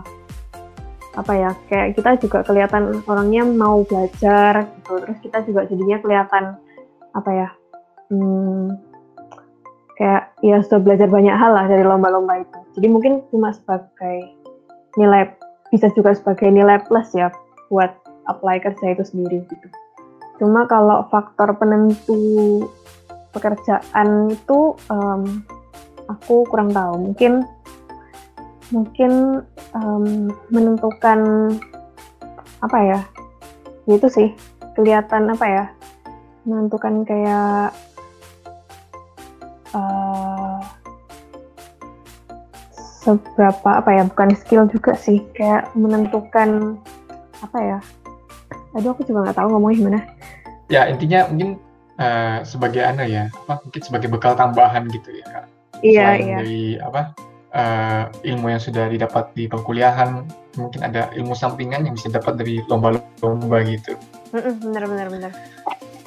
apa 1.18 1.34
ya 1.36 1.52
kayak 1.68 2.00
kita 2.00 2.16
juga 2.22 2.40
kelihatan 2.46 3.04
orangnya 3.06 3.44
mau 3.44 3.84
belajar 3.86 4.70
gitu. 4.80 4.94
Terus 5.04 5.18
kita 5.22 5.38
juga 5.46 5.62
jadinya 5.68 5.98
kelihatan 6.02 6.58
apa 7.14 7.32
ya 7.34 7.50
hmm, 8.14 8.89
kayak 10.00 10.32
ya 10.40 10.64
sudah 10.64 10.80
belajar 10.80 11.12
banyak 11.12 11.36
hal 11.36 11.52
lah 11.52 11.68
dari 11.68 11.84
lomba-lomba 11.84 12.40
itu. 12.40 12.60
Jadi 12.80 12.88
mungkin 12.88 13.14
cuma 13.36 13.52
sebagai 13.52 14.32
nilai 14.96 15.36
bisa 15.70 15.92
juga 15.92 16.16
sebagai 16.16 16.48
nilai 16.48 16.80
plus 16.88 17.12
ya 17.12 17.28
buat 17.68 17.92
apply 18.32 18.64
kerja 18.64 18.96
itu 18.96 19.04
sendiri 19.04 19.44
gitu. 19.52 19.68
Cuma 20.40 20.64
kalau 20.72 21.04
faktor 21.12 21.52
penentu 21.60 22.64
pekerjaan 23.36 24.32
itu 24.32 24.80
em, 24.88 25.44
aku 26.08 26.48
kurang 26.48 26.72
tahu. 26.72 27.12
Mungkin 27.12 27.44
mungkin 28.72 29.44
em, 29.76 30.32
menentukan 30.48 31.20
apa 32.64 32.78
ya? 32.88 33.00
Ya 33.84 33.94
itu 34.00 34.08
sih 34.08 34.32
kelihatan 34.80 35.28
apa 35.28 35.46
ya? 35.46 35.66
Menentukan 36.48 37.04
kayak 37.04 37.76
seberapa 43.18 43.70
apa 43.82 43.90
ya 43.90 44.04
bukan 44.06 44.30
skill 44.36 44.70
juga 44.70 44.94
sih 44.94 45.26
kayak 45.34 45.74
menentukan 45.74 46.78
apa 47.40 47.58
ya 47.58 47.78
aduh 48.76 48.94
aku 48.94 49.02
juga 49.02 49.26
nggak 49.26 49.38
tahu 49.42 49.48
ngomongnya 49.50 49.78
gimana 49.82 50.00
Ya 50.70 50.86
intinya 50.86 51.26
mungkin 51.26 51.58
uh, 51.98 52.46
sebagai 52.46 52.86
anu 52.86 53.02
ya, 53.02 53.26
apa 53.34 53.58
mungkin 53.66 53.82
sebagai 53.82 54.06
bekal 54.06 54.38
tambahan 54.38 54.86
gitu 54.94 55.10
ya 55.18 55.26
kak. 55.26 55.46
iya 55.82 56.02
Selain 56.14 56.22
iya 56.22 56.38
dari 56.38 56.60
apa 56.78 57.02
uh, 57.58 58.04
ilmu 58.22 58.54
yang 58.54 58.62
sudah 58.62 58.86
didapat 58.86 59.34
di 59.34 59.50
perkuliahan, 59.50 60.30
mungkin 60.62 60.86
ada 60.86 61.10
ilmu 61.18 61.34
sampingan 61.34 61.90
yang 61.90 61.98
bisa 61.98 62.14
dapat 62.14 62.38
dari 62.38 62.62
lomba-lomba 62.70 63.66
gitu. 63.66 63.98
Mm-mm, 64.30 64.62
bener 64.62 64.84
bener 64.86 65.08
bener 65.10 65.32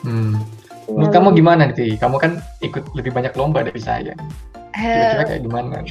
Hmm. 0.07 0.39
Menurut 0.87 1.11
Ya, 1.11 1.15
kamu 1.19 1.29
lebih- 1.35 1.39
gimana 1.43 1.63
nih? 1.67 1.95
Kamu 1.99 2.17
kan 2.23 2.33
ikut 2.63 2.85
lebih 2.95 3.11
banyak 3.11 3.33
lomba 3.35 3.67
dari 3.67 3.83
saya. 3.83 4.15
Kira-kira 4.71 5.23
kayak 5.27 5.43
gimana? 5.43 5.83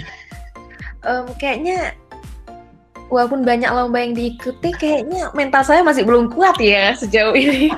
Em, 1.06 1.26
kayaknya 1.38 1.94
walaupun 3.12 3.44
banyak 3.44 3.68
lomba 3.68 4.00
yang 4.00 4.16
diikuti, 4.16 4.72
kayaknya 4.76 5.32
mental 5.36 5.64
saya 5.66 5.84
masih 5.84 6.08
belum 6.08 6.32
kuat 6.32 6.56
ya 6.62 6.96
sejauh 6.96 7.36
ini. 7.36 7.72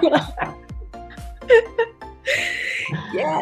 ya, 3.18 3.34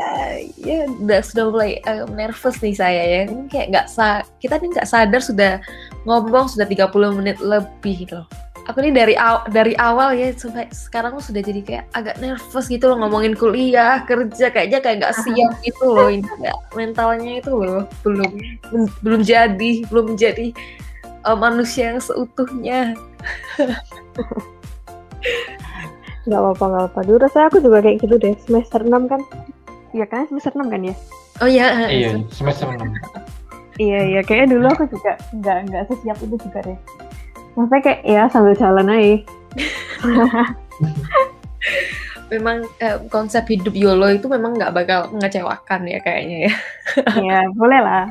ya 0.55 0.87
udah 0.87 1.21
sudah 1.25 1.45
mulai 1.51 1.71
em, 1.83 2.07
nervous 2.15 2.61
nih 2.63 2.75
saya 2.77 3.03
ya. 3.03 3.19
Ini 3.27 3.45
kayak 3.51 3.67
nggak 3.73 3.87
sa 3.91 4.23
kita 4.39 4.61
nih 4.61 4.71
nggak 4.71 4.89
sadar 4.89 5.21
sudah 5.21 5.59
ngomong 6.07 6.49
sudah 6.49 6.65
30 6.65 7.17
menit 7.19 7.37
lebih 7.43 8.07
loh. 8.09 8.25
Aku 8.63 8.77
nih 8.77 8.93
dari 8.93 9.15
aw- 9.15 9.41
dari 9.47 9.73
awal 9.73 10.13
ya 10.13 10.29
sampai 10.31 10.69
sekarang 10.69 11.17
tuh 11.17 11.25
sudah 11.27 11.41
jadi 11.41 11.61
kayak 11.61 11.85
agak 11.91 12.15
nervous 12.17 12.65
gitu 12.65 12.85
loh 12.85 12.97
ngomongin 12.99 13.33
kuliah, 13.33 14.05
kerja 14.05 14.47
kayaknya 14.47 14.79
kayak 14.79 14.97
nggak 15.01 15.15
siap 15.17 15.51
gitu 15.61 15.85
loh 15.87 16.07
ini 16.07 16.21
mentalnya 16.71 17.41
itu 17.41 17.51
loh 17.51 17.83
belum 18.01 18.31
belum 19.01 19.21
jadi, 19.21 19.71
belum 19.89 20.13
jadi 20.13 20.53
eh, 21.01 21.37
manusia 21.37 21.91
yang 21.91 21.99
seutuhnya. 21.99 22.93
nggak 26.21 26.37
apa-apa 26.37 26.65
nggak 26.67 26.85
apa 26.93 26.99
dulu 27.01 27.17
rasanya 27.17 27.47
aku 27.49 27.57
juga 27.59 27.77
kayak 27.81 27.97
gitu 27.99 28.15
deh 28.17 28.33
semester 28.45 28.81
6 28.81 29.09
kan? 29.09 29.21
Iya 29.91 30.05
kan 30.05 30.29
semester 30.29 30.53
6 30.53 30.69
kan 30.69 30.81
ya? 30.85 30.95
Oh 31.41 31.49
iya, 31.49 31.89
Iya, 31.89 32.21
semester 32.29 32.69
6. 32.69 32.85
iya 33.81 33.99
iya. 34.05 34.21
Kayaknya 34.21 34.47
dulu 34.53 34.65
aku 34.69 34.83
juga 34.85 35.17
nggak 35.33 35.57
nggak 35.65 35.83
sesiap 35.89 36.17
itu 36.21 36.35
juga 36.37 36.59
deh 36.61 36.77
maksudnya 37.55 37.81
kayak 37.83 38.01
ya 38.07 38.23
sambil 38.31 38.55
jalan 38.55 38.91
aja 38.91 39.15
memang 42.31 42.63
eh, 42.79 42.97
konsep 43.11 43.43
hidup 43.51 43.75
YOLO 43.75 44.07
itu 44.07 44.31
memang 44.31 44.55
nggak 44.55 44.71
bakal 44.71 45.11
mengecewakan 45.11 45.83
ya 45.83 45.99
kayaknya 45.99 46.47
ya. 46.47 46.53
ya 47.27 47.39
boleh 47.53 47.79
lah 47.83 48.07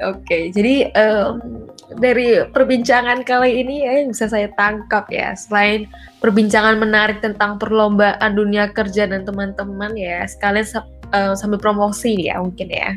Oke, 0.00 0.48
jadi 0.48 0.88
em, 0.96 1.68
dari 2.00 2.40
perbincangan 2.48 3.20
kali 3.20 3.60
ini 3.60 3.84
ya 3.84 4.00
yang 4.00 4.16
bisa 4.16 4.32
saya 4.32 4.48
tangkap 4.56 5.12
ya, 5.12 5.36
selain 5.36 5.84
perbincangan 6.24 6.80
menarik 6.80 7.20
tentang 7.20 7.60
perlombaan 7.60 8.32
dunia 8.32 8.72
kerja 8.72 9.04
dan 9.04 9.28
teman-teman 9.28 9.92
ya, 9.96 10.24
sekalian 10.24 10.64
eh, 11.12 11.36
sambil 11.36 11.60
promosi 11.60 12.32
ya 12.32 12.40
mungkin 12.40 12.68
ya. 12.72 12.96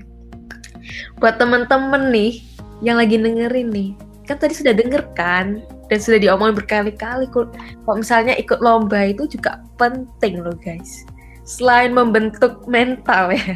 Buat 1.20 1.44
teman-teman 1.44 2.12
nih 2.12 2.40
yang 2.84 3.00
lagi 3.00 3.16
dengerin 3.16 3.72
nih, 3.72 3.96
kan 4.28 4.36
tadi 4.38 4.54
sudah 4.54 4.76
denger 4.76 5.02
kan 5.16 5.64
dan 5.88 6.00
sudah 6.00 6.20
diomongin 6.20 6.60
berkali-kali 6.60 7.26
kalau 7.32 7.48
misalnya 7.96 8.36
ikut 8.36 8.60
lomba 8.60 9.08
itu 9.08 9.24
juga 9.26 9.64
penting 9.80 10.44
loh 10.44 10.56
guys. 10.60 11.08
Selain 11.44 11.92
membentuk 11.92 12.64
mental 12.68 13.32
ya, 13.36 13.56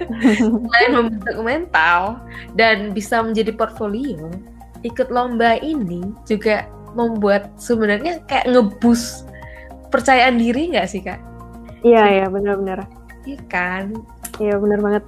selain 0.68 0.90
membentuk 0.92 1.36
mental 1.40 2.20
dan 2.56 2.92
bisa 2.92 3.20
menjadi 3.20 3.52
portfolio, 3.52 4.32
ikut 4.84 5.08
lomba 5.08 5.60
ini 5.60 6.00
juga 6.24 6.64
membuat 6.92 7.48
sebenarnya 7.56 8.20
kayak 8.28 8.52
ngebus 8.52 9.24
percayaan 9.88 10.36
diri 10.36 10.72
nggak 10.72 10.88
sih 10.88 11.00
kak? 11.00 11.20
iya 11.82 12.04
iya 12.20 12.26
benar-benar 12.28 12.84
Iya 13.24 13.38
kan? 13.48 13.92
iya 14.38 14.54
benar 14.58 14.78
banget 14.80 15.04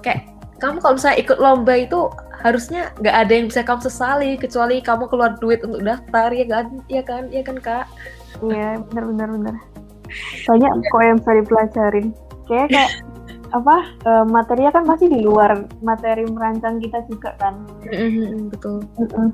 Kayak 0.00 0.22
kamu 0.56 0.80
kalau 0.80 0.94
misalnya 0.96 1.18
ikut 1.20 1.38
lomba 1.38 1.74
itu 1.76 2.00
harusnya 2.44 2.92
nggak 3.00 3.16
ada 3.16 3.32
yang 3.32 3.46
bisa 3.48 3.60
kamu 3.64 3.80
sesali 3.84 4.30
kecuali 4.36 4.80
kamu 4.84 5.08
keluar 5.08 5.36
duit 5.40 5.64
untuk 5.64 5.80
daftar 5.84 6.28
ya 6.32 6.46
kan? 6.48 6.66
Iya 6.88 7.02
kan? 7.04 7.22
Iya 7.32 7.42
kan 7.44 7.56
kak? 7.60 7.86
iya 8.44 8.80
benar-benar 8.90 9.28
benar 9.32 9.56
banyak 10.46 10.70
kok 10.92 11.02
yang 11.02 11.18
bisa 11.18 11.32
dipelajarin 11.42 12.06
kayak 12.46 12.68
kayak 12.70 12.92
apa 13.54 13.76
eh, 14.04 14.24
materinya 14.26 14.70
kan 14.74 14.84
pasti 14.84 15.06
di 15.06 15.22
luar 15.22 15.66
materi 15.80 16.26
merancang 16.26 16.82
kita 16.82 17.02
juga 17.06 17.34
kan 17.38 17.62
Mm-mm, 17.86 18.50
Betul. 18.52 18.82
Mm-mm. 18.98 19.30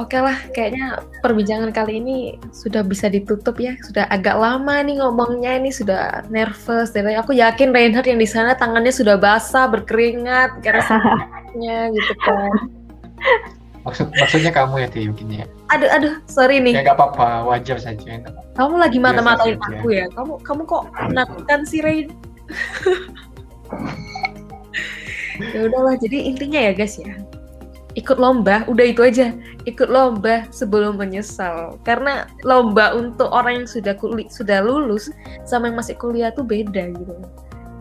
Oke 0.00 0.16
lah, 0.16 0.40
kayaknya 0.56 1.04
perbincangan 1.20 1.68
kali 1.68 2.00
ini 2.00 2.40
sudah 2.48 2.80
bisa 2.80 3.12
ditutup 3.12 3.60
ya. 3.60 3.76
Sudah 3.84 4.08
agak 4.08 4.40
lama 4.40 4.80
nih 4.80 5.04
ngomongnya 5.04 5.60
ini 5.60 5.68
sudah 5.68 6.24
nervous. 6.32 6.96
Dan 6.96 7.12
aku 7.12 7.36
yakin 7.36 7.76
Reinhard 7.76 8.08
yang 8.08 8.16
di 8.16 8.24
sana 8.24 8.56
tangannya 8.56 8.88
sudah 8.88 9.20
basah, 9.20 9.68
berkeringat 9.68 10.64
karena 10.64 10.80
sakitnya 11.52 11.92
gitu 11.92 12.14
kan. 12.24 12.52
Maksud 13.82 14.06
maksudnya 14.14 14.52
kamu 14.54 14.86
ya, 14.86 14.88
Ti, 14.88 15.00
mungkin 15.10 15.28
ya. 15.42 15.46
Aduh, 15.74 15.90
aduh, 15.90 16.14
sorry 16.30 16.62
Ya 16.62 16.64
nih. 16.64 16.74
nggak 16.86 16.96
apa-apa, 16.96 17.42
wajar 17.50 17.82
saja. 17.82 18.22
Kamu 18.54 18.78
lagi 18.78 19.02
mata-matain 19.02 19.58
aku 19.58 19.90
ya. 19.90 20.06
Kamu 20.14 20.38
kamu 20.46 20.62
kok 20.70 20.86
menakutkan 21.10 21.66
sih 21.66 21.82
Rein? 21.82 22.14
ya 25.54 25.66
udahlah, 25.66 25.98
jadi 25.98 26.30
intinya 26.30 26.70
ya 26.70 26.72
guys 26.78 26.94
ya. 26.94 27.18
Ikut 27.98 28.22
lomba, 28.22 28.62
udah 28.70 28.86
itu 28.86 29.02
aja. 29.02 29.34
Ikut 29.66 29.90
lomba 29.90 30.46
sebelum 30.54 30.96
menyesal. 30.96 31.76
Karena 31.82 32.30
lomba 32.46 32.94
untuk 32.94 33.34
orang 33.34 33.66
yang 33.66 33.68
sudah 33.68 33.98
kuli, 33.98 34.30
sudah 34.30 34.62
lulus 34.62 35.10
sama 35.44 35.68
yang 35.68 35.76
masih 35.76 35.98
kuliah 35.98 36.30
tuh 36.30 36.46
beda 36.46 36.94
gitu. 36.94 37.18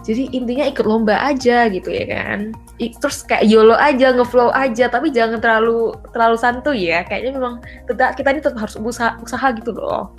Jadi 0.01 0.33
intinya 0.33 0.65
ikut 0.65 0.85
lomba 0.85 1.21
aja 1.21 1.69
gitu 1.69 1.93
ya 1.93 2.05
kan. 2.09 2.57
Terus 2.81 3.21
kayak 3.21 3.45
YOLO 3.45 3.77
aja, 3.77 4.17
ngeflow 4.17 4.49
aja, 4.49 4.89
tapi 4.89 5.13
jangan 5.13 5.37
terlalu 5.37 5.93
terlalu 6.09 6.37
santuy 6.41 6.89
ya. 6.89 7.05
Kayaknya 7.05 7.37
memang 7.37 7.61
tetap 7.85 8.17
kita 8.17 8.33
ini 8.33 8.41
tetap 8.41 8.57
harus 8.57 8.73
usaha, 8.81 9.13
usaha 9.21 9.47
gitu 9.53 9.77
loh. 9.77 10.09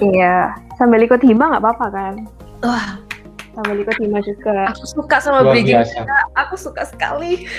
iya 0.00 0.56
sambil 0.80 1.04
ikut 1.04 1.20
hima 1.20 1.52
nggak 1.52 1.62
apa-apa 1.62 1.86
kan 1.92 2.14
Wah, 2.62 2.94
sambil 3.58 3.82
ikut 3.82 3.98
hima 3.98 4.22
juga 4.22 4.70
aku 4.70 4.86
suka 4.86 5.18
sama 5.18 5.50
biasa. 5.50 6.06
Aku 6.46 6.54
suka 6.54 6.86
sekali. 6.86 7.50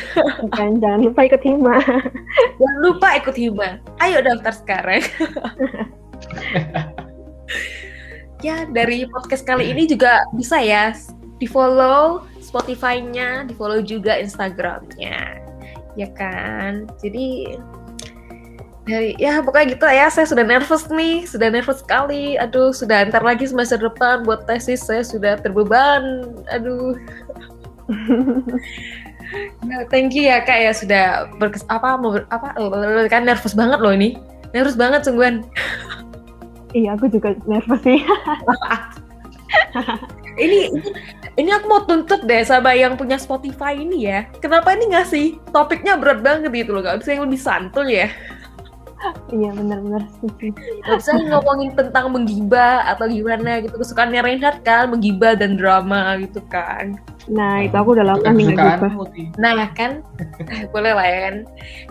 kan 0.55 0.79
jangan 0.79 1.03
lupa 1.03 1.27
ikut 1.27 1.43
hima 1.43 1.75
Jangan 2.59 2.79
lupa 2.79 3.19
ikut 3.19 3.35
hima. 3.35 3.83
Ayo 3.99 4.23
daftar 4.23 4.55
sekarang. 4.55 5.03
ya, 8.47 8.63
dari 8.71 9.03
podcast 9.11 9.43
kali 9.43 9.75
ini 9.75 9.91
juga 9.91 10.23
bisa 10.31 10.63
ya 10.63 10.95
di 11.43 11.47
follow 11.51 12.23
Spotify-nya, 12.39 13.43
di 13.43 13.51
follow 13.51 13.83
juga 13.83 14.15
Instagram-nya. 14.15 15.43
Ya 15.99 16.07
kan? 16.15 16.87
Jadi 17.03 17.59
dari 18.87 19.11
ya 19.19 19.43
pokoknya 19.43 19.75
gitu 19.75 19.83
ya. 19.91 20.07
Saya 20.07 20.23
sudah 20.23 20.47
nervous 20.47 20.87
nih. 20.87 21.27
Sudah 21.27 21.51
nervous 21.51 21.83
sekali. 21.83 22.39
Aduh 22.39 22.71
sudah 22.71 23.03
ntar 23.11 23.27
lagi 23.27 23.43
semester 23.43 23.75
depan 23.75 24.23
buat 24.23 24.47
tesis. 24.47 24.87
Saya 24.87 25.03
sudah 25.03 25.35
terbeban. 25.43 26.31
Aduh. 26.55 26.95
Nah, 29.65 29.81
thank 29.89 30.13
you 30.13 30.29
ya 30.29 30.45
kak 30.45 30.61
ya 30.61 30.69
sudah 30.69 31.25
berkes 31.41 31.65
apa 31.65 31.97
mau 31.97 32.13
ber- 32.13 32.29
apa 32.29 32.53
eh, 32.53 33.09
kan 33.09 33.25
nervous 33.25 33.57
banget 33.57 33.81
loh 33.81 33.89
ini. 33.89 34.13
Nervous 34.53 34.77
banget 34.77 35.09
sungguhan. 35.09 35.41
Iya 36.77 36.93
aku 36.93 37.09
juga 37.09 37.33
nervous 37.49 37.81
sih. 37.81 37.97
Ini 40.37 40.69
ini 41.33 41.49
aku 41.49 41.65
mau 41.65 41.81
tuntut 41.81 42.21
deh 42.29 42.45
sama 42.45 42.77
yang 42.77 42.93
punya 42.93 43.17
Spotify 43.17 43.73
ini 43.73 44.05
ya. 44.05 44.29
Kenapa 44.37 44.77
ini 44.77 44.93
ngasih 44.93 45.25
topiknya 45.49 45.97
berat 45.97 46.21
banget 46.21 46.53
gitu 46.53 46.77
loh 46.77 46.85
gak 46.85 47.01
bisa 47.01 47.17
yang 47.17 47.25
lebih 47.25 47.41
santuy 47.41 48.05
ya? 48.05 48.09
Iya 49.33 49.51
benar-benar. 49.51 50.07
Setuju 50.15 50.55
Gak 50.85 50.95
bisa 51.03 51.11
ngomongin 51.27 51.75
tentang 51.75 52.13
menggibah 52.13 52.87
atau 52.87 53.09
gimana 53.09 53.59
gitu. 53.59 53.75
Kesukaannya 53.75 54.21
Reinhard 54.23 54.63
kan 54.63 54.93
menggibah 54.93 55.35
dan 55.35 55.59
drama 55.59 56.15
gitu 56.23 56.39
kan. 56.47 56.95
Nah 57.27 57.63
itu 57.63 57.75
aku 57.75 57.95
udah 57.95 58.05
lama 58.15 58.19
Bukan 58.19 58.35
nih 58.35 58.47
nggak. 58.55 58.77
Nah 59.39 59.71
kan, 59.75 60.03
boleh 60.75 60.91
lah 60.95 61.07
ya 61.07 61.19
kan. 61.27 61.35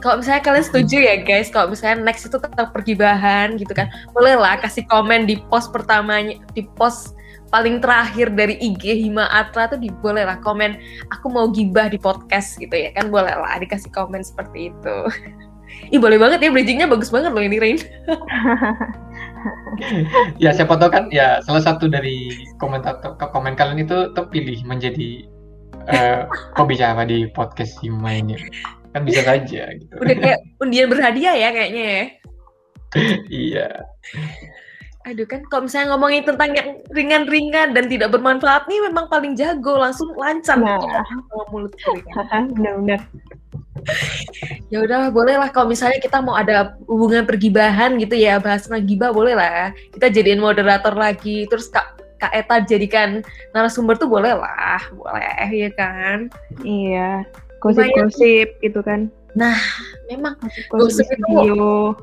Kalau 0.00 0.14
misalnya 0.20 0.42
kalian 0.44 0.64
setuju 0.64 0.96
ya 1.00 1.16
guys, 1.24 1.48
kalau 1.48 1.72
misalnya 1.72 2.04
next 2.04 2.28
itu 2.28 2.36
tentang 2.36 2.68
pergibahan 2.72 3.56
gitu 3.56 3.72
kan, 3.72 3.88
boleh 4.12 4.36
lah 4.36 4.60
kasih 4.60 4.84
komen 4.88 5.24
di 5.24 5.40
post 5.48 5.72
pertamanya, 5.72 6.36
di 6.52 6.64
post 6.76 7.16
paling 7.52 7.84
terakhir 7.84 8.32
dari 8.32 8.56
IG 8.56 9.06
Hima 9.06 9.28
Atra 9.28 9.68
tuh 9.68 9.78
di, 9.78 9.92
boleh 9.92 10.24
lah 10.24 10.40
komen, 10.40 10.80
aku 11.12 11.28
mau 11.28 11.52
gibah 11.52 11.92
di 11.92 12.00
podcast 12.00 12.56
gitu 12.56 12.72
ya 12.72 12.90
kan, 12.96 13.12
boleh 13.12 13.36
lah 13.36 13.60
dikasih 13.60 13.92
komen 13.92 14.24
seperti 14.24 14.72
itu. 14.72 14.96
Ih 15.92 16.00
boleh 16.00 16.16
banget 16.16 16.40
ya, 16.40 16.48
bridgingnya 16.48 16.88
bagus 16.88 17.12
banget 17.12 17.32
loh 17.32 17.44
ini 17.44 17.60
Rain. 17.60 17.78
Ya 20.38 20.54
siapa 20.54 20.78
tahu 20.78 20.92
kan 20.92 21.04
ya 21.10 21.42
salah 21.42 21.64
satu 21.64 21.90
dari 21.90 22.30
komentator 22.62 23.18
komen 23.18 23.58
kalian 23.58 23.82
itu 23.82 24.14
terpilih 24.14 24.62
menjadi 24.62 25.26
eh 25.90 26.22
pembicara 26.54 27.02
di 27.02 27.26
podcast 27.34 27.80
Hima 27.82 28.14
ini. 28.14 28.38
Kan 28.92 29.02
bisa 29.02 29.24
saja 29.24 29.72
gitu. 29.72 29.94
Udah 29.98 30.16
kayak 30.16 30.40
undian 30.60 30.86
berhadiah 30.86 31.34
ya 31.34 31.48
kayaknya 31.50 31.82
ya. 31.82 32.04
iya. 33.32 33.68
Aduh 35.02 35.26
kan, 35.26 35.42
kalau 35.50 35.66
misalnya 35.66 35.92
ngomongin 35.92 36.22
tentang 36.22 36.54
yang 36.54 36.68
ringan-ringan 36.88 37.74
dan 37.74 37.90
tidak 37.90 38.10
bermanfaat 38.10 38.70
nih 38.70 38.86
memang 38.86 39.10
paling 39.10 39.34
jago, 39.34 39.74
langsung 39.74 40.14
lancar 40.14 40.54
Nah. 40.54 40.78
gitu 40.78 40.86
sama 40.86 41.42
mulut 41.50 41.74
kan. 41.74 42.46
benar-benar 42.54 43.02
ya 44.70 44.78
udah 44.78 45.10
boleh 45.10 45.34
lah 45.34 45.50
kalau 45.50 45.66
misalnya 45.66 45.98
kita 45.98 46.22
mau 46.22 46.38
ada 46.38 46.78
hubungan 46.86 47.26
pergibahan 47.26 47.98
gitu 47.98 48.14
ya 48.14 48.38
bahas 48.38 48.62
tentang 48.62 48.86
gibah 48.86 49.10
boleh 49.10 49.34
lah 49.34 49.74
kita 49.90 50.06
jadiin 50.06 50.38
moderator 50.38 50.94
lagi 50.94 51.50
terus 51.50 51.66
kak 51.66 51.90
kak 52.16 52.30
Eta 52.30 52.62
jadikan 52.62 53.26
narasumber 53.50 53.98
tuh 53.98 54.06
boleh 54.06 54.38
lah 54.38 54.78
boleh 54.94 55.50
ya 55.50 55.70
kan 55.74 56.30
Iya. 56.62 57.26
Gosip-gosip 57.58 58.58
itu 58.60 58.80
kan. 58.82 59.10
memang 60.06 60.38
Gosip 60.38 61.02
Gosip 61.02 61.06
itu- 61.08 61.26
video. 61.26 61.96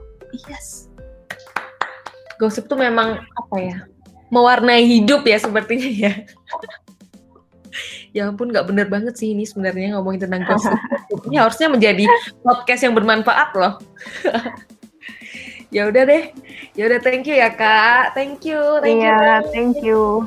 yes 0.49 0.88
gosip 2.39 2.65
tuh 2.65 2.79
memang 2.79 3.19
apa 3.35 3.55
ya 3.59 3.77
mewarnai 4.31 4.85
hidup 4.87 5.27
ya 5.27 5.37
sepertinya 5.37 5.89
ya. 5.89 6.13
Ya 8.09 8.25
ampun 8.25 8.49
nggak 8.49 8.65
bener 8.65 8.89
banget 8.89 9.13
sih 9.21 9.37
ini 9.37 9.45
sebenarnya 9.45 9.93
ngomongin 9.93 10.25
tentang 10.25 10.41
gosip. 10.49 10.73
Ini 11.29 11.37
harusnya 11.37 11.69
menjadi 11.69 12.09
podcast 12.41 12.81
yang 12.81 12.97
bermanfaat 12.97 13.49
loh. 13.53 13.77
Ya 15.69 15.85
udah 15.85 16.01
deh. 16.01 16.33
Ya 16.73 16.89
udah 16.89 16.97
thank 16.97 17.29
you 17.29 17.37
ya 17.37 17.53
kak. 17.53 18.17
Thank 18.17 18.41
you 18.41 18.57
thank 18.81 18.97
you. 18.97 19.05
Iya, 19.05 19.45
thank 19.53 19.75
you. 19.85 20.25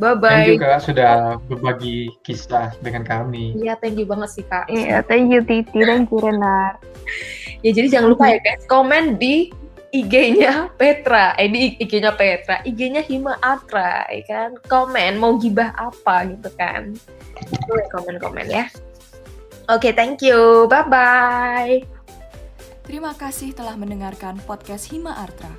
bye 0.00 0.16
Thank 0.16 0.24
bye 0.24 0.48
you 0.48 0.56
Kak 0.56 0.80
sudah 0.80 1.36
berbagi 1.52 2.08
kisah 2.24 2.72
dengan 2.80 3.04
kami. 3.04 3.52
iya 3.60 3.76
thank 3.76 4.00
you 4.00 4.08
banget 4.08 4.32
sih 4.32 4.44
kak. 4.48 4.64
Iya, 4.72 5.04
thank 5.04 5.28
you 5.28 5.44
Titi, 5.44 5.84
thank 5.84 6.08
you 6.08 6.16
Renar. 6.16 6.80
ya 7.60 7.70
jadi 7.76 7.92
jangan 7.92 8.16
lupa 8.16 8.32
ya 8.32 8.38
guys 8.40 8.64
komen 8.70 9.20
di 9.20 9.52
IG-nya 9.88 10.68
Petra, 10.76 11.32
eh 11.40 11.48
di 11.48 11.80
IG-nya 11.80 12.12
Petra, 12.12 12.60
IG-nya 12.60 13.00
Hima 13.04 13.40
Atra, 13.40 14.04
ya 14.12 14.22
kan? 14.28 14.50
Komen 14.68 15.16
mau 15.16 15.40
gibah 15.40 15.72
apa 15.76 16.28
gitu 16.28 16.52
kan? 16.60 16.92
Komen-komen 17.92 18.46
ya. 18.52 18.68
Oke, 19.68 19.92
thank 19.96 20.20
you. 20.20 20.68
Bye 20.68 20.88
bye. 20.88 21.76
Terima 22.84 23.12
kasih 23.12 23.52
telah 23.52 23.76
mendengarkan 23.76 24.40
podcast 24.48 24.88
Hima 24.88 25.12
Artra. 25.12 25.52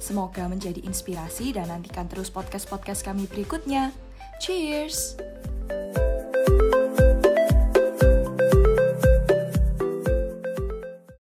Semoga 0.00 0.48
menjadi 0.48 0.80
inspirasi 0.80 1.52
dan 1.52 1.68
nantikan 1.68 2.08
terus 2.08 2.32
podcast-podcast 2.32 3.04
kami 3.04 3.28
berikutnya. 3.28 3.92
Cheers! 4.40 5.20